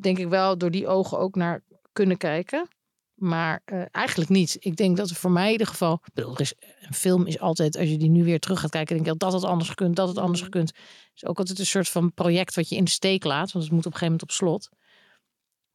denk 0.00 0.18
ik 0.18 0.28
wel, 0.28 0.58
door 0.58 0.70
die 0.70 0.86
ogen 0.86 1.18
ook 1.18 1.34
naar 1.34 1.62
kunnen 1.92 2.16
kijken. 2.16 2.68
Maar 3.14 3.62
eh, 3.64 3.82
eigenlijk 3.90 4.30
niet. 4.30 4.56
Ik 4.60 4.76
denk 4.76 4.96
dat 4.96 5.10
voor 5.10 5.30
mij 5.30 5.46
in 5.46 5.52
ieder 5.52 5.66
geval, 5.66 6.00
ik 6.04 6.14
bedoel, 6.14 6.34
er 6.34 6.40
is, 6.40 6.54
een 6.80 6.94
film 6.94 7.26
is 7.26 7.38
altijd, 7.38 7.76
als 7.76 7.88
je 7.88 7.96
die 7.96 8.10
nu 8.10 8.24
weer 8.24 8.40
terug 8.40 8.60
gaat 8.60 8.70
kijken, 8.70 8.94
denk 8.94 9.06
je 9.06 9.16
dat 9.16 9.32
het 9.32 9.44
anders 9.44 9.68
gekund, 9.68 9.96
dat 9.96 10.08
het 10.08 10.18
anders 10.18 10.42
gekund. 10.42 10.68
Het 10.68 11.10
is 11.14 11.24
ook 11.24 11.38
altijd 11.38 11.58
een 11.58 11.66
soort 11.66 11.88
van 11.88 12.14
project 12.14 12.54
wat 12.54 12.68
je 12.68 12.76
in 12.76 12.84
de 12.84 12.90
steek 12.90 13.24
laat, 13.24 13.52
want 13.52 13.64
het 13.64 13.74
moet 13.74 13.86
op 13.86 13.92
een 13.92 13.98
gegeven 13.98 14.06
moment 14.06 14.22
op 14.22 14.30
slot. 14.30 14.68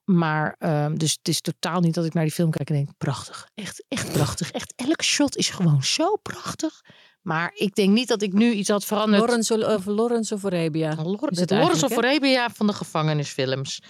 Maar, 0.06 0.56
ehm, 0.60 0.96
dus 0.96 1.12
het 1.12 1.28
is 1.28 1.42
totaal 1.42 1.80
niet 1.80 1.94
dat 1.94 2.06
ik 2.06 2.14
naar 2.14 2.24
die 2.24 2.34
film 2.34 2.52
kijk 2.52 2.70
en 2.70 2.76
denk, 2.76 2.98
prachtig. 2.98 3.48
Echt, 3.54 3.86
echt 3.88 4.12
prachtig. 4.12 4.52
Echt, 4.52 4.74
elke 4.76 5.04
shot 5.04 5.36
is 5.36 5.50
gewoon 5.50 5.84
zo 5.84 6.16
prachtig. 6.16 6.82
Maar 7.24 7.52
ik 7.56 7.76
denk 7.76 7.94
niet 7.94 8.08
dat 8.08 8.22
ik 8.22 8.34
nu 8.34 8.52
iets 8.52 8.70
had 8.70 8.86
veranderd. 8.86 9.22
Lawrence 9.22 9.76
of 9.76 9.86
Lawrence 9.86 10.34
of 10.34 10.46
Arabia. 10.46 10.96
Lawrence, 10.96 11.28
is 11.30 11.40
het 11.40 11.50
het 11.50 11.60
Lawrence 11.60 11.86
of 11.86 11.92
eigenlijk, 11.92 12.24
Arabia 12.24 12.50
van 12.50 12.68
de 12.68 12.74
gevangenisfilms. 12.74 13.82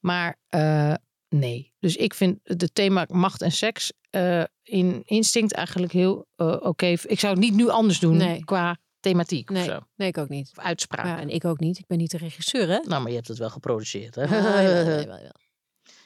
Maar 0.00 0.36
eh, 0.48 0.94
nee. 1.28 1.74
Dus 1.78 1.96
ik 1.96 2.14
vind 2.14 2.38
het 2.42 2.74
thema 2.74 3.04
macht 3.08 3.42
en 3.42 3.52
seks 3.52 3.92
eh, 4.10 4.42
in 4.62 5.02
instinct 5.04 5.52
eigenlijk 5.52 5.92
heel 5.92 6.26
eh, 6.36 6.56
oké. 6.60 6.86
Ik 6.86 7.18
zou 7.20 7.32
het 7.32 7.42
niet 7.42 7.54
nu 7.54 7.68
anders 7.68 7.98
doen 7.98 8.16
Nee. 8.16 8.44
qua 8.44 8.76
thematiek 9.00 9.50
Nee, 9.50 9.62
of 9.62 9.68
zo. 9.68 9.78
nee, 9.96 10.08
ik 10.08 10.18
ook 10.18 10.28
niet. 10.28 10.50
Of 10.56 10.64
uitspraak. 10.64 11.06
Ja, 11.06 11.20
en 11.20 11.28
ik 11.28 11.44
ook 11.44 11.58
niet. 11.60 11.78
Ik 11.78 11.86
ben 11.86 11.98
niet 11.98 12.10
de 12.10 12.18
regisseur, 12.18 12.68
hè? 12.68 12.78
Nou, 12.78 13.00
maar 13.02 13.08
je 13.08 13.16
hebt 13.16 13.28
het 13.28 13.38
wel 13.38 13.50
geproduceerd. 13.50 14.14
Hè? 14.14 14.22
Ah, 14.24 14.30
jawel. 14.62 15.32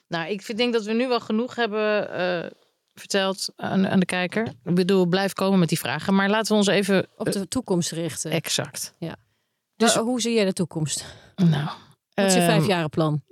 Nou, 0.09 0.31
ik 0.31 0.43
vind- 0.43 0.59
denk 0.59 0.73
dat 0.73 0.85
we 0.85 0.93
nu 0.93 1.09
wel 1.09 1.21
genoeg 1.21 1.55
hebben 1.55 2.09
verteld 2.95 3.49
aan, 3.57 3.89
aan 3.89 4.01
de 4.01 4.07
kijker. 4.07 4.47
Ik 4.65 4.75
bedoel, 4.75 5.07
blijf 5.07 5.33
komen 5.33 5.59
met 5.59 5.69
die 5.69 5.79
vragen. 5.79 6.15
Maar 6.15 6.31
laten 6.31 6.53
we 6.53 6.59
ons 6.59 6.67
even... 6.67 7.07
Op 7.17 7.33
de 7.33 7.49
toekomst 7.49 7.91
richten. 7.91 8.31
Exact. 8.31 8.93
Dus 9.77 9.95
hoe 9.95 10.21
zie 10.21 10.35
jij 10.35 10.45
de 10.45 10.53
toekomst? 10.53 11.05
Nou, 11.37 11.69
Wat 12.15 12.25
is 12.25 12.35
je 12.35 12.41
ehm, 12.41 12.49
vijfjarenplan? 12.51 13.23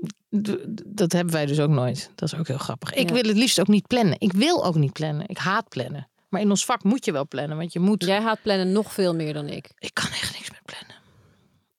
dat 0.87 1.12
hebben 1.12 1.33
wij 1.35 1.46
dus 1.46 1.61
ook 1.61 1.70
nooit. 1.70 2.11
Dat 2.14 2.33
is 2.33 2.38
ook 2.38 2.46
heel 2.46 2.59
grappig. 2.59 2.92
Ik 2.94 3.09
Ja. 3.09 3.14
wil 3.14 3.23
het 3.23 3.37
liefst 3.37 3.61
ook 3.61 3.68
niet 3.68 3.87
plannen. 3.87 4.14
Ik 4.18 4.33
wil 4.33 4.64
ook 4.64 4.75
niet 4.75 4.92
plannen. 4.92 5.29
Ik 5.29 5.38
haat 5.38 5.68
plannen. 5.68 6.09
Maar 6.29 6.40
in 6.40 6.51
ons 6.51 6.64
vak 6.64 6.83
moet 6.85 7.05
je 7.05 7.12
wel 7.12 7.27
plannen. 7.29 7.57
Want 7.57 7.73
je 7.73 7.81
moet... 7.81 8.05
Jij 8.05 8.20
haat 8.20 8.42
plannen 8.42 8.73
nog 8.73 8.92
veel 8.92 9.14
meer 9.14 9.33
dan 9.33 9.49
ik. 9.49 9.70
Ik 9.79 9.94
kan 9.94 10.11
echt 10.11 10.33
niks 10.33 10.51
meer 10.51 10.61
plannen. 10.64 10.96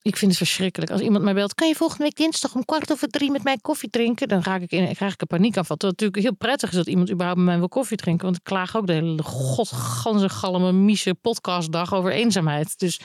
Ik 0.03 0.17
vind 0.17 0.31
het 0.31 0.39
verschrikkelijk. 0.39 0.91
Als 0.91 1.01
iemand 1.01 1.23
mij 1.23 1.33
belt, 1.33 1.55
kan 1.55 1.67
je 1.67 1.75
volgende 1.75 2.03
week 2.03 2.15
dinsdag 2.15 2.55
om 2.55 2.65
kwart 2.65 2.91
over 2.91 3.07
drie 3.07 3.31
met 3.31 3.43
mij 3.43 3.57
koffie 3.57 3.89
drinken? 3.89 4.27
Dan 4.27 4.41
raak 4.41 4.61
ik 4.61 4.71
in, 4.71 4.95
krijg 4.95 5.13
ik 5.13 5.21
een 5.21 5.27
paniekaanval. 5.27 5.75
Terwijl 5.77 5.91
het 5.91 6.01
natuurlijk 6.01 6.23
heel 6.23 6.47
prettig 6.47 6.69
is 6.69 6.75
dat 6.75 6.87
iemand 6.87 7.11
überhaupt 7.11 7.39
met 7.39 7.47
mij 7.47 7.57
wil 7.57 7.67
koffie 7.67 7.97
drinken. 7.97 8.25
Want 8.25 8.37
ik 8.37 8.43
klaag 8.43 8.75
ook 8.75 8.87
de 8.87 8.93
hele 8.93 9.23
godganse 9.23 10.29
galme 10.29 10.71
miese 10.71 11.13
podcastdag 11.13 11.93
over 11.93 12.11
eenzaamheid. 12.11 12.79
Dus 12.79 12.99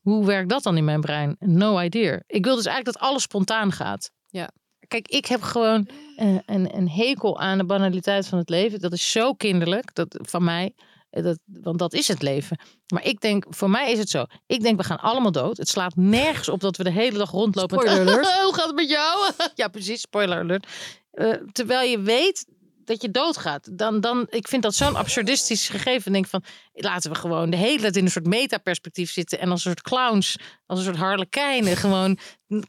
hoe 0.00 0.26
werkt 0.26 0.48
dat 0.48 0.62
dan 0.62 0.76
in 0.76 0.84
mijn 0.84 1.00
brein? 1.00 1.36
No 1.38 1.80
idea. 1.80 2.22
Ik 2.26 2.44
wil 2.44 2.56
dus 2.56 2.66
eigenlijk 2.66 2.98
dat 2.98 3.08
alles 3.08 3.22
spontaan 3.22 3.72
gaat. 3.72 4.10
Ja. 4.26 4.50
Kijk, 4.88 5.08
ik 5.08 5.26
heb 5.26 5.42
gewoon 5.42 5.88
eh, 6.16 6.36
een, 6.46 6.76
een 6.76 6.88
hekel 6.88 7.40
aan 7.40 7.58
de 7.58 7.64
banaliteit 7.64 8.26
van 8.26 8.38
het 8.38 8.48
leven. 8.48 8.80
Dat 8.80 8.92
is 8.92 9.10
zo 9.10 9.32
kinderlijk 9.32 9.94
dat, 9.94 10.18
van 10.22 10.44
mij. 10.44 10.74
Eh, 11.10 11.22
Dat, 11.22 11.38
want 11.44 11.78
dat 11.78 11.92
is 11.92 12.08
het 12.08 12.22
leven. 12.22 12.58
Maar 12.92 13.04
ik 13.04 13.20
denk, 13.20 13.44
voor 13.48 13.70
mij 13.70 13.92
is 13.92 13.98
het 13.98 14.08
zo. 14.08 14.24
Ik 14.46 14.62
denk, 14.62 14.76
we 14.76 14.84
gaan 14.84 15.00
allemaal 15.00 15.32
dood. 15.32 15.56
Het 15.56 15.68
slaat 15.68 15.96
nergens 15.96 16.48
op 16.48 16.60
dat 16.60 16.76
we 16.76 16.84
de 16.84 16.90
hele 16.90 17.18
dag 17.18 17.30
rondlopen. 17.30 17.78
Spoiler 17.78 18.00
alert. 18.00 18.26
Hoe 18.42 18.54
gaat 18.54 18.66
het 18.66 18.74
met 18.74 18.90
jou? 18.90 19.32
ja, 19.54 19.68
precies. 19.68 20.00
Spoiler 20.00 20.38
alert. 20.38 20.66
Eh, 21.10 21.32
terwijl 21.52 21.90
je 21.90 22.00
weet 22.00 22.46
dat 22.84 23.02
je 23.02 23.10
doodgaat. 23.10 23.78
Dan, 23.78 24.00
dan, 24.00 24.26
ik 24.30 24.48
vind 24.48 24.62
dat 24.62 24.74
zo'n 24.74 24.96
absurdistisch 24.96 25.68
gegeven. 25.68 26.06
Ik 26.06 26.12
denk 26.12 26.26
van, 26.26 26.44
laten 26.72 27.10
we 27.10 27.16
gewoon 27.16 27.50
de 27.50 27.56
hele 27.56 27.80
tijd 27.80 27.96
in 27.96 28.04
een 28.04 28.10
soort 28.10 28.26
metaperspectief 28.26 29.10
zitten. 29.10 29.38
En 29.38 29.50
als 29.50 29.64
een 29.64 29.70
soort 29.70 29.82
clowns, 29.82 30.36
als 30.66 30.78
een 30.78 30.84
soort 30.84 30.96
harlekijnen. 30.96 31.76
Gewoon 31.76 32.18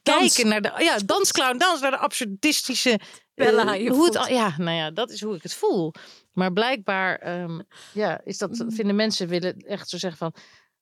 kijken 0.03 0.47
naar 0.47 0.61
de, 0.61 0.71
ja, 0.77 0.97
dansclown, 1.05 1.57
dans 1.57 1.81
naar 1.81 1.91
de 1.91 1.97
absurdistische... 1.97 2.99
eh, 3.39 3.45
Pellen 3.45 3.67
aan 3.67 3.81
je 3.83 3.89
hoe 3.89 4.05
het, 4.05 4.17
voet. 4.17 4.27
ja, 4.27 4.53
nou 4.57 4.77
ja, 4.77 4.91
dat 4.91 5.09
is 5.11 5.21
hoe 5.21 5.35
ik 5.35 5.43
het 5.43 5.53
voel. 5.53 5.93
Maar 6.33 6.53
blijkbaar 6.53 7.15
ehm, 7.15 7.59
ja, 7.93 8.21
is 8.23 8.37
dat, 8.37 8.49
Mm. 8.49 8.71
vinden 8.71 8.95
mensen 8.95 9.27
willen 9.27 9.57
echt 9.57 9.89
zo 9.89 9.97
zeggen 9.97 10.19
van... 10.19 10.33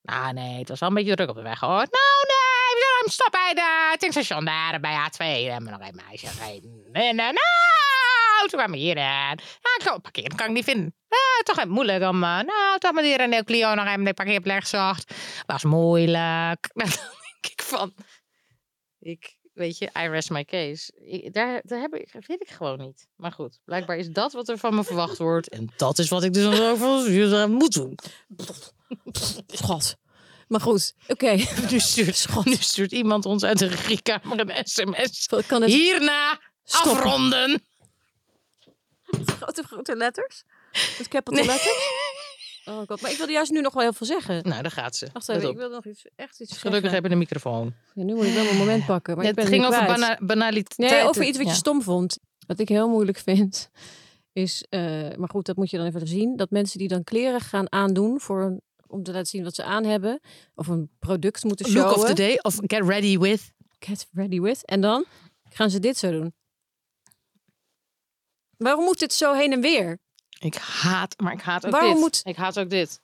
Nou 0.01 0.33
nee, 0.33 0.59
het 0.59 0.69
was 0.69 0.79
wel 0.79 0.89
een 0.89 0.95
beetje 0.95 1.15
druk 1.15 1.29
op 1.29 1.35
de 1.35 1.41
weg 1.41 1.59
hoor. 1.59 1.69
Nou 1.69 2.23
nee, 2.27 2.73
we 2.73 2.79
zullen 2.79 2.99
hem 3.03 3.11
stoppen 3.11 3.39
bij 3.39 3.53
de 3.53 3.95
tankstation 3.97 4.45
daar 4.45 4.79
bij 4.79 4.95
A2. 5.09 5.17
We 5.17 5.51
hebben 5.51 5.71
nog 5.71 5.87
een 5.89 6.01
meisje 6.07 6.27
gereden. 6.27 6.83
En 6.91 7.19
eh, 7.19 7.25
nou, 7.25 8.47
toen 8.47 8.59
kwamen 8.59 8.79
we. 8.79 8.85
Ja, 8.85 9.31
ik 9.31 9.81
kan 9.83 10.01
parkeren, 10.01 10.35
kan 10.35 10.47
ik 10.47 10.53
niet 10.53 10.63
vinden. 10.63 10.95
Ja, 11.07 11.43
toch 11.43 11.57
even 11.57 11.69
moeilijk 11.69 12.03
om... 12.03 12.23
eh, 12.23 12.39
nou, 12.39 12.77
toch 12.77 12.91
maar 12.91 13.03
hier 13.03 13.21
in 13.21 13.29
de 13.31 13.43
Clio 13.43 13.73
nog 13.73 13.87
even 13.87 14.03
de 14.03 14.13
parkeerplek 14.13 14.65
zocht. 14.65 15.13
Was 15.45 15.63
moeilijk. 15.63 16.69
Dan 16.73 16.87
denk 16.89 17.45
ik 17.51 17.61
van... 17.61 17.93
Ik, 18.99 19.36
weet 19.57 19.77
je, 19.77 19.85
I 19.85 20.07
rest 20.07 20.29
my 20.29 20.45
case. 20.45 20.91
Ik, 20.95 21.33
daar, 21.33 21.61
daar 21.63 21.79
heb 21.79 21.93
ik, 21.95 22.09
vind 22.19 22.41
ik 22.41 22.49
gewoon 22.49 22.79
niet. 22.79 23.07
Maar 23.15 23.31
goed, 23.31 23.59
blijkbaar 23.65 23.97
is 23.97 24.09
dat 24.09 24.33
wat 24.33 24.49
er 24.49 24.57
van 24.57 24.75
me 24.75 24.83
verwacht 24.83 25.17
wordt. 25.17 25.49
En 25.49 25.69
dat 25.77 25.99
is 25.99 26.09
wat 26.09 26.23
ik 26.23 26.33
dus 26.33 26.43
dan 26.43 26.69
ook 26.69 26.77
van 26.77 27.51
moet 27.51 27.73
doen. 27.73 27.97
God. 29.65 29.95
Maar 30.47 30.61
goed, 30.61 30.93
oké. 31.07 31.31
Nu 31.71 31.79
stuurt, 31.79 32.45
nu 32.45 32.55
stuurt 32.55 32.91
iemand 32.91 33.25
ons 33.25 33.43
uit 33.43 33.59
de 33.59 33.67
regiekamer 33.67 34.39
een 34.39 34.67
sms. 34.67 35.27
Kan 35.47 35.61
het 35.61 35.71
Hierna 35.71 36.39
Stoppen. 36.63 36.91
afronden. 36.91 37.63
grote, 39.25 39.63
grote 39.63 39.95
letters? 39.95 40.43
Met 40.97 41.07
capital 41.07 41.45
letters? 41.45 42.06
Oh 42.67 42.81
god, 42.87 43.01
maar 43.01 43.11
ik 43.11 43.17
wilde 43.17 43.31
juist 43.31 43.51
nu 43.51 43.61
nog 43.61 43.73
wel 43.73 43.83
heel 43.83 43.93
veel 43.93 44.07
zeggen. 44.07 44.43
Nou, 44.49 44.61
daar 44.61 44.71
gaat 44.71 44.95
ze. 44.95 45.07
Wacht 45.13 45.29
even, 45.29 45.45
op. 45.45 45.51
ik 45.51 45.57
wil 45.57 45.69
nog 45.69 45.85
iets, 45.85 46.05
echt 46.15 46.39
iets 46.39 46.57
Gelukkig 46.57 46.71
zeggen. 46.91 46.93
heb 46.93 47.03
je 47.03 47.09
een 47.11 47.17
microfoon. 47.17 47.73
Ja, 47.93 48.03
nu 48.03 48.13
moet 48.15 48.25
ik 48.25 48.33
wel 48.33 48.43
mijn 48.43 48.57
moment 48.57 48.85
pakken. 48.85 49.15
Maar 49.15 49.23
Ja, 49.23 49.29
ik 49.29 49.35
ben 49.35 49.45
het 49.45 49.53
ging 49.53 49.65
over 49.65 49.85
bana 49.85 50.17
banaliteit. 50.21 50.91
Nee, 50.91 51.03
over 51.03 51.23
iets 51.23 51.37
wat 51.37 51.47
je 51.47 51.53
stom 51.53 51.81
vond. 51.81 52.17
Wat 52.47 52.59
ik 52.59 52.69
heel 52.69 52.89
moeilijk 52.89 53.17
vind, 53.17 53.69
is... 54.33 54.65
eh, 54.69 54.81
maar 55.15 55.29
goed, 55.29 55.45
dat 55.45 55.55
moet 55.55 55.69
je 55.69 55.77
dan 55.77 55.85
even 55.85 56.07
zien. 56.07 56.35
Dat 56.35 56.49
mensen 56.49 56.79
die 56.79 56.87
dan 56.87 57.03
kleren 57.03 57.41
gaan 57.41 57.71
aandoen 57.71 58.19
voor 58.19 58.41
een, 58.41 58.61
om 58.87 59.03
te 59.03 59.11
laten 59.11 59.27
zien 59.27 59.43
wat 59.43 59.55
ze 59.55 59.63
aan 59.63 59.83
hebben. 59.83 60.19
Of 60.55 60.67
een 60.67 60.89
product 60.99 61.43
moeten 61.43 61.71
Look 61.73 61.83
showen. 61.87 61.95
of 61.99 62.05
the 62.05 62.13
day 62.13 62.37
of 62.41 62.55
get 62.61 62.83
ready 62.87 63.17
with. 63.17 63.51
Get 63.79 64.07
ready 64.11 64.39
with. 64.41 64.65
En 64.65 64.81
dan 64.81 65.05
gaan 65.49 65.69
ze 65.69 65.79
dit 65.79 65.97
zo 65.97 66.11
doen. 66.11 66.33
Waarom 68.57 68.83
moet 68.83 68.99
dit 68.99 69.13
zo 69.13 69.33
heen 69.33 69.51
en 69.51 69.61
weer? 69.61 69.99
Ik 70.39 70.55
haat, 70.55 71.19
maar 71.21 71.33
ik 71.33 71.41
haat 71.41 71.65
ook 71.65 71.71
Waarom 71.71 71.91
dit. 71.91 71.99
moet- 71.99 72.21
Ik 72.23 72.35
haat 72.35 72.59
ook 72.59 72.69
dit. 72.69 73.01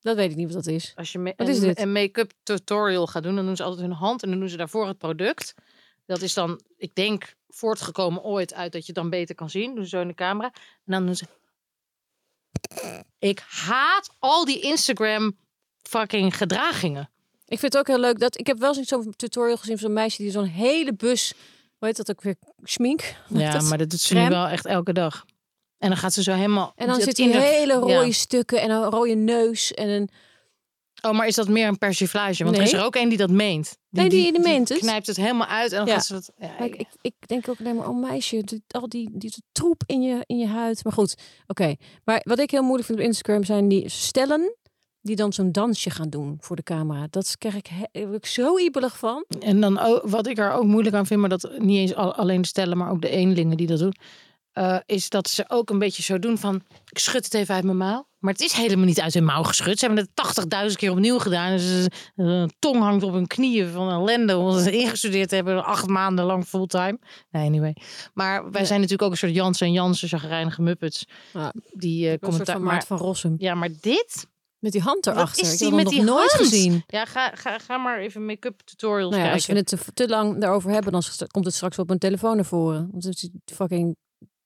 Dat 0.00 0.16
weet 0.16 0.30
ik 0.30 0.36
niet 0.36 0.52
wat 0.52 0.64
dat 0.64 0.74
is. 0.74 0.92
Als 0.96 1.12
je 1.12 1.18
me- 1.18 1.34
Wat 1.36 1.46
een, 1.48 1.54
is 1.54 1.60
dit? 1.60 1.78
een 1.78 1.92
make-up 1.92 2.32
tutorial 2.42 3.06
gaat 3.06 3.22
doen, 3.22 3.34
dan 3.36 3.46
doen 3.46 3.56
ze 3.56 3.62
altijd 3.62 3.82
hun 3.86 3.92
hand 3.96 4.22
en 4.22 4.30
dan 4.30 4.38
doen 4.38 4.48
ze 4.48 4.56
daarvoor 4.56 4.86
het 4.86 4.98
product. 4.98 5.54
Dat 6.06 6.22
is 6.22 6.34
dan, 6.34 6.60
ik 6.76 6.94
denk, 6.94 7.34
voortgekomen 7.48 8.22
ooit 8.22 8.54
uit 8.54 8.72
dat 8.72 8.80
je 8.80 8.86
het 8.92 8.96
dan 9.02 9.10
beter 9.10 9.34
kan 9.34 9.50
zien. 9.50 9.74
Doen 9.74 9.84
ze 9.84 9.88
zo 9.90 10.00
in 10.00 10.08
de 10.08 10.14
camera. 10.14 10.52
En 10.54 10.92
dan 10.92 11.06
doen 11.06 11.16
ze... 11.16 11.24
Ik 13.18 13.42
haat 13.48 14.10
al 14.18 14.44
die 14.44 14.60
Instagram 14.60 15.36
fucking 15.82 16.36
gedragingen. 16.36 17.10
Ik 17.46 17.58
vind 17.58 17.72
het 17.72 17.76
ook 17.76 17.86
heel 17.86 17.98
leuk 18.00 18.18
dat 18.18 18.38
ik 18.38 18.46
heb 18.46 18.58
wel 18.58 18.76
eens 18.76 18.88
zo'n 18.88 19.14
tutorial 19.16 19.56
gezien 19.56 19.78
van 19.78 19.86
zo'n 19.86 19.92
meisje 19.92 20.22
die 20.22 20.30
zo'n 20.30 20.44
hele 20.44 20.94
bus, 20.94 21.32
hoe 21.78 21.88
heet 21.88 21.96
dat 21.96 22.10
ook 22.10 22.22
weer, 22.22 22.34
heet 22.62 23.16
Ja, 23.28 23.52
dat? 23.52 23.62
maar 23.62 23.78
dat 23.78 23.90
doet 23.90 24.00
ze 24.00 24.14
nu 24.14 24.28
wel 24.28 24.46
echt 24.46 24.66
elke 24.66 24.92
dag. 24.92 25.24
En 25.80 25.88
dan 25.88 25.96
gaat 25.96 26.12
ze 26.12 26.22
zo 26.22 26.32
helemaal... 26.32 26.72
En 26.76 26.86
dan 26.86 27.00
zit 27.00 27.16
die 27.16 27.26
inner- 27.26 27.40
hele 27.42 27.74
rode 27.74 27.92
Ja. 28.06 28.12
stukken 28.12 28.60
en 28.60 28.70
een 28.70 28.82
rode 28.84 29.14
neus 29.14 29.74
en 29.74 29.88
een. 29.88 30.08
Oh, 31.02 31.12
maar 31.12 31.26
is 31.26 31.34
dat 31.34 31.48
meer 31.48 31.68
een 31.68 31.78
persiflage? 31.78 32.44
Want 32.44 32.56
er 32.56 32.62
is 32.62 32.72
er 32.72 32.84
ook 32.84 32.94
een 32.96 33.08
die 33.08 33.18
dat 33.18 33.30
meent. 33.30 33.76
Nee, 33.90 34.08
die- 34.08 34.32
die 34.32 34.40
meent 34.40 34.68
het. 34.68 34.78
knijpt 34.78 35.06
het 35.06 35.16
helemaal 35.16 35.46
uit 35.46 35.72
en 35.72 35.78
dan 35.78 35.86
Ja. 35.86 35.92
gaat 35.94 36.04
ze 36.06 36.12
dat... 36.12 36.30
Ja, 36.38 36.50
Maar 36.58 36.66
ik, 36.66 36.74
ik, 36.74 36.86
ik 37.00 37.14
denk 37.26 37.48
ook 37.48 37.60
alleen 37.60 37.76
maar, 37.76 37.88
oh 37.88 38.00
meisje, 38.00 38.44
al 38.68 38.88
die, 38.88 39.10
die 39.12 39.32
troep 39.52 39.82
in 39.86 40.02
je, 40.02 40.22
in 40.26 40.38
je 40.38 40.46
huid. 40.46 40.84
Maar 40.84 40.92
goed, 40.92 41.14
oké. 41.46 41.74
Maar 42.04 42.20
wat 42.24 42.38
ik 42.38 42.50
heel 42.50 42.62
moeilijk 42.62 42.86
vind 42.86 42.98
op 42.98 43.04
Instagram 43.04 43.44
zijn 43.44 43.68
die 43.68 43.88
stellen 43.88 44.54
die 45.00 45.16
dan 45.16 45.32
zo'n 45.32 45.52
dansje 45.52 45.90
gaan 45.90 46.08
doen 46.10 46.36
voor 46.40 46.56
de 46.56 46.62
camera. 46.62 47.06
Dat 47.10 47.34
krijg 47.38 47.54
ik, 47.56 47.66
he- 47.66 47.84
daar 47.92 48.04
word 48.06 48.16
ik 48.16 48.26
zo 48.26 48.58
ibelig 48.58 48.98
van. 48.98 49.24
En 49.40 49.60
dan 49.60 49.78
ook, 49.78 50.00
wat 50.08 50.26
ik 50.26 50.38
er 50.38 50.52
ook 50.52 50.64
moeilijk 50.64 50.94
aan 50.96 51.06
vind, 51.06 51.20
maar 51.20 51.28
dat 51.28 51.50
niet 51.58 51.78
eens 51.78 51.94
al- 51.94 52.14
alleen 52.14 52.40
de 52.42 52.46
stellen, 52.48 52.76
maar 52.78 52.90
ook 52.90 53.00
de 53.02 53.08
eenlingen 53.08 53.56
die 53.56 53.66
dat 53.66 53.78
doen, 53.78 53.94
eh, 54.52 54.76
is 54.86 55.08
dat 55.08 55.28
ze 55.28 55.44
ook 55.48 55.70
een 55.70 55.78
beetje 55.78 56.02
zo 56.02 56.18
doen 56.18 56.38
van, 56.38 56.62
ik 56.90 56.98
schud 56.98 57.24
het 57.24 57.34
even 57.34 57.54
uit 57.54 57.64
mijn 57.64 57.76
mouw. 57.76 58.08
Maar 58.18 58.32
het 58.32 58.42
is 58.42 58.52
helemaal 58.52 58.84
niet 58.84 59.00
uit 59.00 59.14
hun 59.14 59.24
mouw 59.24 59.42
geschud. 59.42 59.78
Ze 59.78 59.86
hebben 59.86 60.04
het 60.04 60.14
80.000 60.70 60.76
keer 60.78 60.90
opnieuw 60.90 61.18
gedaan. 61.18 61.50
Dus 61.56 61.62
ze- 61.62 61.90
een 62.16 62.52
tong 62.58 62.78
hangt 62.82 63.02
op 63.02 63.12
hun 63.12 63.26
knieën 63.26 63.68
van 63.68 63.90
ellende. 63.90 64.36
Omdat 64.36 64.62
ze 64.62 64.72
ingestudeerd 64.78 65.30
hebben 65.30 65.64
acht 65.64 65.86
maanden 65.86 66.24
lang 66.24 66.44
fulltime. 66.44 66.98
Nee, 67.30 67.46
anyway. 67.46 67.76
Maar 68.14 68.50
wij 68.50 68.60
Ja. 68.60 68.66
zijn 68.66 68.80
natuurlijk 68.80 69.02
ook 69.06 69.10
een 69.10 69.16
soort 69.18 69.34
Jansen 69.34 69.66
en 69.66 69.72
Jansen, 69.72 70.08
chagrijnige 70.08 70.62
muppets. 70.62 71.06
Ja. 71.32 71.52
Die 71.72 72.04
eh 72.06 72.10
Een 72.12 72.18
soort 72.18 72.20
commentaar... 72.20 72.54
van 72.54 72.64
Maar, 72.64 72.72
Maart 72.74 72.86
van 72.86 72.96
Rossum. 72.98 73.34
ja, 73.38 73.54
maar 73.54 73.68
dit? 73.80 74.26
Met 74.58 74.72
die 74.72 74.80
hand 74.80 75.06
erachter. 75.06 75.42
is 75.42 75.52
ik 75.52 75.58
die 75.58 75.66
heb 75.66 75.76
met 75.76 75.84
nog 75.84 75.94
die 75.94 76.02
nooit 76.02 76.32
hand? 76.32 76.48
gezien. 76.48 76.84
Ja, 76.86 77.04
ga, 77.04 77.30
ga, 77.34 77.58
ga 77.58 77.76
maar 77.76 77.98
even 77.98 78.26
make-up 78.26 78.60
tutorials 78.64 79.10
Nou 79.14 79.24
ja, 79.24 79.30
kijken. 79.30 79.54
als 79.54 79.68
we 79.70 79.76
het 79.76 79.84
te, 79.86 79.92
te 79.94 80.08
lang 80.08 80.40
daarover 80.40 80.70
hebben, 80.70 80.92
dan 80.92 81.02
komt 81.26 81.44
het 81.44 81.54
straks 81.54 81.78
op 81.78 81.86
mijn 81.86 81.98
telefoon 81.98 82.36
naar 82.36 82.44
voren. 82.44 82.88
Want 82.90 83.04
het 83.04 83.14
is 83.22 83.28
een 83.68 83.96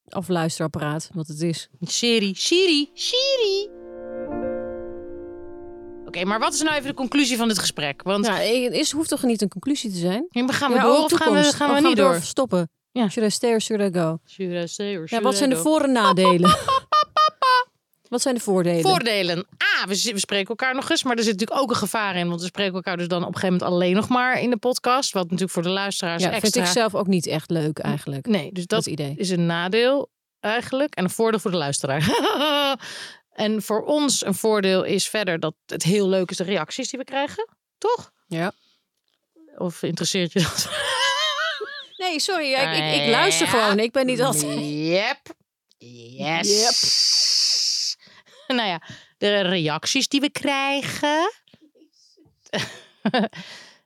fucking 0.05 0.23
afluisterapparaat, 0.23 1.11
wat 1.15 1.27
het 1.27 1.41
is. 1.41 1.69
Siri, 1.81 2.35
Siri, 2.35 2.91
Siri. 2.95 3.69
Oké, 6.07 6.25
maar 6.25 6.39
wat 6.39 6.53
is 6.55 6.63
nou 6.63 6.75
even 6.77 6.89
de 6.89 6.95
conclusie 6.95 7.37
van 7.37 7.49
dit 7.49 7.59
gesprek? 7.59 8.03
Want 8.03 8.27
Ja, 8.27 8.39
is, 8.41 8.91
hoeft 8.93 9.09
toch 9.09 9.23
niet 9.23 9.43
een 9.43 9.49
conclusie 9.49 9.91
te 9.91 9.97
zijn? 9.99 10.27
ja, 10.29 10.47
gaan 10.47 10.71
we 10.71 10.77
Ja, 10.77 10.83
door 10.83 10.91
over 10.93 11.05
of 11.05 11.11
gaan 11.13 11.19
we, 11.19 11.25
toekomst. 11.35 11.55
gaan 11.55 11.69
we 11.71 11.77
Of 11.77 11.83
niet 11.89 11.97
door? 11.97 12.15
of 12.17 12.25
stoppen? 12.25 12.69
Ja. 12.93 13.09
Should 13.09 13.31
I 13.31 13.35
stay 13.35 13.53
or 13.53 13.61
should 13.61 13.95
I 13.95 13.99
go? 13.99 14.19
Should 14.27 14.65
I 14.65 14.69
stay 14.69 14.97
or 14.97 15.07
Ja, 15.11 15.21
wat 15.21 15.37
zijn 15.37 15.51
de 15.51 15.57
voor- 15.57 15.83
en 15.83 15.93
nadelen? 15.93 16.57
Wat 18.15 18.23
zijn 18.23 18.35
de 18.35 18.41
voordelen? 18.41 18.83
Voordelen. 18.83 19.47
Ah, 19.59 19.87
we, 19.87 20.11
we 20.13 20.19
spreken 20.19 20.49
elkaar 20.49 20.75
nog 20.75 20.91
eens, 20.91 21.03
maar 21.03 21.17
er 21.17 21.23
zit 21.23 21.33
natuurlijk 21.33 21.61
ook 21.61 21.71
een 21.71 21.77
gevaar 21.77 22.17
in. 22.17 22.29
Want 22.29 22.41
we 22.41 22.47
spreken 22.47 22.75
elkaar 22.75 22.97
dus 22.97 23.09
dan 23.09 23.23
op 23.23 23.29
een 23.29 23.35
gegeven 23.35 23.53
moment 23.53 23.73
alleen 23.73 23.95
nog 23.95 24.09
maar 24.09 24.41
in 24.41 24.51
de 24.51 24.57
podcast. 24.57 25.13
Wat 25.13 25.23
natuurlijk 25.23 25.51
voor 25.51 25.63
de 25.63 25.69
luisteraars 25.69 26.23
ja, 26.23 26.31
extra... 26.31 26.51
vind 26.51 26.67
ik 26.67 26.73
zelf 26.73 26.95
ook 26.95 27.07
niet 27.07 27.27
echt 27.27 27.51
leuk 27.51 27.79
eigenlijk. 27.79 28.27
Nee, 28.27 28.53
dus 28.53 28.67
dat, 28.67 28.85
Dat 28.85 28.93
idee. 28.93 29.15
is 29.17 29.31
een 29.31 29.47
nadeel 29.47 30.11
eigenlijk. 30.41 30.95
En 30.95 31.05
een 31.05 31.11
voordeel 31.11 31.41
voor 31.41 31.51
de 31.51 31.57
luisteraar. 31.57 32.09
en 33.47 33.63
voor 33.63 33.83
ons 33.83 34.25
een 34.25 34.35
voordeel 34.35 34.85
is 34.85 35.09
verder 35.09 35.41
dat 35.41 35.55
het 35.67 35.83
heel 35.83 36.09
leuk 36.09 36.31
is 36.31 36.37
de 36.37 36.45
reacties 36.45 36.91
die 36.91 36.99
we 36.99 37.05
krijgen. 37.05 37.49
Toch? 37.79 38.13
Ja. 38.27 38.53
Of 39.57 39.83
interesseert 39.83 40.33
je 40.33 40.41
dat? 40.41 40.69
Nee, 41.97 42.21
sorry. 42.21 42.53
Ik, 42.53 42.77
ik, 42.77 43.03
ik 43.03 43.11
luister 43.11 43.47
gewoon. 43.47 43.79
Ik 43.79 43.93
ben 43.93 44.07
niet 44.07 44.21
altijd... 44.23 44.59
Yep. 44.61 45.21
Yes. 45.79 47.54
nou 48.57 48.69
ja, 48.69 48.83
de 49.19 49.41
reacties 49.41 50.09
die 50.09 50.21
we 50.21 50.31
krijgen. 50.31 51.33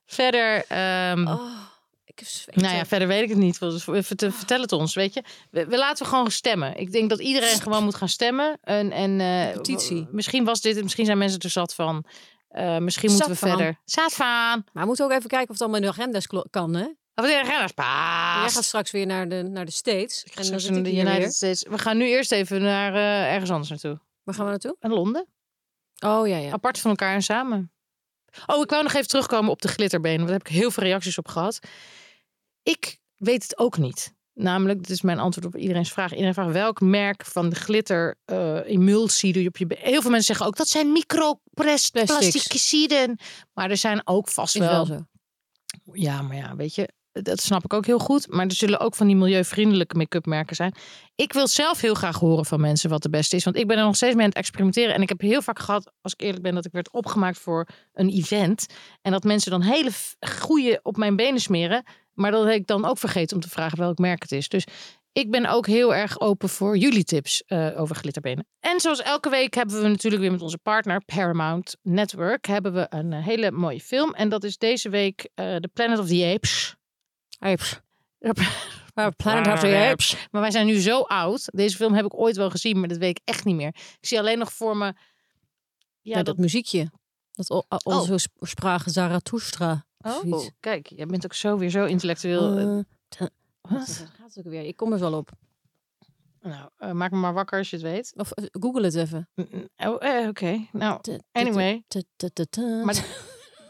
verder, 0.07 0.65
ehm, 0.69 1.27
Oh, 1.29 1.57
ik 2.05 2.19
heb 2.47 2.57
nou 2.57 2.77
ja, 2.77 2.85
verder 2.87 3.09
weet 3.09 3.23
ik 3.23 3.29
het 3.29 3.39
niet. 3.39 3.59
Vert- 3.59 4.25
Vertel 4.35 4.61
het 4.61 4.73
ons, 4.73 4.95
weet 4.95 5.15
je. 5.15 5.23
We, 5.51 5.67
we 5.67 5.79
laten 5.79 6.05
we 6.05 6.11
gewoon 6.11 6.31
stemmen. 6.31 6.77
Ik 6.77 6.93
denk 6.93 7.11
dat 7.11 7.21
iedereen 7.21 7.61
gewoon 7.61 7.85
moet 7.85 7.95
gaan 7.95 8.09
stemmen. 8.09 8.59
En, 8.63 8.93
en 8.93 9.21
eh, 9.21 9.53
Petitie. 9.53 10.09
Misschien 10.11 10.45
was 10.45 10.61
dit, 10.61 10.83
misschien 10.83 11.05
zijn 11.05 11.19
mensen 11.19 11.41
er 11.41 11.51
zat 11.51 11.75
van. 11.75 12.05
Eh, 12.49 12.79
misschien 12.79 13.11
moeten 13.11 13.31
we 13.31 13.37
verder. 13.37 13.79
Zat 13.85 14.15
van. 14.15 14.27
Maar 14.27 14.63
we 14.73 14.85
moeten 14.85 15.05
ook 15.05 15.11
even 15.11 15.29
kijken 15.29 15.49
of 15.49 15.53
het 15.53 15.61
allemaal 15.61 15.81
in 15.81 15.87
de 15.87 15.93
agenda's 15.93 16.27
kan, 16.51 16.75
hè? 16.75 16.85
Of 17.15 17.25
de 17.27 17.35
agenda's 17.41 17.59
Jij 17.59 17.69
paast. 17.75 18.55
gaat 18.55 18.65
straks 18.65 18.91
weer 18.91 19.07
naar 19.07 19.29
de, 19.29 19.43
naar 19.43 19.65
de 19.65 19.71
States. 19.71 20.25
En 20.35 20.51
dan 20.51 20.61
zit 20.61 20.77
ik 20.77 20.87
hier 20.87 21.05
weer. 21.05 21.31
States. 21.31 21.65
We 21.69 21.79
gaan 21.79 21.97
nu 21.97 22.07
eerst 22.07 22.33
even 22.33 22.63
naar 22.63 22.95
eh, 22.95 23.33
ergens 23.33 23.51
anders 23.51 23.69
naartoe. 23.71 24.01
Waar 24.29 24.37
gaan 24.37 24.47
we 24.47 24.51
naartoe? 24.51 24.77
Naar 24.81 24.93
Londen. 24.93 25.27
Oh, 26.07 26.29
ja, 26.29 26.37
ja. 26.37 26.53
Apart 26.53 26.79
van 26.79 26.91
elkaar 26.91 27.15
en 27.15 27.23
samen. 27.23 27.73
Oh, 28.47 28.63
ik 28.63 28.71
wou 28.71 28.83
nog 28.83 28.93
even 28.93 29.09
terugkomen 29.09 29.51
op 29.51 29.63
de 29.63 29.69
glitterbenen. 29.69 30.17
Want 30.17 30.29
daar 30.29 30.39
heb 30.39 30.49
ik 30.49 30.55
heel 30.55 30.71
veel 30.71 30.83
reacties 30.83 31.19
op 31.19 31.29
gehad. 31.29 31.59
Ik 32.63 32.99
weet 33.17 33.43
het 33.43 33.59
ook 33.59 33.79
niet. 33.79 34.15
Namelijk, 34.33 34.79
dit 34.79 34.91
is 34.91 35.03
mijn 35.03 35.19
antwoord 35.19 35.47
op 35.47 35.57
iedereen's 35.57 35.93
vraag. 35.93 36.11
Iedereen 36.11 36.35
vraagt 36.35 36.53
welk 36.53 36.81
merk 36.81 37.25
van 37.25 37.49
de 37.49 37.57
glitter 37.57 38.17
eh, 38.25 38.55
emulsie 38.65 39.33
doe 39.33 39.43
je 39.43 39.49
op 39.49 39.57
je 39.57 39.67
been? 39.67 39.79
Heel 39.81 40.01
veel 40.01 40.11
mensen 40.11 40.35
zeggen 40.35 40.47
ook 40.47 40.57
dat 40.57 40.69
zijn 40.69 40.93
plasticiciden. 41.53 43.19
Maar 43.53 43.71
er 43.71 43.77
zijn 43.77 44.07
ook 44.07 44.29
vast 44.29 44.59
wel. 44.59 44.69
wel 44.69 44.87
zo. 44.87 45.07
Ja, 45.93 46.23
maar 46.23 46.37
ja, 46.37 46.57
weet 46.57 46.75
je, 46.75 46.89
dat 47.13 47.41
snap 47.41 47.65
ik 47.65 47.73
ook 47.73 47.87
heel 47.87 47.99
goed. 47.99 48.29
Maar 48.29 48.47
er 48.47 48.53
zullen 48.53 48.81
ook 48.81 48.95
van 48.95 49.07
die 49.07 49.17
milieuvriendelijke 49.17 49.97
make-up 49.97 50.27
merken 50.27 50.57
zijn. 50.57 50.75
Ik 51.15 51.33
wil 51.33 51.47
zelf 51.47 51.81
heel 51.81 51.95
graag 51.95 52.19
horen 52.19 52.45
van 52.45 52.61
mensen 52.61 52.91
wat 52.91 53.03
de 53.03 53.11
beste 53.11 53.37
is. 53.37 53.45
Want 53.45 53.57
ik 53.57 53.67
ben 53.67 53.79
er 53.79 53.85
nog 53.85 53.97
steeds 53.97 54.15
mee 54.15 54.23
aan 54.23 54.29
het 54.29 54.39
experimenteren. 54.39 54.95
En 54.95 55.03
ik 55.03 55.09
heb 55.09 55.21
heel 55.21 55.43
vaak 55.43 55.59
gehad, 55.59 55.93
als 56.01 56.13
ik 56.13 56.21
eerlijk 56.21 56.43
ben, 56.43 56.55
dat 56.55 56.65
ik 56.65 56.73
werd 56.73 56.93
opgemaakt 56.93 57.39
voor 57.39 57.69
een 57.93 58.09
event. 58.09 58.67
En 59.03 59.13
dat 59.13 59.25
mensen 59.25 59.51
dan 59.51 59.63
hele 59.63 59.91
goede 60.39 60.81
op 60.83 60.97
mijn 60.97 61.17
benen 61.17 61.41
smeren. 61.41 61.85
Maar 62.13 62.31
dat 62.31 62.49
ik 62.49 62.67
dan 62.67 62.85
ook 62.85 62.99
vergeet 62.99 63.33
om 63.33 63.41
te 63.41 63.49
vragen 63.49 63.79
welk 63.79 63.99
merk 63.99 64.23
het 64.23 64.33
is. 64.33 64.49
Dus 64.49 64.65
ik 65.13 65.31
ben 65.31 65.47
ook 65.47 65.67
heel 65.67 65.95
erg 65.95 66.21
open 66.21 66.49
voor 66.49 66.77
jullie 66.77 67.05
tips 67.05 67.43
eh, 67.47 67.81
over 67.81 67.97
glitterbenen. 67.97 68.47
En 68.61 68.81
zoals 68.81 69.03
elke 69.03 69.31
week 69.31 69.55
hebben 69.55 69.83
we 69.83 69.89
natuurlijk 69.89 70.23
weer 70.23 70.33
met 70.33 70.43
onze 70.43 70.59
partner 70.59 71.03
Paramount 71.05 71.77
Network... 71.83 72.47
hebben 72.47 72.73
we 72.73 72.87
een 72.89 73.13
eh, 73.13 73.25
hele 73.25 73.51
mooie 73.51 73.81
film. 73.81 74.15
En 74.15 74.29
dat 74.29 74.45
is 74.45 74.59
deze 74.59 74.89
week 74.89 75.29
eh 75.35 75.57
The 75.57 75.71
Planet 75.73 75.99
of 75.99 76.07
the 76.07 76.33
Apes. 76.35 76.77
Apes. 77.39 77.81
Planet 79.17 79.47
of 79.53 79.61
the 79.61 79.77
Apes. 79.91 80.27
Maar 80.31 80.41
wij 80.41 80.51
zijn 80.51 80.67
nu 80.67 80.81
zo 80.81 81.01
oud. 81.01 81.43
Deze 81.45 81.77
film 81.77 81.95
heb 81.95 82.05
ik 82.05 82.15
ooit 82.19 82.37
wel 82.37 82.51
gezien, 82.51 82.79
maar 82.79 82.89
dat 82.89 82.99
weet 82.99 83.19
ik 83.19 83.21
echt 83.25 83.45
niet 83.45 83.55
meer. 83.57 83.69
Ik 84.01 84.07
zie 84.09 84.19
alleen 84.19 84.39
nog 84.39 84.53
voor 84.53 84.77
me... 84.77 84.85
Ja, 84.85 84.93
Ja, 86.01 86.15
dat, 86.17 86.27
dat... 86.27 86.37
muziekje. 86.37 86.91
Dat 87.33 87.51
o- 87.51 87.63
o- 87.69 87.77
onze 87.83 88.19
sp- 88.19 88.37
sprache 88.47 88.91
Zarathustra. 88.91 89.87
Oh, 89.99 90.47
kijk, 90.61 90.87
jij 90.97 91.07
bent 91.07 91.25
ook 91.25 91.35
zo 91.35 91.57
weer 91.59 91.71
zo 91.71 91.85
intellectueel. 91.85 92.57
Eh, 92.59 92.79
te- 93.09 93.31
Wat? 93.61 93.71
Wat 93.79 94.09
gaat 94.19 94.35
het 94.35 94.47
ook 94.47 94.53
weer? 94.53 94.65
Ik 94.65 94.77
kom 94.77 94.93
er 94.93 94.99
wel 94.99 95.13
op. 95.15 95.31
Nou, 96.41 96.69
eh, 96.77 96.93
maak 96.93 97.11
me 97.11 97.17
maar 97.17 97.33
wakker 97.35 97.59
als 97.59 97.71
je 97.71 97.77
het 97.77 97.85
weet. 97.85 98.13
Of 98.17 98.31
eh, 98.31 98.45
google 98.51 98.85
het 98.85 98.95
even. 98.95 99.29
Oh, 99.77 99.97
eh, 100.05 100.29
oké. 100.29 100.67
Nou, 100.73 101.01
anyway. 101.33 101.85
Maar 102.85 103.05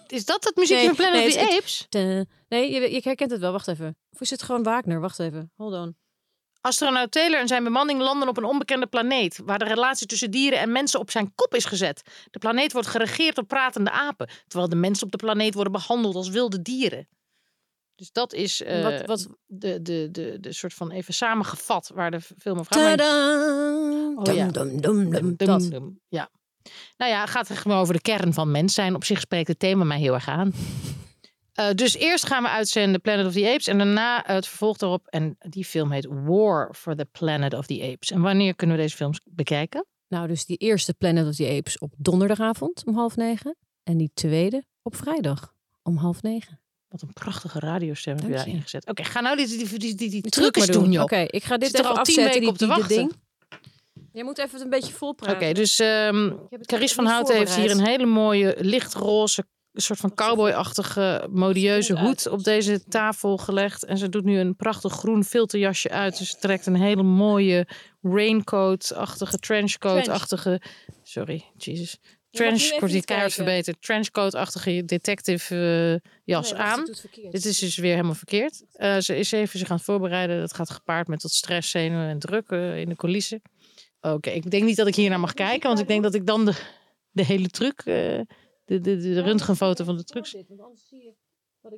is 0.07 0.25
dat 0.25 0.45
het 0.45 0.57
muziekje 0.57 0.87
Nee, 0.87 0.95
van 0.95 0.97
Planet 0.97 1.35
nee, 1.35 1.45
of 1.45 1.49
the 1.49 1.57
Apes? 1.57 1.87
Nee, 2.49 2.73
je, 2.73 2.93
je 2.93 3.01
herkent 3.03 3.31
het 3.31 3.41
wel. 3.41 3.53
Wacht 3.53 3.69
even. 3.69 3.97
Of 4.11 4.21
is 4.21 4.31
het 4.31 4.43
gewoon 4.43 4.63
Wagner? 4.63 5.01
Wacht 5.01 5.19
even. 5.19 5.53
Hold 5.57 5.75
on. 5.75 5.97
Astronaut 6.61 7.11
Taylor 7.11 7.41
en 7.41 7.49
zijn 7.49 7.65
bemanning 7.65 8.01
landen 8.01 8.29
op 8.29 8.37
een 8.37 8.45
onbekende 8.45 8.87
planeet, 8.87 9.41
waar 9.45 9.59
de 9.59 9.65
relatie 9.65 10.07
tussen 10.07 10.31
dieren 10.31 10.59
en 10.59 10.73
mensen 10.73 11.01
op 11.01 11.11
zijn 11.11 11.35
kop 11.35 11.55
is 11.55 11.65
gezet. 11.65 12.03
De 12.31 12.39
planeet 12.39 12.73
wordt 12.73 12.89
geregeerd 12.89 13.35
door 13.35 13.45
pratende 13.45 13.91
apen, 13.91 14.29
terwijl 14.47 14.71
de 14.71 14.77
mensen 14.77 15.07
op 15.07 15.13
de 15.13 15.19
planeet 15.19 15.55
worden 15.55 15.73
behandeld 15.73 16.15
als 16.15 16.29
wilde 16.29 16.63
dieren. 16.63 17.09
Dus 17.95 18.13
dat 18.13 18.33
is 18.33 18.63
eh, 18.63 18.83
wat, 18.83 19.07
wat, 19.07 19.29
de, 19.47 19.83
de, 19.83 20.09
de, 20.11 20.37
de 20.41 20.53
soort 20.53 20.75
van 20.75 20.91
even 20.91 21.15
samengevat 21.15 21.91
waar 21.95 22.11
de 22.11 22.21
film 22.21 22.59
over 22.59 22.75
gaat. 22.75 23.01
Oh, 23.01 24.35
ja. 24.35 24.47
Dum, 24.49 24.81
dum, 24.81 25.37
dum. 25.37 26.01
Ja. 26.09 26.31
Nou 26.97 27.11
ja, 27.13 27.21
het 27.21 27.31
gaat 27.31 27.49
er 27.49 27.57
gewoon 27.57 27.79
over 27.79 27.95
de 27.95 28.01
kern 28.01 28.33
van 28.33 28.51
mens 28.51 28.75
zijn. 28.75 28.95
Op 28.95 29.05
zich 29.05 29.21
spreekt 29.21 29.49
het 29.49 29.59
thema 29.59 29.85
mij 29.85 29.99
heel 29.99 30.15
erg 30.15 30.29
aan. 30.29 30.53
Eh, 31.59 31.71
dus 31.75 31.97
eerst 31.97 32.27
gaan 32.27 32.43
we 32.43 32.49
uitzenden 32.49 33.01
Planet 33.01 33.27
of 33.27 33.33
the 33.33 33.49
Apes. 33.49 33.67
En 33.67 33.79
daarna 33.79 34.23
het 34.27 34.47
vervolg 34.47 34.77
daarop. 34.77 35.07
En 35.07 35.37
die 35.39 35.65
film 35.65 35.91
heet 35.91 36.07
War 36.11 36.75
for 36.75 36.97
the 36.97 37.05
Planet 37.05 37.55
of 37.55 37.67
the 37.67 37.91
Apes. 37.93 38.11
En 38.11 38.21
wanneer 38.21 38.55
kunnen 38.55 38.77
we 38.77 38.83
deze 38.83 38.97
films 38.97 39.21
bekijken? 39.25 39.87
Nou, 40.09 40.29
dus 40.29 40.47
die 40.47 40.57
eerste 40.57 40.95
Planet 40.95 41.27
of 41.27 41.35
the 41.35 41.57
Apes 41.57 41.79
op 41.79 41.95
donderdagavond 41.97 42.83
om 42.87 42.95
half 42.95 43.17
negen. 43.17 43.57
En 43.83 43.97
die 43.97 44.11
tweede 44.15 44.65
op 44.83 44.97
vrijdag 44.97 45.55
om 45.83 45.97
half 45.97 46.23
negen. 46.23 46.61
Wat 46.89 47.03
een 47.03 47.13
prachtige 47.13 47.59
radiostem 47.59 48.17
heb 48.17 48.27
je 48.27 48.35
daar 48.35 48.49
ingezet. 48.49 48.87
Oké, 48.87 49.05
ga 49.05 49.21
nou 49.21 49.37
die, 49.37 49.47
die, 49.47 49.79
die, 49.79 50.11
die, 50.11 50.23
trucjes 50.23 50.67
doen, 50.67 50.93
joh. 50.93 51.03
Oké, 51.03 51.21
ik 51.21 51.45
ga 51.45 51.57
dit 51.57 51.71
Zit 51.71 51.79
even 51.79 51.97
al 51.97 52.05
tien 52.05 52.19
afzetten, 52.19 52.25
weken 52.25 52.41
die, 52.41 52.49
op 52.49 52.59
dit 52.59 52.69
wachten. 52.69 52.97
ding. 52.97 53.13
Je 54.13 54.25
moet 54.25 54.39
even 54.39 54.61
een 54.61 54.71
beetje 54.71 54.93
vol 54.93 55.09
Oké, 55.09 55.53
dus 55.53 55.79
ehm 55.79 56.25
heb 56.51 56.61
het 56.61 56.67
Carice 56.67 56.95
van 56.95 57.07
Houten 57.07 57.37
heeft 57.37 57.55
hier 57.55 57.71
een 57.71 57.85
hele 57.85 58.07
mooie 58.07 58.57
lichtroze, 58.59 59.45
een 59.79 59.85
soort 59.85 59.99
van 59.99 60.15
cowboyachtige, 60.15 61.29
modieuze 61.31 61.99
hoed 61.99 62.29
op 62.29 62.45
deze 62.45 62.85
tafel 62.85 63.37
gelegd. 63.37 63.85
En 63.85 63.99
ze 63.99 64.09
doet 64.09 64.25
nu 64.25 64.39
een 64.39 64.57
prachtig 64.57 64.93
groen 64.93 65.25
filterjasje 65.25 65.91
uit. 65.91 66.19
Dus 66.19 66.31
ze 66.31 66.37
trekt 66.39 66.67
een 66.67 66.77
hele 66.77 67.03
mooie 67.03 67.67
raincoat-achtige, 68.03 69.39
trenchcoat-achtige... 69.39 70.61
Sorry, 71.03 71.45
Jesus. 71.57 71.99
Trench, 72.31 72.63
ik 72.63 72.81
word 72.81 73.05
keihard 73.05 73.33
verbeterd. 73.33 73.83
Trenchcoat-achtige 73.83 74.85
detective 74.85 76.01
eh, 76.03 76.11
jas 76.25 76.55
aan. 76.55 76.85
Dit 77.31 77.45
is 77.45 77.59
dus 77.59 77.77
weer 77.77 77.95
helemaal 77.95 78.15
verkeerd. 78.15 78.65
Eh, 78.73 78.99
ze 78.99 79.17
is 79.17 79.33
even 79.33 79.59
zich 79.59 79.71
aan 79.71 79.77
het 79.77 79.85
voorbereiden. 79.85 80.41
Dat 80.41 80.55
gaat 80.55 80.71
gepaard 80.71 81.09
met 81.09 81.23
wat 81.23 81.33
stress, 81.33 81.71
zenuwen 81.71 82.09
en 82.09 82.19
druk 82.19 82.49
eh, 82.49 82.79
in 82.79 82.89
de 82.89 82.97
coulissen. 82.97 83.43
Oké, 84.01 84.31
ik 84.31 84.51
denk 84.51 84.65
niet 84.65 84.77
dat 84.77 84.87
ik 84.87 84.95
hier 84.95 85.11
naar 85.11 85.21
mag 85.21 85.35
kijken, 85.35 85.69
want 85.69 85.81
ik 85.81 85.89
denk 85.89 86.03
dat 86.03 86.15
ik 86.15 86.27
dan 86.27 86.45
de, 86.45 86.55
de 87.11 87.25
hele 87.25 87.49
truc, 87.49 87.83
de, 88.69 88.81
de, 88.81 88.97
de 88.97 89.21
röntgenfoto 89.21 89.85
van 89.85 89.97
de 89.97 90.05
truc. 90.05 90.45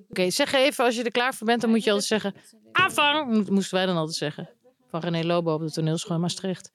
Oké, 0.08 0.30
zeg 0.30 0.52
even 0.52 0.84
als 0.84 0.96
je 0.96 1.02
er 1.02 1.10
klaar 1.10 1.34
voor 1.34 1.46
bent, 1.46 1.60
dan 1.60 1.70
moet 1.70 1.84
je 1.84 1.90
altijd 1.90 2.08
zeggen 2.08 2.34
aanvang. 2.72 3.32
Mo- 3.32 3.52
Moesten 3.54 3.74
wij 3.76 3.86
dan 3.86 3.96
altijd 3.96 4.16
zeggen. 4.16 4.50
Van 4.88 5.00
René 5.00 5.22
Lobo 5.24 5.54
op 5.54 5.60
de 5.60 5.70
toneelschool 5.70 6.14
in 6.14 6.20
Maastricht. 6.22 6.70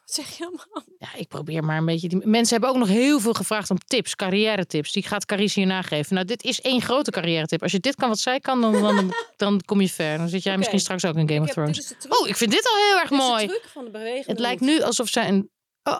Wat 0.00 0.16
zeg 0.16 0.36
je 0.38 0.44
allemaal? 0.44 0.84
Ja, 0.98 1.14
ik 1.14 1.28
probeer 1.28 1.64
maar 1.64 1.76
een 1.78 1.84
beetje. 1.84 2.08
Die... 2.08 2.26
Mensen 2.26 2.52
hebben 2.52 2.70
ook 2.70 2.76
nog 2.86 2.88
heel 2.88 3.20
veel 3.20 3.32
gevraagd 3.32 3.70
om 3.70 3.78
tips, 3.78 4.14
carrière 4.14 4.66
tips. 4.66 4.92
Die 4.92 5.02
gaat 5.02 5.24
Carice 5.26 5.58
hier 5.60 5.68
nageven. 5.68 6.14
Nou, 6.14 6.26
dit 6.26 6.42
is 6.42 6.60
één 6.60 6.80
grote 6.82 7.10
carrière 7.10 7.46
tip. 7.46 7.62
Als 7.62 7.72
je 7.72 7.80
dit 7.80 7.94
kan 7.94 8.08
wat 8.08 8.18
zij 8.18 8.40
kan, 8.40 8.60
dan, 8.60 8.72
dan, 8.72 9.12
dan 9.36 9.60
kom 9.64 9.80
je 9.80 9.88
ver. 9.88 10.18
Dan 10.18 10.28
zit 10.28 10.42
jij 10.42 10.56
misschien 10.58 10.80
straks 10.80 11.04
ook 11.04 11.16
in 11.16 11.28
Game 11.28 11.40
of 11.40 11.46
Ik 11.46 11.52
Thrones. 11.52 11.86
truc. 11.98 12.20
Oh, 12.20 12.28
ik 12.28 12.36
vind 12.36 12.50
dit 12.50 12.68
al 12.70 12.76
heel 12.76 12.98
erg 12.98 13.08
Dit 13.08 13.18
is 13.18 13.24
de 13.24 13.30
mooi. 13.32 13.46
truc 13.46 13.64
van 13.68 13.84
de 13.84 13.90
beweging. 13.90 14.26
Het 14.26 14.38
lijkt 14.38 14.60
nu 14.60 14.82
alsof 14.82 15.08
zij 15.08 15.28
een. 15.28 15.50
Oh, 15.82 15.98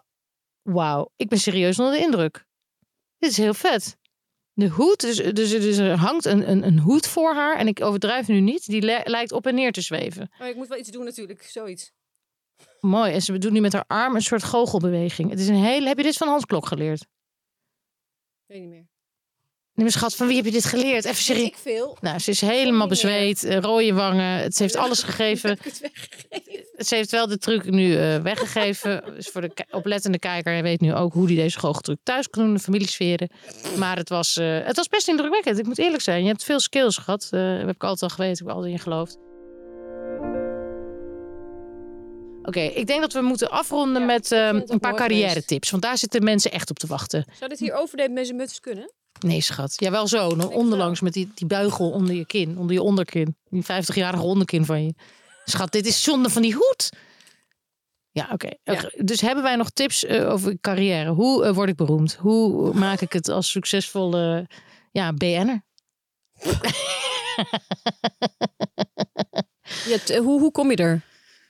Wauw, 0.62 1.10
ik 1.16 1.28
ben 1.28 1.38
serieus 1.38 1.78
onder 1.78 1.94
de 1.94 2.00
indruk. 2.00 2.46
Dit 3.18 3.30
is 3.30 3.36
heel 3.36 3.54
vet. 3.54 3.96
De 4.52 4.68
hoed, 4.68 5.00
dus, 5.00 5.16
dus, 5.16 5.50
dus 5.50 5.76
er 5.76 5.96
hangt 5.96 6.24
een, 6.24 6.50
een, 6.50 6.66
een 6.66 6.78
hoed 6.78 7.06
voor 7.06 7.34
haar. 7.34 7.56
En 7.56 7.66
ik 7.66 7.80
overdrijf 7.80 8.28
nu 8.28 8.40
niet. 8.40 8.66
Die 8.66 8.82
lijkt 9.04 9.32
op 9.32 9.46
en 9.46 9.54
neer 9.54 9.72
te 9.72 9.80
zweven. 9.80 10.30
Maar 10.38 10.48
ik 10.48 10.56
moet 10.56 10.68
wel 10.68 10.78
iets 10.78 10.90
doen 10.90 11.04
natuurlijk, 11.04 11.42
zoiets. 11.42 11.92
Mooi. 12.80 13.12
En 13.12 13.22
ze 13.22 13.38
doet 13.38 13.52
nu 13.52 13.60
met 13.60 13.72
haar 13.72 13.84
arm 13.86 14.14
een 14.14 14.22
soort 14.22 14.42
goochelbeweging. 14.42 15.30
Het 15.30 15.40
is 15.40 15.48
een 15.48 15.64
hele. 15.64 15.86
Heb 15.86 15.96
je 15.96 16.02
dit 16.02 16.16
van 16.16 16.28
Hans 16.28 16.44
Klok 16.44 16.66
geleerd? 16.66 17.06
Weet 18.46 18.60
niet 18.60 18.68
meer. 18.68 18.86
Maar 19.78 19.90
schat, 19.90 20.14
van 20.14 20.26
wie 20.26 20.36
heb 20.36 20.44
je 20.44 20.50
dit 20.50 20.64
geleerd? 20.64 21.04
Even 21.04 21.22
serieus. 21.22 21.46
ik 21.46 21.56
veel. 21.56 21.96
Nou, 22.00 22.18
ze 22.18 22.30
is 22.30 22.40
helemaal 22.40 22.86
bezweet. 22.86 23.44
eh, 23.44 23.58
Rode 23.58 23.92
wangen. 23.92 24.38
Het, 24.38 24.56
ze 24.56 24.62
heeft 24.62 24.76
alles 24.76 25.02
gegeven. 25.02 25.50
Ik 25.58 25.64
het 25.64 25.80
weggegeven? 25.80 26.84
Ze 26.86 26.94
heeft 26.94 27.10
wel 27.10 27.26
de 27.26 27.38
truc 27.38 27.70
nu 27.70 27.96
eh, 27.96 28.16
weggegeven. 28.16 29.02
Dus 29.14 29.28
voor 29.28 29.40
de 29.40 29.50
oplettende 29.70 30.18
kijker 30.18 30.52
hij 30.52 30.62
weet 30.62 30.80
nu 30.80 30.94
ook 30.94 31.12
hoe 31.12 31.26
hij 31.26 31.34
deze 31.36 31.58
goocheltruc 31.58 31.98
thuis 32.02 32.28
kan 32.30 32.44
doen 32.44 32.54
de 32.54 32.60
familiesferen. 32.60 33.28
Maar 33.76 33.96
het 33.96 34.08
was, 34.08 34.36
eh, 34.36 34.58
het 34.64 34.76
was 34.76 34.88
best 34.88 35.08
indrukwekkend. 35.08 35.58
Ik 35.58 35.66
moet 35.66 35.78
eerlijk 35.78 36.02
zijn. 36.02 36.22
Je 36.22 36.28
hebt 36.28 36.44
veel 36.44 36.60
skills 36.60 36.96
gehad. 36.96 37.22
Eh, 37.30 37.40
dat 37.40 37.58
heb 37.58 37.70
ik 37.74 37.82
altijd 37.84 38.02
al 38.10 38.16
geweten. 38.16 38.32
Ik 38.32 38.38
heb 38.38 38.48
altijd 38.48 38.66
in 38.66 38.72
je 38.72 38.82
geloofd. 38.82 39.18
Oké, 42.42 42.60
ik 42.60 42.86
denk 42.86 43.00
dat 43.00 43.12
we 43.12 43.20
moeten 43.20 43.50
afronden 43.50 44.00
Ja, 44.00 44.06
met 44.06 44.32
ehm, 44.32 44.60
een 44.66 44.80
paar 44.80 44.94
carrière 44.94 45.44
tips. 45.44 45.70
Want 45.70 45.82
daar 45.82 45.98
zitten 45.98 46.24
mensen 46.24 46.50
echt 46.52 46.70
op 46.70 46.78
te 46.78 46.86
wachten. 46.86 47.24
Zou 47.38 47.50
dit 47.50 47.58
hier 47.58 47.74
overdeed 47.74 48.10
met 48.10 48.24
zijn 48.26 48.36
muts 48.38 48.60
kunnen? 48.60 48.92
Nee, 49.20 49.40
schat. 49.40 49.74
Ja, 49.76 49.90
wel 49.90 50.08
zo. 50.08 50.28
Nog 50.34 50.48
onderlangs 50.48 51.00
met 51.00 51.12
die, 51.12 51.30
die 51.34 51.46
beugel 51.46 51.90
onder 51.90 52.14
je 52.14 52.26
kin. 52.26 52.58
Onder 52.58 52.74
je 52.74 52.82
onderkin. 52.82 53.36
Die 53.50 53.62
50-jarige 53.62 54.22
onderkin 54.22 54.64
van 54.64 54.84
je. 54.84 54.94
Schat, 55.44 55.72
dit 55.72 55.86
is 55.86 56.02
zonde 56.02 56.30
van 56.30 56.42
die 56.42 56.54
hoed. 56.54 56.90
Ja, 58.10 58.28
oké. 58.32 58.48
Ja. 58.64 58.90
Dus 58.96 59.20
hebben 59.20 59.44
wij 59.44 59.56
nog 59.56 59.70
tips 59.70 60.04
eh, 60.04 60.30
over 60.30 60.60
carrière? 60.60 61.10
Hoe 61.10 61.44
eh, 61.44 61.54
word 61.54 61.68
ik 61.68 61.76
beroemd? 61.76 62.14
Hoe 62.20 62.74
maak 62.74 63.00
ik 63.00 63.12
het 63.12 63.28
als 63.28 63.50
succesvolle 63.50 64.48
ja, 64.92 65.12
BN'er? 65.12 65.62
Ja, 69.86 69.98
t- 70.04 70.16
hoe, 70.16 70.40
hoe 70.40 70.50
kom 70.52 70.70
je 70.70 70.76
er 70.76 71.02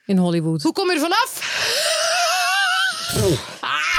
in 0.07 0.17
Hollywood? 0.17 0.63
Hoe 0.63 0.73
kom 0.73 0.91
je 0.91 0.95
er 0.95 1.01
vanaf? 1.01 1.41
Ah! 3.61 3.98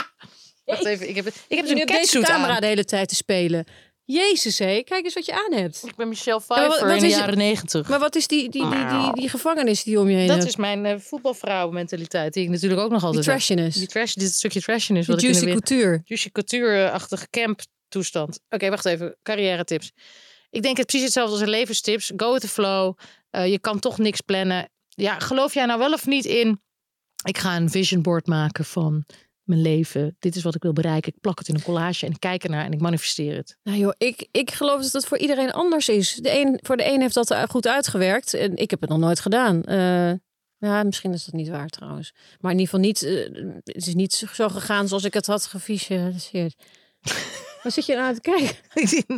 Wacht 0.69 0.85
even, 0.85 1.09
ik 1.09 1.15
heb, 1.15 1.25
ik 1.27 1.33
heb 1.47 1.65
dus 1.67 1.79
een 1.79 1.85
catsuit 1.85 2.25
camera 2.25 2.53
aan. 2.55 2.61
de 2.61 2.67
hele 2.67 2.85
tijd 2.85 3.09
te 3.09 3.15
spelen. 3.15 3.65
Jezus 4.05 4.59
hé, 4.59 4.81
kijk 4.83 5.03
eens 5.03 5.13
wat 5.13 5.25
je 5.25 5.45
aan 5.45 5.53
hebt. 5.59 5.83
Ik 5.87 5.95
ben 5.95 6.07
Michelle 6.07 6.39
Pfeiffer 6.39 6.87
wat 6.87 6.95
in 6.95 7.01
de 7.01 7.07
jaren 7.07 7.37
negentig. 7.37 7.89
Maar 7.89 7.99
wat 7.99 8.15
is 8.15 8.27
die, 8.27 8.49
die, 8.49 8.69
die, 8.69 8.85
die, 8.87 9.13
die 9.13 9.29
gevangenis 9.29 9.83
die 9.83 9.99
om 9.99 10.09
je 10.09 10.15
heen 10.15 10.27
Dat 10.27 10.35
hebt? 10.37 10.49
is 10.49 10.55
mijn 10.55 10.85
eh 10.85 10.99
voetbalvrouwenmentaliteit, 10.99 12.33
die 12.33 12.43
ik 12.43 12.49
natuurlijk 12.49 12.81
ook 12.81 12.89
nog 12.89 12.97
die 12.99 13.07
altijd 13.07 13.25
heb. 13.25 13.35
trashiness. 13.35 13.77
Die 13.77 13.87
trash, 13.87 14.13
dit 14.13 14.33
stukje 14.33 14.61
trashiness. 14.61 15.05
Die 15.07 15.15
wat 15.15 15.23
ik 15.23 15.29
juicy 15.29 15.45
weer- 15.45 15.53
couture. 15.61 16.01
Juicy 16.05 16.29
Couture-achtige 16.31 17.27
camp 17.29 17.59
toestand. 17.87 18.39
Oké, 18.49 18.69
wacht 18.69 18.85
even. 18.85 19.17
Carrière 19.23 19.63
tips. 19.63 19.91
Ik 20.49 20.61
denk 20.61 20.77
het 20.77 20.85
precies 20.85 21.05
hetzelfde 21.05 21.33
als 21.33 21.41
een 21.41 21.49
levenstips. 21.49 22.11
Go 22.15 22.31
with 22.31 22.41
the 22.41 22.47
flow. 22.47 22.97
Eh, 23.29 23.47
je 23.51 23.59
kan 23.59 23.79
toch 23.79 23.97
niks 23.97 24.21
plannen. 24.21 24.69
Ja, 24.89 25.19
geloof 25.19 25.53
jij 25.53 25.65
nou 25.65 25.79
wel 25.79 25.93
of 25.93 26.05
niet 26.05 26.25
in... 26.25 26.61
Ik 27.23 27.37
ga 27.37 27.55
een 27.55 27.69
vision 27.69 28.01
board 28.01 28.27
maken 28.27 28.65
van 28.65 29.05
mijn 29.49 29.61
leven. 29.61 30.15
Dit 30.19 30.35
is 30.35 30.43
wat 30.43 30.55
ik 30.55 30.63
wil 30.63 30.73
bereiken. 30.73 31.13
Ik 31.13 31.21
plak 31.21 31.39
het 31.39 31.47
in 31.47 31.55
een 31.55 31.61
collage 31.61 32.05
en 32.05 32.11
ik 32.11 32.19
kijk 32.19 32.43
ernaar 32.43 32.65
en 32.65 32.71
ik 32.71 32.81
manifesteer 32.81 33.35
het. 33.35 33.57
Nou 33.63 33.77
joh, 33.77 33.93
ik, 33.97 34.27
ik 34.31 34.51
geloof 34.51 34.81
dat 34.81 34.91
het 34.91 35.05
voor 35.05 35.17
iedereen 35.17 35.51
anders 35.51 35.89
is. 35.89 36.15
De 36.15 36.39
een, 36.39 36.59
voor 36.61 36.77
de 36.77 36.91
een 36.91 37.01
heeft 37.01 37.13
dat 37.13 37.31
eh, 37.31 37.43
goed 37.43 37.67
uitgewerkt. 37.67 38.33
En 38.33 38.55
ik 38.55 38.69
heb 38.69 38.81
het 38.81 38.89
nog 38.89 38.99
nooit 38.99 39.19
gedaan. 39.19 39.63
Eh, 39.63 40.11
ja, 40.57 40.83
misschien 40.83 41.13
is 41.13 41.25
dat 41.25 41.33
niet 41.33 41.49
waar 41.49 41.69
trouwens. 41.69 42.13
Maar 42.39 42.51
in 42.51 42.59
ieder 42.59 42.73
geval 42.73 42.85
niet, 42.85 43.03
eh, 43.03 43.53
het 43.63 43.87
is 43.87 43.95
niet 43.95 44.13
zo 44.13 44.49
gegaan 44.49 44.87
zoals 44.87 45.03
ik 45.03 45.13
het 45.13 45.25
had 45.25 45.45
gevisualiseerd. 45.45 46.55
Waar 47.61 47.71
zit 47.71 47.85
je 47.85 47.93
nou 47.93 48.07
aan 48.07 48.13
te 48.13 48.21
kijken? 48.21 48.55
Ik 48.73 48.87
zit 48.87 49.07
de 49.07 49.13